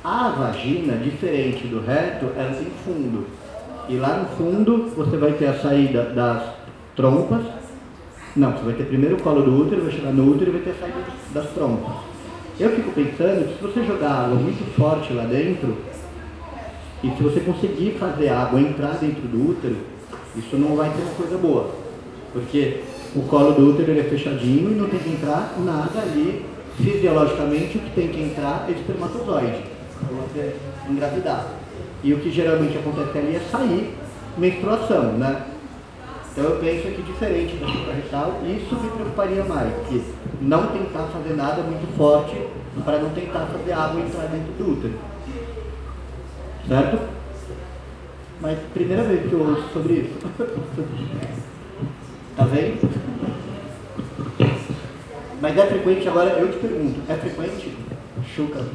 a 0.03 0.29
vagina, 0.29 0.93
diferente 0.97 1.67
do 1.67 1.81
reto, 1.81 2.27
ela 2.37 2.53
tem 2.53 2.67
fundo. 2.85 3.25
E 3.87 3.95
lá 3.95 4.17
no 4.17 4.25
fundo 4.37 4.91
você 4.95 5.17
vai 5.17 5.33
ter 5.33 5.47
a 5.47 5.59
saída 5.59 6.03
das 6.03 6.43
trompas. 6.95 7.41
Não, 8.35 8.51
você 8.51 8.63
vai 8.65 8.73
ter 8.75 8.83
primeiro 8.83 9.15
o 9.15 9.21
colo 9.21 9.41
do 9.41 9.61
útero, 9.61 9.81
vai 9.81 9.91
chegar 9.91 10.11
no 10.11 10.31
útero 10.31 10.51
e 10.51 10.53
vai 10.53 10.61
ter 10.61 10.71
a 10.71 10.75
saída 10.75 10.99
das 11.33 11.49
trompas. 11.51 12.08
Eu 12.59 12.71
fico 12.71 12.91
pensando 12.91 13.47
que 13.47 13.53
se 13.53 13.61
você 13.61 13.85
jogar 13.85 14.25
água 14.25 14.35
muito 14.35 14.75
forte 14.75 15.13
lá 15.13 15.23
dentro, 15.23 15.77
e 17.01 17.09
se 17.09 17.23
você 17.23 17.39
conseguir 17.39 17.91
fazer 17.97 18.27
a 18.27 18.41
água 18.41 18.59
entrar 18.59 18.97
dentro 18.97 19.21
do 19.21 19.51
útero, 19.51 19.77
isso 20.35 20.57
não 20.57 20.75
vai 20.75 20.89
ser 20.89 21.01
uma 21.03 21.13
coisa 21.13 21.37
boa. 21.37 21.69
Porque 22.33 22.81
o 23.15 23.21
colo 23.21 23.53
do 23.53 23.69
útero 23.69 23.91
ele 23.91 24.01
é 24.01 24.03
fechadinho 24.03 24.71
e 24.71 24.75
não 24.75 24.89
tem 24.89 24.99
que 24.99 25.09
entrar 25.09 25.55
nada 25.59 26.01
ali. 26.01 26.45
Fisiologicamente, 26.75 27.77
o 27.77 27.81
que 27.81 27.91
tem 27.91 28.09
que 28.09 28.21
entrar 28.21 28.65
é 28.67 28.71
espermatozoide, 28.73 29.63
para 29.97 30.17
você 30.17 30.55
engravidar. 30.89 31.47
E 32.03 32.13
o 32.13 32.19
que 32.19 32.29
geralmente 32.29 32.77
acontece 32.77 33.17
ali 33.17 33.35
é 33.35 33.39
sair 33.39 33.95
menstruação, 34.37 35.13
né? 35.13 35.45
Então 36.31 36.43
eu 36.43 36.59
penso 36.59 36.87
que 36.87 37.01
diferente 37.01 37.55
da 37.57 37.67
suprarretal, 37.67 38.41
isso 38.45 38.75
me 38.75 38.89
preocuparia 38.91 39.43
mais, 39.45 39.73
que 39.87 40.01
não 40.41 40.67
tentar 40.67 41.07
fazer 41.07 41.33
nada 41.33 41.61
muito 41.61 41.95
forte 41.97 42.35
para 42.83 42.99
não 42.99 43.09
tentar 43.09 43.45
fazer 43.47 43.73
água 43.73 44.01
entrar 44.01 44.27
dentro 44.27 44.53
do 44.53 44.71
útero. 44.71 44.93
Certo? 46.67 46.99
Mas 48.41 48.57
primeira 48.73 49.03
vez 49.03 49.27
que 49.27 49.33
eu 49.33 49.41
ouço 49.41 49.67
sobre 49.73 49.93
isso. 49.93 50.13
tá 52.37 52.43
vendo? 52.45 52.89
Mas 55.41 55.57
é 55.57 55.65
frequente, 55.67 56.07
agora 56.07 56.29
eu 56.31 56.51
te 56.51 56.57
pergunto, 56.57 56.99
é 57.09 57.15
frequente 57.15 57.77
chuca 58.35 58.65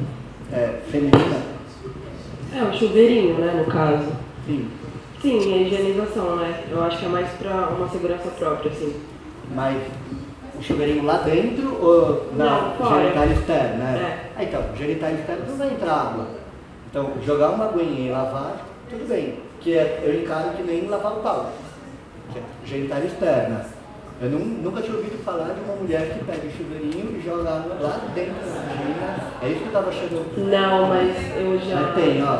é, 0.51 0.79
feminina? 0.89 1.41
É, 2.53 2.63
um 2.63 2.73
chuveirinho, 2.73 3.37
né, 3.37 3.53
no 3.53 3.71
caso. 3.71 4.11
Sim. 4.45 4.67
Sim, 5.21 5.53
a 5.53 5.57
higienização, 5.57 6.35
né? 6.35 6.63
Eu 6.69 6.83
acho 6.83 6.99
que 6.99 7.05
é 7.05 7.09
mais 7.09 7.27
pra 7.31 7.69
uma 7.69 7.89
segurança 7.89 8.29
própria, 8.29 8.71
assim. 8.71 8.95
Mas 9.53 9.81
o 10.59 10.63
chuveirinho 10.63 11.03
lá 11.05 11.17
dentro 11.17 11.77
ou 11.83 12.29
na 12.35 12.73
Não, 12.79 12.89
genital 13.01 13.25
externa? 13.27 13.83
Né? 13.83 13.99
É. 13.99 14.29
Ah, 14.39 14.43
então, 14.43 14.63
genital 14.77 15.11
externo 15.11 15.43
não 15.47 15.57
vai 15.57 15.67
entrar 15.69 15.93
água. 15.93 16.27
Então, 16.89 17.11
jogar 17.25 17.49
uma 17.51 17.65
aguinha 17.65 18.09
e 18.09 18.11
lavar, 18.11 18.57
tudo 18.89 19.07
bem. 19.07 19.39
Que 19.59 19.77
é, 19.77 20.01
eu 20.03 20.21
encaro 20.21 20.49
que 20.51 20.63
nem 20.63 20.87
lavar 20.87 21.13
o 21.13 21.15
pau. 21.21 21.51
Que 22.31 22.39
é 22.39 22.41
genital 22.65 22.99
externa. 22.99 23.65
Eu 24.21 24.29
nu- 24.29 24.39
nunca 24.39 24.81
tinha 24.81 24.95
ouvido 24.95 25.21
falar 25.25 25.53
de 25.53 25.59
uma 25.59 25.75
mulher 25.75 26.07
que 26.13 26.23
pega 26.23 26.47
o 26.47 26.51
chuveirinho 26.51 27.17
e 27.19 27.21
joga 27.25 27.49
água 27.49 27.75
lá 27.81 27.99
dentro 28.13 28.33
da 28.35 28.61
vagina. 28.61 29.33
É 29.41 29.47
isso 29.49 29.57
que 29.59 29.63
eu 29.63 29.67
estava 29.67 29.89
achando. 29.89 30.49
Não, 30.49 30.87
mas 30.87 31.15
eu 31.35 31.59
já. 31.59 31.81
Mas 31.81 31.95
tem, 31.95 32.23
ó. 32.23 32.39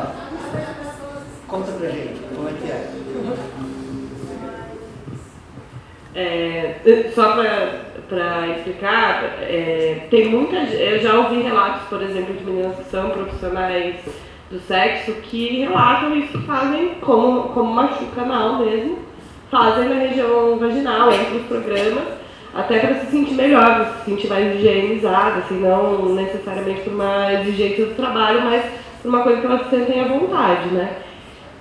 Conta 1.46 1.72
pra 1.72 1.88
gente, 1.90 2.20
como 2.34 2.48
é 2.48 2.52
que 2.52 2.70
é? 2.70 2.90
É, 6.18 6.76
só 7.14 7.32
para 8.08 8.48
explicar, 8.56 9.36
é, 9.42 10.06
tem 10.10 10.30
muita. 10.30 10.56
Eu 10.56 10.98
já 10.98 11.14
ouvi 11.14 11.42
relatos, 11.42 11.82
por 11.88 12.02
exemplo, 12.02 12.34
de 12.34 12.42
meninas 12.42 12.74
que 12.76 12.84
são 12.84 13.10
profissionais 13.10 13.96
do 14.50 14.58
sexo 14.60 15.12
que 15.22 15.60
relatam 15.60 16.16
isso, 16.16 16.40
fazem 16.42 16.94
como, 17.02 17.50
como 17.50 17.74
machuca 17.74 18.22
anal 18.22 18.60
mesmo, 18.60 18.98
fazem 19.50 19.90
na 19.90 19.96
região 19.96 20.58
vaginal, 20.58 21.12
entre 21.12 21.36
os 21.36 21.46
programas, 21.46 22.04
até 22.54 22.78
para 22.78 22.94
se 23.00 23.10
sentir 23.10 23.34
melhor, 23.34 23.74
pra 23.74 23.84
se 23.84 24.04
sentir 24.06 24.28
mais 24.28 24.56
higienizada, 24.56 25.40
assim, 25.40 25.60
não 25.60 26.14
necessariamente 26.14 26.80
por 26.80 26.94
uma 26.94 27.32
exigência 27.34 27.86
do 27.86 27.94
trabalho, 27.94 28.40
mas 28.42 28.64
por 29.02 29.08
uma 29.08 29.22
coisa 29.22 29.40
que 29.40 29.46
elas 29.46 29.68
sentem 29.68 30.00
à 30.00 30.08
vontade, 30.08 30.68
né? 30.68 30.96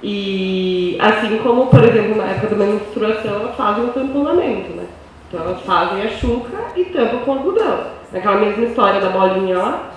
E 0.07 0.99
assim 0.99 1.39
como, 1.39 1.65
por 1.65 1.83
exemplo, 1.83 2.15
na 2.15 2.25
época 2.25 2.53
da 2.53 2.63
menstruação, 2.63 3.39
elas 3.39 3.55
fazem 3.55 3.85
o 3.85 3.87
tamponamento, 3.87 4.69
né? 4.73 4.85
Então 5.27 5.41
elas 5.41 5.61
fazem 5.63 6.03
a 6.03 6.09
chuca 6.09 6.55
e 6.75 6.85
tampam 6.85 7.21
com 7.21 7.31
algodão. 7.31 7.87
Naquela 8.11 8.37
mesma 8.37 8.65
história 8.65 9.01
da 9.01 9.09
bolinha 9.09 9.57
lá, 9.57 9.91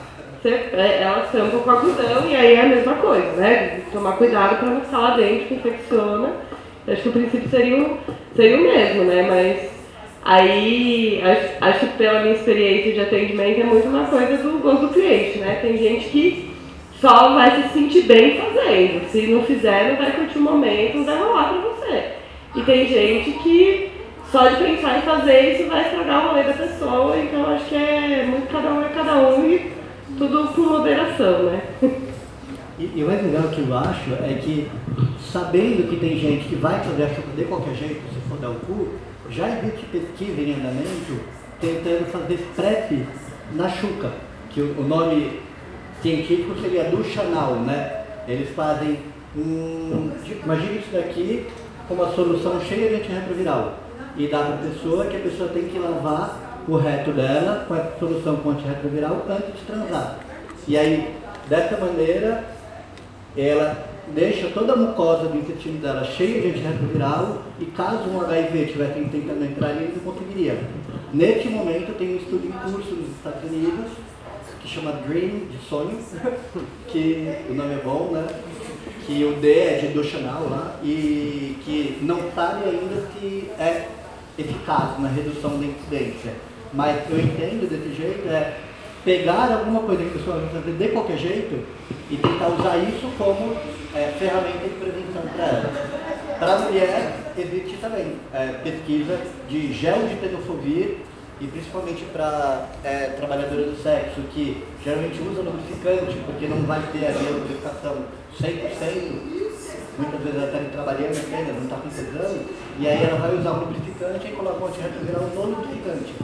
é, 0.47 1.03
elas 1.03 1.31
tampam 1.31 1.61
com 1.61 1.71
algodão 1.71 2.27
e 2.27 2.35
aí 2.35 2.55
é 2.55 2.61
a 2.63 2.69
mesma 2.69 2.95
coisa, 2.95 3.33
né? 3.33 3.83
Tomar 3.93 4.13
cuidado 4.13 4.57
para 4.57 4.71
não 4.71 4.81
ficar 4.81 4.99
lá 4.99 5.11
dentro 5.11 5.45
que 5.45 5.55
infecciona. 5.57 6.33
Acho 6.91 7.03
que 7.03 7.09
o 7.11 7.13
princípio 7.13 7.51
seria 7.51 7.77
o, 7.77 7.99
seria 8.35 8.57
o 8.57 8.63
mesmo, 8.63 9.05
né? 9.05 9.27
Mas 9.29 9.71
aí 10.25 11.23
acho, 11.23 11.49
acho 11.61 11.79
que 11.81 11.99
pela 11.99 12.23
minha 12.23 12.35
experiência 12.35 12.95
de 12.95 13.01
atendimento 13.03 13.61
é 13.61 13.65
muito 13.65 13.87
uma 13.87 14.07
coisa 14.07 14.39
do 14.39 14.59
gosto 14.59 14.87
do 14.87 14.95
cliente, 14.95 15.39
né? 15.41 15.59
Tem 15.61 15.77
gente 15.77 16.09
que 16.09 16.58
só 17.01 17.35
vai 17.35 17.63
se 17.63 17.69
sentir 17.71 18.03
bem 18.03 18.39
fazendo. 18.39 19.09
Se 19.11 19.27
não 19.27 19.43
fizer, 19.45 19.91
não 19.91 19.97
vai 19.97 20.13
curtir 20.13 20.39
o 20.39 20.43
momento, 20.43 20.99
não 20.99 21.05
vai 21.05 21.19
rolar 21.19 21.49
pra 21.49 21.61
você. 21.61 22.13
E 22.57 22.63
tem 22.63 22.89
gente 22.89 23.33
que 23.39 23.91
só 24.31 24.49
de 24.49 24.57
pensar 24.57 24.99
em 24.99 25.03
fazer 25.03 25.55
isso 25.55 25.69
vai 25.69 25.85
estragar 25.87 26.25
o 26.25 26.29
rolê 26.29 26.43
da 26.43 26.53
pessoa, 26.53 27.17
então 27.17 27.47
acho 27.47 27.65
que 27.67 27.75
é 27.75 28.27
muito 28.29 28.53
cada 28.53 28.69
um 28.73 28.85
é 28.85 28.89
cada 28.89 29.17
um 29.17 29.51
e 29.51 29.73
tudo 30.19 30.49
com 30.49 30.63
moderação, 30.63 31.45
né? 31.45 31.63
E, 32.79 32.93
e 32.95 33.03
o 33.03 33.07
mais 33.07 33.23
legal 33.23 33.49
que 33.49 33.59
eu 33.59 33.77
acho 33.77 34.13
é 34.23 34.39
que, 34.41 34.69
sabendo 35.33 35.89
que 35.89 35.97
tem 35.97 36.17
gente 36.17 36.49
que 36.49 36.55
vai 36.55 36.79
fazer 36.79 37.05
a 37.05 37.09
chuva 37.09 37.33
de 37.37 37.45
qualquer 37.45 37.75
jeito, 37.75 38.03
se 38.15 38.21
for 38.29 38.39
dar 38.39 38.51
o 38.51 38.55
cu, 38.55 38.89
já 39.31 39.49
existe 39.49 39.85
pesquisa 39.87 40.41
em 40.41 40.55
andamento 40.55 41.21
tentando 41.61 42.07
fazer 42.13 42.39
PrEP 42.55 43.05
na 43.55 43.69
chuca, 43.69 44.13
que 44.51 44.61
o 44.61 44.83
nome 44.83 45.41
científico 46.03 46.55
seria 46.61 46.85
ducha 46.85 47.23
anal, 47.23 47.55
né? 47.57 48.05
Eles 48.27 48.51
fazem 48.55 48.99
um. 49.37 50.11
Imagina 50.45 50.73
isso 50.73 50.91
daqui 50.93 51.47
com 51.87 51.95
uma 51.95 52.13
solução 52.13 52.61
cheia 52.61 52.89
de 52.89 52.95
antirretroviral. 52.97 53.79
E 54.17 54.27
dá 54.27 54.41
para 54.41 54.55
a 54.55 54.59
pessoa 54.59 55.07
que 55.07 55.17
a 55.17 55.21
pessoa 55.21 55.49
tem 55.49 55.65
que 55.65 55.79
lavar 55.79 56.63
o 56.69 56.77
reto 56.77 57.13
dela 57.13 57.65
com 57.67 57.75
a 57.75 57.85
solução 57.99 58.37
com 58.37 58.51
antirretroviral 58.51 59.25
antes 59.29 59.55
de 59.59 59.67
transar. 59.67 60.19
E 60.67 60.77
aí, 60.77 61.15
dessa 61.49 61.77
maneira, 61.79 62.45
ela 63.37 63.87
deixa 64.15 64.49
toda 64.49 64.73
a 64.73 64.77
mucosa 64.77 65.29
do 65.29 65.39
intestino 65.39 65.79
dela 65.79 66.05
cheia 66.05 66.41
de 66.41 66.49
antirretroviral 66.49 67.43
e 67.61 67.67
caso 67.67 68.09
um 68.11 68.21
HIV 68.21 68.65
estivesse 68.65 68.95
tentando 68.95 69.45
entrar 69.45 69.69
ali, 69.69 69.85
ele 69.85 70.01
não 70.05 70.13
conseguiria. 70.13 70.59
Neste 71.13 71.49
momento 71.49 71.97
tem 71.97 72.15
um 72.15 72.17
estudo 72.17 72.47
em 72.47 72.71
curso 72.71 72.95
nos 72.95 73.11
Estados 73.11 73.51
Unidos 73.51 73.87
que 74.69 74.75
chama 74.75 74.93
Dream, 74.93 75.47
de 75.51 75.59
sonho, 75.67 75.99
que 76.89 77.37
o 77.49 77.55
nome 77.55 77.75
é 77.75 77.81
bom, 77.83 78.11
né? 78.13 78.27
Que 79.07 79.25
o 79.25 79.41
D 79.41 79.51
é 79.51 79.79
de 79.79 79.87
educacional 79.87 80.47
lá 80.51 80.77
e 80.85 81.57
que 81.65 81.99
não 82.03 82.31
sabe 82.35 82.65
ainda 82.65 83.09
se 83.13 83.51
é 83.59 83.89
eficaz 84.39 85.01
na 85.01 85.09
redução 85.09 85.59
da 85.59 85.65
incidência. 85.65 86.35
Mas 86.75 86.99
eu 87.11 87.19
entendo 87.19 87.69
desse 87.69 87.97
jeito 87.97 88.29
é 88.29 88.59
pegar 89.05 89.51
alguma 89.51 89.81
coisa 89.81 90.03
que 90.03 90.11
a 90.11 90.19
pessoa 90.19 90.41
vai 90.41 90.61
fazer 90.61 90.73
de 90.73 90.89
qualquer 90.89 91.17
jeito 91.17 91.65
e 92.11 92.17
tentar 92.17 92.49
usar 92.49 92.77
isso 92.77 93.11
como 93.17 93.57
é, 93.95 94.13
ferramenta 94.19 94.69
de 94.69 94.75
prevenção 94.75 95.23
para 95.35 95.47
ela. 95.47 95.99
Para 96.39 96.55
a 96.55 96.59
mulher, 96.59 97.33
existe 97.39 97.79
também 97.81 98.13
é, 98.35 98.47
pesquisa 98.63 99.19
de 99.49 99.73
gel 99.73 100.07
de 100.07 100.17
tenofovir 100.17 100.99
e 101.41 101.47
principalmente 101.47 102.05
para 102.13 102.69
é, 102.83 103.15
trabalhadoras 103.17 103.67
do 103.67 103.83
sexo 103.83 104.21
que 104.33 104.65
geralmente 104.85 105.21
usam 105.21 105.45
lubrificante 105.45 106.17
porque 106.27 106.47
não 106.47 106.63
vai 106.63 106.83
ter 106.93 107.07
ali 107.07 107.27
a 107.27 107.31
lubrificação 107.31 107.97
100%, 108.41 109.49
muitas 109.99 110.21
vezes 110.21 110.37
ela 110.37 110.47
está 110.47 110.59
trabalhando 110.73 111.17
apenas, 111.17 111.57
não 111.57 111.65
está 111.65 111.77
tesão, 111.77 112.39
e 112.79 112.89
aí 112.89 113.05
ela 113.05 113.19
vai 113.19 113.37
usar 113.37 113.53
um 113.53 113.61
lubrificante 113.61 114.29
e 114.29 114.33
coloca 114.33 114.65
um 114.65 114.69
antirretroviral 114.69 115.23
no 115.35 115.43
lubrificante 115.43 116.15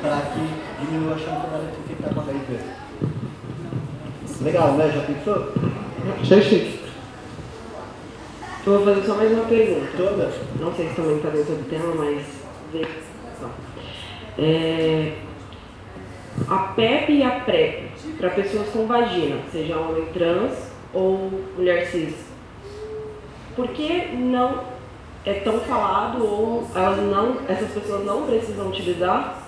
para 0.00 0.20
que 0.32 0.84
diminua 0.84 1.14
a 1.14 1.18
chance 1.18 1.46
dela 1.46 1.70
se 1.74 1.80
infectar 1.80 2.14
com 2.14 2.20
HIV. 2.20 2.58
Legal, 4.42 4.72
né? 4.72 4.90
Já 4.90 5.02
pensou? 5.02 5.52
Xixi. 6.24 6.80
Eu 8.66 8.78
vou 8.78 8.84
fazer 8.84 9.06
só 9.06 9.14
mais 9.14 9.32
uma 9.32 9.44
pergunta. 9.44 9.86
Todas? 9.96 10.34
Não 10.58 10.74
sei 10.74 10.88
se 10.88 10.94
também 10.94 11.16
está 11.16 11.28
dentro 11.28 11.54
do 11.54 11.68
tema, 11.68 11.94
mas. 11.94 12.24
É, 14.38 15.12
a 16.48 16.56
PEP 16.74 17.12
e 17.12 17.22
a 17.22 17.30
PrEP, 17.30 17.90
para 18.18 18.30
pessoas 18.30 18.68
com 18.68 18.86
vagina, 18.86 19.36
seja 19.52 19.78
homem 19.78 20.06
trans 20.12 20.70
ou 20.92 21.30
mulher 21.56 21.86
cis, 21.86 22.14
por 23.54 23.68
que 23.68 24.08
não 24.16 24.60
é 25.24 25.34
tão 25.34 25.60
falado 25.60 26.24
ou 26.24 26.66
elas 26.74 26.98
não, 26.98 27.36
essas 27.48 27.70
pessoas 27.70 28.04
não 28.04 28.26
precisam 28.26 28.68
utilizar 28.68 29.42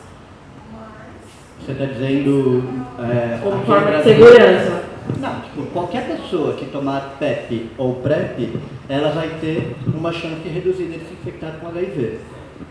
Você 1.61 1.73
está 1.73 1.85
dizendo. 1.87 2.63
É, 2.99 3.39
como 3.43 3.65
forma 3.65 3.99
de 3.99 4.03
segurança? 4.03 4.83
Não, 5.19 5.41
tipo, 5.41 5.63
qualquer 5.73 6.07
pessoa 6.07 6.55
que 6.55 6.67
tomar 6.67 7.17
PEP 7.19 7.71
ou 7.79 7.95
PrEP, 7.97 8.61
ela 8.89 9.11
vai 9.11 9.29
ter 9.41 9.75
uma 9.87 10.13
chance 10.13 10.47
reduzida 10.49 10.99
de 10.99 11.05
se 11.07 11.15
infectar 11.15 11.53
com 11.61 11.69
HIV. 11.69 12.19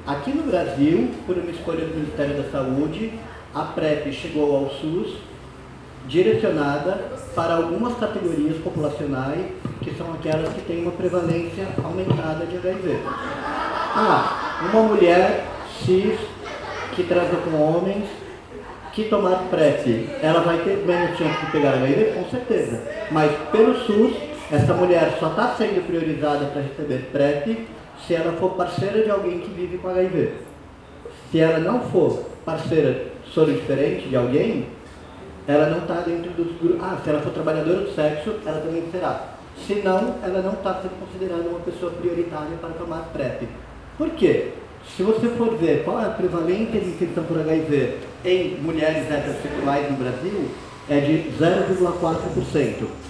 Aqui 0.06 0.32
no 0.32 0.44
Brasil, 0.44 1.12
por 1.26 1.38
uma 1.38 1.52
escolha 1.52 1.86
do 1.86 1.96
Ministério 1.96 2.42
da 2.42 2.50
Saúde, 2.50 3.14
a 3.54 3.64
PrEP 3.64 4.12
chegou 4.12 4.56
ao 4.56 4.70
SUS 4.72 5.18
direcionada 6.08 7.12
para 7.36 7.56
algumas 7.56 7.98
categorias 7.98 8.58
populacionais, 8.58 9.46
que 9.82 9.94
são 9.96 10.12
aquelas 10.14 10.54
que 10.54 10.62
têm 10.62 10.82
uma 10.82 10.92
prevalência 10.92 11.68
aumentada 11.84 12.46
de 12.46 12.58
HIV. 12.58 13.00
Ah, 13.96 14.70
uma 14.72 14.84
mulher 14.84 15.46
cis 15.86 16.20
que 16.96 17.04
transa 17.04 17.38
com 17.38 17.58
homens 17.62 18.06
que 18.94 19.06
tomar 19.06 19.44
PrEP, 19.50 20.10
ela 20.22 20.42
vai 20.42 20.58
ter 20.60 20.84
menos 20.86 21.18
chance 21.18 21.46
de 21.46 21.52
pegar 21.52 21.74
HIV? 21.76 22.14
Com 22.14 22.30
certeza. 22.30 22.82
Mas 23.12 23.32
pelo 23.52 23.76
SUS, 23.86 24.14
essa 24.52 24.74
mulher 24.74 25.16
só 25.20 25.28
está 25.28 25.56
sendo 25.58 25.86
priorizada 25.86 26.46
para 26.48 26.62
receber 26.62 27.10
PrEP 27.12 27.68
se 28.06 28.14
ela 28.14 28.34
for 28.34 28.52
parceira 28.52 29.04
de 29.04 29.10
alguém 29.10 29.40
que 29.40 29.50
vive 29.50 29.78
com 29.78 29.90
HIV. 29.90 30.34
Se 31.32 31.40
ela 31.40 31.60
não 31.60 31.82
for 31.90 32.26
parceira 32.46 33.08
soro 33.34 33.54
diferente 33.54 34.10
de 34.10 34.16
alguém, 34.16 34.68
ela 35.48 35.70
não 35.70 35.80
está 35.80 36.02
dentro 36.02 36.32
dos 36.32 36.58
grupos. 36.60 36.82
Ah, 36.82 36.98
se 37.04 37.10
ela 37.10 37.22
for 37.22 37.32
trabalhadora 37.34 37.82
do 37.82 37.96
sexo, 37.96 38.36
ela 38.46 38.62
também 38.62 38.84
será. 38.92 39.36
Se 39.66 39.76
não, 39.76 40.16
ela 40.24 40.42
não 40.42 40.54
está 40.54 40.82
sendo 40.82 41.00
considerada 41.00 41.48
uma 41.48 41.60
pessoa 41.60 41.92
prioritária 41.92 42.58
para 42.60 42.72
tomar 42.72 43.10
PrEP. 43.14 43.48
Por 43.98 44.10
quê? 44.12 44.52
Se 44.96 45.04
você 45.04 45.28
for 45.30 45.56
ver 45.58 45.84
qual 45.84 46.00
é 46.00 46.06
a 46.06 46.10
prevalência 46.10 46.80
de 46.80 46.90
infecção 46.90 47.24
por 47.24 47.40
HIV 47.40 47.98
em 48.26 48.58
mulheres 48.62 49.10
heterossexuais 49.12 49.92
no 49.92 49.98
Brasil, 49.98 50.50
é 50.90 51.00
de 51.00 51.32
0,4%. 51.40 53.01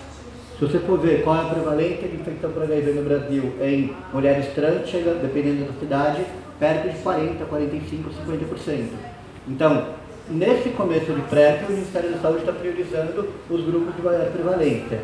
Se 0.62 0.68
você 0.68 0.78
for 0.78 1.00
ver 1.00 1.24
qual 1.24 1.38
é 1.38 1.42
a 1.42 1.46
prevalência 1.46 2.08
de 2.08 2.18
infecção 2.18 2.52
por 2.52 2.62
HIV 2.62 2.92
no 2.92 3.02
Brasil 3.02 3.52
em 3.60 3.96
mulheres 4.14 4.46
trans, 4.54 4.88
chega, 4.88 5.16
dependendo 5.16 5.66
da 5.66 5.80
cidade, 5.80 6.24
perto 6.60 6.88
de 6.88 7.00
40, 7.00 7.46
45, 7.46 8.10
50%. 8.12 8.84
Então, 9.48 9.86
nesse 10.30 10.70
começo 10.70 11.12
de 11.14 11.22
PrEP, 11.22 11.64
o 11.68 11.72
Ministério 11.72 12.12
da 12.12 12.20
Saúde 12.20 12.42
está 12.42 12.52
priorizando 12.52 13.28
os 13.50 13.66
grupos 13.66 13.96
de 13.96 14.04
maior 14.04 14.28
prevalência. 14.28 15.00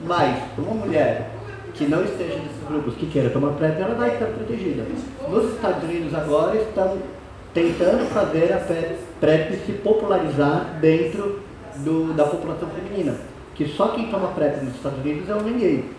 Mas, 0.00 0.42
uma 0.56 0.72
mulher 0.86 1.28
que 1.74 1.84
não 1.84 2.02
esteja 2.02 2.36
nesses 2.36 2.66
grupos, 2.66 2.94
que 2.94 3.04
queira 3.04 3.28
tomar 3.28 3.50
PrEP, 3.58 3.78
ela 3.82 3.94
vai 3.96 4.14
estar 4.14 4.24
protegida. 4.24 4.84
Nos 5.28 5.52
Estados 5.52 5.84
Unidos 5.84 6.14
agora 6.14 6.56
estão 6.56 6.96
tentando 7.52 8.06
fazer 8.08 8.54
a 8.54 8.58
PrEP 9.20 9.52
se 9.66 9.72
popularizar 9.72 10.78
dentro 10.80 11.40
do- 11.84 12.14
da 12.14 12.24
população 12.24 12.70
feminina. 12.70 13.33
Que 13.54 13.68
só 13.68 13.88
quem 13.88 14.10
toma 14.10 14.28
PrEP 14.28 14.64
nos 14.64 14.74
Estados 14.74 14.98
Unidos 14.98 15.28
é 15.28 15.34
homem 15.34 15.58
gay. 15.58 15.90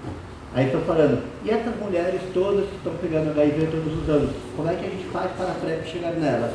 Aí 0.53 0.67
estão 0.67 0.81
falando, 0.81 1.21
e 1.43 1.49
essas 1.49 1.75
mulheres 1.77 2.21
todas 2.33 2.65
que 2.69 2.75
estão 2.77 2.93
pegando 3.01 3.31
HIV 3.31 3.67
todos 3.67 4.01
os 4.01 4.09
anos, 4.09 4.31
como 4.55 4.69
é 4.69 4.75
que 4.75 4.85
a 4.85 4.89
gente 4.89 5.05
faz 5.05 5.31
para 5.33 5.51
a 5.51 5.55
PrEP 5.55 5.85
chegar 5.85 6.11
nelas? 6.11 6.51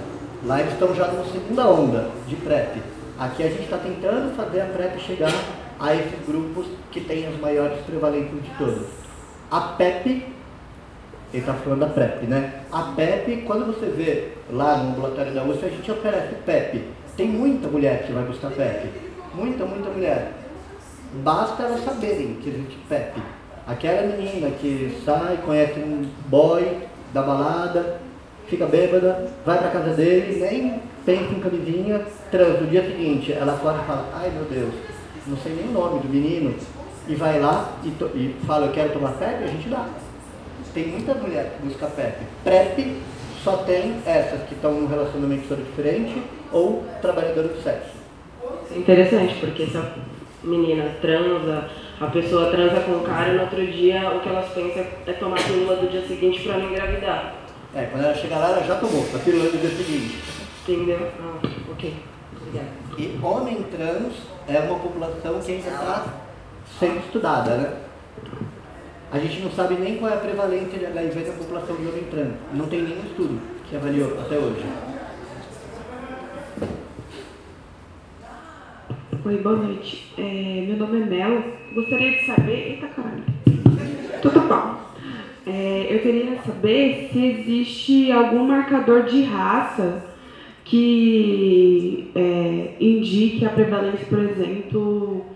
Lá 0.47 0.61
eles 0.61 0.73
estão 0.73 0.95
já 0.95 1.07
numa 1.09 1.25
segunda 1.27 1.69
onda 1.69 2.11
de 2.27 2.35
PrEP. 2.37 2.83
Aqui 3.19 3.43
a 3.43 3.49
gente 3.49 3.65
está 3.65 3.77
tentando 3.77 4.35
fazer 4.35 4.63
a 4.63 4.67
PrEP 4.67 4.99
chegar 5.01 5.33
a 5.79 5.95
esses 5.95 6.27
grupos 6.27 6.67
que 6.91 7.01
têm 7.01 7.27
as 7.27 7.39
maiores 7.39 7.79
prevalências 7.81 8.43
de 8.43 8.51
todas. 8.57 8.87
A 9.51 9.61
PEP, 9.61 10.09
ele 10.09 10.25
está 11.33 11.53
falando 11.53 11.81
da 11.81 11.87
PrEP, 11.89 12.27
né? 12.27 12.63
A 12.73 12.83
PEP, 12.97 13.43
quando 13.47 13.67
você 13.67 13.87
vê 13.87 14.29
lá 14.51 14.79
no 14.79 14.93
ambulatório 14.93 15.35
da 15.35 15.45
USP, 15.45 15.67
a 15.67 15.69
gente 15.69 15.91
oferece 15.91 16.35
PEP. 16.47 16.85
Tem 17.17 17.29
muita 17.29 17.69
mulher 17.69 18.07
que 18.07 18.13
vai 18.13 18.25
buscar 18.25 18.51
PEP. 18.51 18.89
Muita, 19.35 19.67
muita 19.67 19.91
mulher. 19.91 20.33
Basta 21.13 21.65
elas 21.65 21.85
saberem 21.85 22.35
que 22.35 22.49
existe 22.49 22.79
PEP. 22.89 23.21
Aquela 23.67 24.07
menina 24.07 24.51
que 24.51 25.01
sai, 25.05 25.39
conhece 25.45 25.81
um 25.81 26.09
boy 26.27 26.79
da 27.13 27.23
balada, 27.23 28.01
fica 28.47 28.67
bêbada, 28.67 29.29
vai 29.45 29.59
pra 29.59 29.71
casa 29.71 29.95
dele, 29.95 30.41
nem 30.41 30.81
pensa 31.05 31.33
em 31.33 31.41
camisinha, 31.41 32.05
transa. 32.31 32.61
No 32.61 32.67
dia 32.69 32.83
seguinte, 32.83 33.33
ela 33.33 33.55
acorda 33.55 33.83
e 33.83 33.87
fala, 33.87 34.09
ai 34.15 34.31
meu 34.31 34.45
Deus, 34.45 34.75
não 35.27 35.37
sei 35.37 35.55
nem 35.55 35.69
o 35.69 35.73
nome 35.73 36.01
do 36.01 36.09
menino, 36.09 36.55
e 37.09 37.15
vai 37.15 37.41
lá 37.41 37.73
e, 37.83 37.89
e 37.89 38.37
fala, 38.47 38.67
eu 38.67 38.73
quero 38.73 38.93
tomar 38.93 39.13
PEP, 39.13 39.45
a 39.45 39.47
gente 39.49 39.69
dá. 39.69 39.89
Tem 40.73 40.87
muita 40.87 41.15
mulher 41.15 41.57
que 41.57 41.67
busca 41.67 41.87
PEP. 41.87 42.19
PrEP 42.45 43.03
só 43.43 43.57
tem 43.59 43.97
essas 44.07 44.43
que 44.43 44.55
estão 44.55 44.73
num 44.73 44.87
relacionamento 44.87 45.49
soro 45.49 45.63
diferente 45.63 46.23
ou 46.53 46.85
trabalhadora 47.03 47.49
do 47.49 47.61
sexo. 47.63 47.99
Interessante, 48.77 49.35
porque 49.41 49.65
a 49.65 49.67
menina 50.43 50.91
transa, 51.01 51.69
a 52.01 52.07
pessoa 52.07 52.51
transa 52.51 52.81
com 52.81 52.93
o 52.93 53.01
cara 53.01 53.29
e 53.31 53.37
no 53.37 53.43
outro 53.43 53.67
dia 53.67 54.11
o 54.11 54.21
que 54.21 54.29
elas 54.29 54.49
pensam 54.53 54.85
é 55.07 55.13
tomar 55.13 55.39
a 55.39 55.43
pílula 55.43 55.77
do 55.77 55.91
dia 55.91 56.07
seguinte 56.07 56.43
pra 56.43 56.59
não 56.59 56.71
engravidar. 56.71 57.35
É, 57.75 57.85
quando 57.85 58.05
ela 58.05 58.15
chegar 58.15 58.39
lá, 58.39 58.51
ela 58.51 58.65
já 58.65 58.77
tomou, 58.77 59.07
a 59.15 59.19
pílula 59.19 59.51
do 59.51 59.61
dia 59.61 59.71
seguinte. 59.71 60.19
Entendeu? 60.67 61.09
Ah, 61.21 61.39
ok. 61.71 61.95
Obrigada. 62.37 62.69
E 62.99 63.19
homem 63.23 63.63
trans 63.65 64.13
é 64.49 64.59
uma 64.61 64.79
população 64.79 65.41
que 65.41 65.53
ainda 65.53 65.69
está 65.69 66.05
sendo 66.79 66.99
estudada, 66.99 67.57
né? 67.57 67.77
A 69.13 69.19
gente 69.19 69.41
não 69.41 69.51
sabe 69.51 69.75
nem 69.75 69.97
qual 69.97 70.11
é 70.11 70.15
a 70.15 70.19
prevalência 70.21 70.79
de 70.79 70.87
HIV 70.87 71.25
na 71.25 71.33
população 71.33 71.77
de 71.77 71.87
homem 71.87 72.05
trans. 72.05 72.33
Não 72.53 72.67
tem 72.67 72.83
nenhum 72.83 73.03
estudo 73.07 73.41
que 73.69 73.77
avaliou 73.77 74.19
até 74.21 74.37
hoje. 74.37 74.65
Oi, 79.23 79.37
boa 79.37 79.57
noite. 79.57 80.07
É, 80.17 80.65
meu 80.67 80.79
nome 80.79 81.03
é 81.03 81.05
Mel. 81.05 81.43
Gostaria 81.75 82.13
de 82.13 82.25
saber. 82.25 82.71
Eita 82.71 82.87
caralho. 82.87 83.23
Tudo 84.23 84.41
bom. 84.49 84.77
É, 85.47 85.89
eu 85.91 85.99
queria 85.99 86.39
saber 86.39 87.11
se 87.13 87.27
existe 87.27 88.11
algum 88.13 88.45
marcador 88.45 89.03
de 89.03 89.23
raça 89.25 90.03
que 90.65 92.11
é, 92.15 92.77
indique 92.81 93.45
a 93.45 93.51
prevalência, 93.51 94.07
por 94.09 94.21
exemplo, 94.21 95.27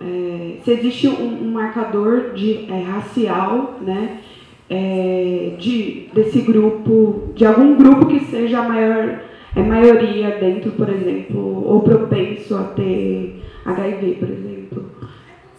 é, 0.00 0.56
se 0.64 0.72
existe 0.72 1.06
um, 1.06 1.44
um 1.44 1.52
marcador 1.52 2.32
de 2.34 2.66
é, 2.68 2.82
racial, 2.90 3.78
né, 3.82 4.18
é, 4.68 5.52
de, 5.60 6.08
desse 6.12 6.40
grupo, 6.40 7.32
de 7.36 7.46
algum 7.46 7.76
grupo 7.76 8.06
que 8.06 8.18
seja 8.18 8.58
a 8.58 8.68
maior 8.68 9.27
é 9.56 9.62
maioria 9.62 10.36
dentro, 10.38 10.72
por 10.72 10.88
exemplo, 10.88 11.64
ou 11.66 11.80
propenso 11.80 12.54
a 12.54 12.64
ter 12.64 13.42
HIV, 13.64 14.12
por 14.20 14.28
exemplo. 14.28 14.84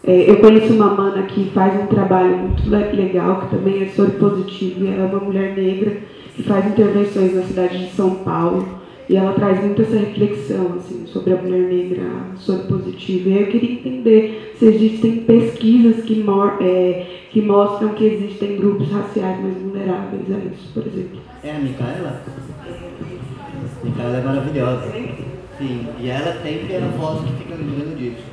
É, 0.03 0.29
eu 0.29 0.37
conheço 0.37 0.73
uma 0.73 0.93
mana 0.93 1.23
que 1.23 1.49
faz 1.51 1.79
um 1.81 1.87
trabalho 1.87 2.37
muito 2.37 2.69
legal, 2.69 3.41
que 3.41 3.55
também 3.55 3.83
é 3.83 3.87
soropositiva, 3.87 4.87
ela 4.87 5.03
é 5.03 5.07
uma 5.07 5.19
mulher 5.19 5.55
negra 5.55 5.97
que 6.35 6.43
faz 6.43 6.65
intervenções 6.65 7.35
na 7.35 7.43
cidade 7.43 7.77
de 7.77 7.91
São 7.91 8.15
Paulo. 8.15 8.79
E 9.09 9.15
ela 9.15 9.33
traz 9.33 9.59
muito 9.65 9.81
essa 9.81 9.97
reflexão 9.97 10.73
assim, 10.77 11.07
sobre 11.07 11.33
a 11.33 11.37
mulher 11.37 11.61
negra 11.61 12.03
soropositiva. 12.35 13.29
E 13.29 13.41
eu 13.41 13.47
queria 13.47 13.71
entender 13.73 14.53
se 14.55 14.65
existem 14.65 15.17
pesquisas 15.21 16.03
que, 16.03 16.23
é, 16.61 17.07
que 17.31 17.41
mostram 17.41 17.89
que 17.89 18.05
existem 18.05 18.57
grupos 18.57 18.91
raciais 18.91 19.41
mais 19.41 19.57
vulneráveis 19.57 20.31
a 20.31 20.53
isso, 20.53 20.71
por 20.75 20.85
exemplo. 20.85 21.19
É 21.43 21.51
a 21.51 21.59
Micaela? 21.59 22.21
Micaela 23.83 24.17
é 24.17 24.21
maravilhosa. 24.21 24.91
Sim, 25.57 25.87
e 25.99 26.09
ela 26.09 26.41
sempre 26.41 26.73
é 26.73 26.77
a 26.77 26.97
voz 26.97 27.21
que 27.23 27.43
fica 27.43 27.55
lembrando 27.55 27.97
disso. 27.97 28.23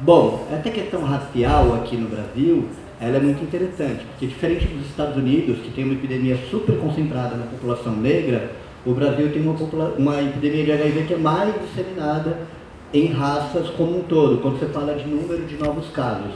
Bom, 0.00 0.46
essa 0.52 0.70
questão 0.70 1.02
racial 1.02 1.74
aqui 1.74 1.96
no 1.96 2.08
Brasil, 2.08 2.66
ela 3.00 3.16
é 3.16 3.20
muito 3.20 3.42
interessante, 3.42 4.04
porque 4.04 4.26
diferente 4.26 4.66
dos 4.66 4.86
Estados 4.86 5.16
Unidos, 5.16 5.58
que 5.58 5.70
tem 5.70 5.84
uma 5.84 5.94
epidemia 5.94 6.36
super 6.50 6.76
concentrada 6.78 7.34
na 7.36 7.46
população 7.46 7.96
negra, 7.96 8.50
o 8.84 8.92
Brasil 8.92 9.32
tem 9.32 9.42
uma, 9.42 9.54
uma 9.98 10.22
epidemia 10.22 10.64
de 10.64 10.72
HIV 10.72 11.02
que 11.06 11.14
é 11.14 11.18
mais 11.18 11.54
disseminada 11.60 12.38
em 12.92 13.06
raças 13.06 13.68
como 13.70 13.98
um 13.98 14.02
todo, 14.02 14.40
quando 14.40 14.58
você 14.58 14.66
fala 14.66 14.94
de 14.94 15.06
número 15.06 15.44
de 15.44 15.56
novos 15.56 15.88
casos. 15.88 16.32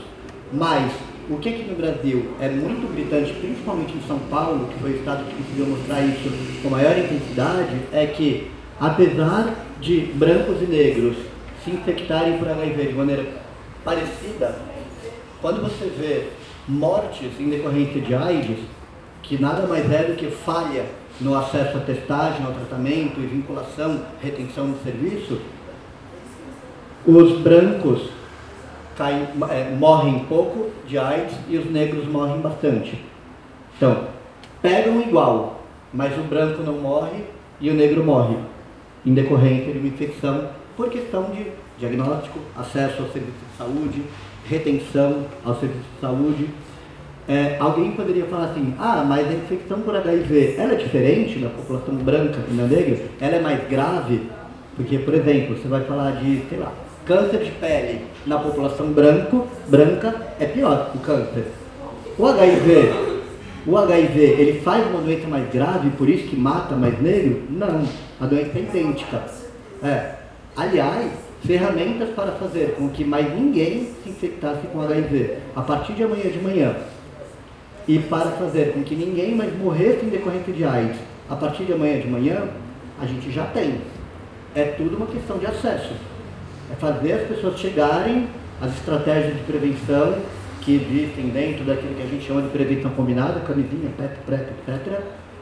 Mas 0.51 0.91
o 1.29 1.37
que 1.37 1.49
aqui 1.49 1.63
no 1.63 1.75
Brasil 1.75 2.31
é 2.39 2.49
muito 2.49 2.91
gritante, 2.93 3.33
principalmente 3.33 3.95
em 3.95 4.01
São 4.07 4.19
Paulo, 4.29 4.67
que 4.67 4.79
foi 4.79 4.91
o 4.91 4.95
estado 4.95 5.23
que 5.25 5.35
conseguiu 5.35 5.67
mostrar 5.67 6.01
isso 6.01 6.29
com 6.61 6.69
maior 6.69 6.97
intensidade, 6.97 7.75
é 7.91 8.05
que 8.07 8.51
apesar 8.79 9.53
de 9.79 10.01
brancos 10.15 10.61
e 10.61 10.65
negros 10.65 11.15
se 11.63 11.71
infectarem 11.71 12.37
por 12.37 12.47
HIV 12.49 12.87
de 12.87 12.93
maneira 12.93 13.25
parecida, 13.83 14.59
quando 15.41 15.61
você 15.61 15.85
vê 15.85 16.27
mortes 16.67 17.39
em 17.39 17.49
decorrência 17.49 18.01
de 18.01 18.13
AIDS, 18.13 18.59
que 19.21 19.39
nada 19.39 19.67
mais 19.67 19.89
é 19.91 20.03
do 20.03 20.15
que 20.15 20.27
falha 20.27 20.85
no 21.19 21.35
acesso 21.35 21.77
à 21.77 21.81
testagem, 21.81 22.45
ao 22.45 22.53
tratamento 22.53 23.19
e 23.19 23.27
vinculação, 23.27 24.01
retenção 24.21 24.71
do 24.71 24.83
serviço, 24.83 25.39
os 27.05 27.39
brancos 27.39 28.09
caem, 29.01 29.27
é, 29.49 29.75
morrem 29.75 30.19
pouco 30.29 30.69
de 30.87 30.97
AIDS 30.99 31.35
e 31.49 31.57
os 31.57 31.65
negros 31.71 32.07
morrem 32.07 32.39
bastante. 32.39 33.03
Então, 33.75 34.05
pegam 34.61 35.01
igual, 35.01 35.63
mas 35.91 36.15
o 36.17 36.21
branco 36.21 36.61
não 36.61 36.73
morre 36.73 37.23
e 37.59 37.71
o 37.71 37.73
negro 37.73 38.03
morre, 38.03 38.37
em 39.03 39.13
decorrência 39.13 39.73
de 39.73 39.79
uma 39.79 39.87
infecção 39.87 40.49
por 40.77 40.89
questão 40.89 41.31
de 41.31 41.47
diagnóstico, 41.79 42.39
acesso 42.55 43.01
ao 43.01 43.09
serviço 43.09 43.37
de 43.51 43.57
saúde, 43.57 44.03
retenção 44.47 45.25
ao 45.43 45.55
serviço 45.55 45.85
de 45.95 45.99
saúde 45.99 46.49
é, 47.27 47.55
alguém 47.59 47.91
poderia 47.91 48.25
falar 48.25 48.45
assim, 48.45 48.73
ah, 48.79 49.05
mas 49.07 49.27
a 49.27 49.33
infecção 49.33 49.79
por 49.81 49.95
HIV, 49.95 50.55
ela 50.57 50.73
é 50.73 50.75
diferente 50.75 51.39
da 51.39 51.49
população 51.49 51.95
branca 51.95 52.39
e 52.49 52.53
na 52.53 52.65
negra? 52.65 52.97
Ela 53.19 53.35
é 53.35 53.39
mais 53.39 53.69
grave? 53.69 54.23
Porque, 54.75 54.97
por 54.99 55.13
exemplo, 55.13 55.55
você 55.55 55.67
vai 55.67 55.81
falar 55.85 56.11
de, 56.11 56.41
sei 56.49 56.57
lá, 56.57 56.73
câncer 57.11 57.39
de 57.39 57.51
pele 57.51 58.05
na 58.25 58.39
população 58.39 58.87
branco, 58.93 59.45
branca 59.67 60.15
é 60.39 60.45
pior 60.45 60.91
o 60.95 60.99
câncer. 60.99 61.45
O 62.17 62.25
HIV, 62.25 62.93
o 63.67 63.77
HIV, 63.77 64.19
ele 64.21 64.61
faz 64.61 64.87
uma 64.87 65.01
doença 65.01 65.27
mais 65.27 65.51
grave, 65.51 65.89
por 65.91 66.07
isso 66.07 66.29
que 66.29 66.37
mata 66.37 66.73
mais 66.73 66.97
negro? 67.01 67.43
Não, 67.49 67.83
a 68.19 68.25
doença 68.25 68.57
é 68.57 68.61
idêntica. 68.61 69.25
É. 69.83 70.15
Aliás, 70.55 71.11
ferramentas 71.45 72.09
para 72.11 72.31
fazer 72.33 72.75
com 72.77 72.87
que 72.87 73.03
mais 73.03 73.33
ninguém 73.35 73.89
se 74.01 74.09
infectasse 74.09 74.65
com 74.67 74.81
HIV. 74.81 75.37
A 75.53 75.61
partir 75.61 75.91
de 75.93 76.03
amanhã 76.03 76.29
de 76.29 76.39
manhã, 76.39 76.75
e 77.89 77.99
para 77.99 78.31
fazer 78.31 78.71
com 78.71 78.83
que 78.83 78.95
ninguém 78.95 79.35
mais 79.35 79.53
morresse 79.57 80.05
em 80.05 80.09
decorrência 80.09 80.53
de 80.53 80.63
AIDS 80.63 80.97
a 81.29 81.35
partir 81.35 81.65
de 81.65 81.73
amanhã 81.73 81.99
de 81.99 82.07
manhã, 82.07 82.47
a 83.01 83.05
gente 83.05 83.29
já 83.31 83.45
tem. 83.47 83.81
É 84.55 84.63
tudo 84.63 84.95
uma 84.95 85.07
questão 85.07 85.37
de 85.37 85.45
acesso. 85.45 85.93
É 86.71 86.75
fazer 86.75 87.13
as 87.13 87.27
pessoas 87.27 87.59
chegarem 87.59 88.27
às 88.61 88.73
estratégias 88.73 89.35
de 89.35 89.43
prevenção 89.43 90.15
que 90.61 90.75
existem 90.75 91.29
dentro 91.29 91.65
daquilo 91.65 91.95
que 91.95 92.03
a 92.03 92.05
gente 92.05 92.25
chama 92.25 92.43
de 92.43 92.49
prevenção 92.49 92.91
combinada, 92.91 93.39
camisinha, 93.41 93.89
PEP, 93.97 94.17
PrEP, 94.25 94.49
etc. 94.67 94.99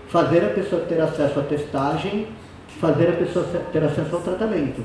Fazer 0.07 0.45
a 0.45 0.49
pessoa 0.49 0.81
ter 0.83 0.99
acesso 1.01 1.39
à 1.39 1.43
testagem, 1.43 2.27
fazer 2.79 3.09
a 3.09 3.13
pessoa 3.13 3.45
ter 3.71 3.83
acesso 3.83 4.15
ao 4.15 4.21
tratamento. 4.21 4.83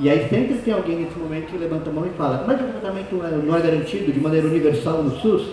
E 0.00 0.10
aí 0.10 0.28
sempre 0.28 0.58
tem 0.58 0.74
alguém 0.74 0.96
nesse 0.96 1.18
momento 1.18 1.46
que 1.46 1.58
levanta 1.58 1.90
a 1.90 1.92
mão 1.92 2.06
e 2.06 2.10
fala, 2.10 2.44
mas 2.46 2.60
o 2.60 2.64
tratamento 2.64 3.16
não 3.16 3.56
é, 3.56 3.58
é 3.58 3.62
garantido 3.62 4.12
de 4.12 4.20
maneira 4.20 4.46
universal 4.46 5.02
no 5.02 5.10
SUS? 5.18 5.48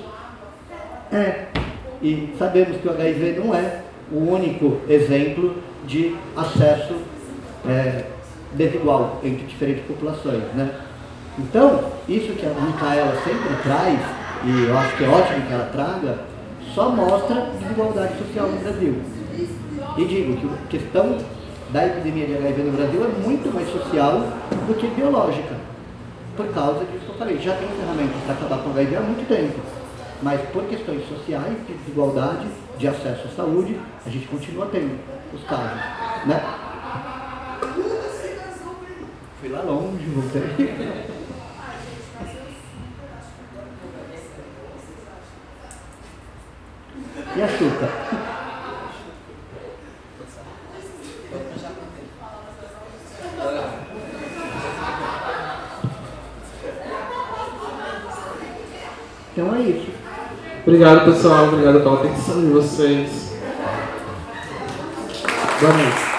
É. 1.11 1.45
E 2.01 2.33
sabemos 2.37 2.77
que 2.77 2.87
o 2.87 2.91
HIV 2.91 3.39
não 3.39 3.55
é 3.55 3.81
o 4.11 4.17
único 4.17 4.81
exemplo 4.87 5.55
de 5.87 6.15
acesso 6.35 6.95
é, 7.67 8.03
desigual 8.55 9.19
entre 9.23 9.45
diferentes 9.45 9.85
populações. 9.85 10.43
Né? 10.53 10.71
Então, 11.37 11.83
isso 12.07 12.33
que 12.33 12.45
a 12.45 12.49
Micaela 12.49 13.15
sempre 13.23 13.55
traz, 13.63 13.99
e 14.43 14.67
eu 14.67 14.77
acho 14.77 14.97
que 14.97 15.03
é 15.03 15.07
ótimo 15.07 15.45
que 15.45 15.53
ela 15.53 15.69
traga, 15.71 16.19
só 16.73 16.89
mostra 16.89 17.49
desigualdade 17.61 18.17
social 18.17 18.47
no 18.47 18.59
Brasil. 18.59 18.95
E 19.97 20.05
digo 20.05 20.37
que 20.37 20.47
a 20.47 20.67
questão 20.69 21.17
da 21.69 21.85
epidemia 21.85 22.27
de 22.27 22.37
HIV 22.37 22.63
no 22.63 22.71
Brasil 22.71 23.05
é 23.05 23.27
muito 23.27 23.53
mais 23.53 23.69
social 23.71 24.19
do 24.67 24.73
que 24.75 24.87
biológica. 24.87 25.55
Por 26.35 26.47
causa 26.47 26.79
disso 26.79 27.05
que 27.05 27.11
eu 27.11 27.15
falei, 27.15 27.37
já 27.39 27.55
tem 27.55 27.67
ferramentas 27.69 28.17
para 28.25 28.33
acabar 28.33 28.63
com 28.63 28.69
o 28.69 28.73
HIV 28.73 28.95
há 28.95 29.01
muito 29.01 29.27
tempo 29.27 29.59
mas 30.21 30.41
por 30.49 30.63
questões 30.63 31.07
sociais, 31.07 31.55
de 31.67 31.73
desigualdade, 31.73 32.47
de 32.77 32.87
acesso 32.87 33.27
à 33.27 33.35
saúde, 33.35 33.79
a 34.05 34.09
gente 34.09 34.27
continua 34.27 34.67
tendo 34.71 34.97
os 35.33 35.43
casos. 35.43 35.79
Né? 36.25 36.41
Fui 39.45 39.53
lá 39.53 39.61
longe, 39.61 40.09
voltei. 40.09 40.41
E 47.37 47.41
a 47.43 47.47
Xuca? 47.49 47.89
Então 59.33 59.55
é 59.55 59.61
isso. 59.61 59.91
Obrigado, 60.65 61.05
pessoal. 61.05 61.49
Obrigado 61.49 61.81
pela 61.81 61.99
atenção 61.99 62.41
de 62.41 62.47
vocês. 62.47 63.37
Boa 65.59 65.73
noite. 65.73 66.14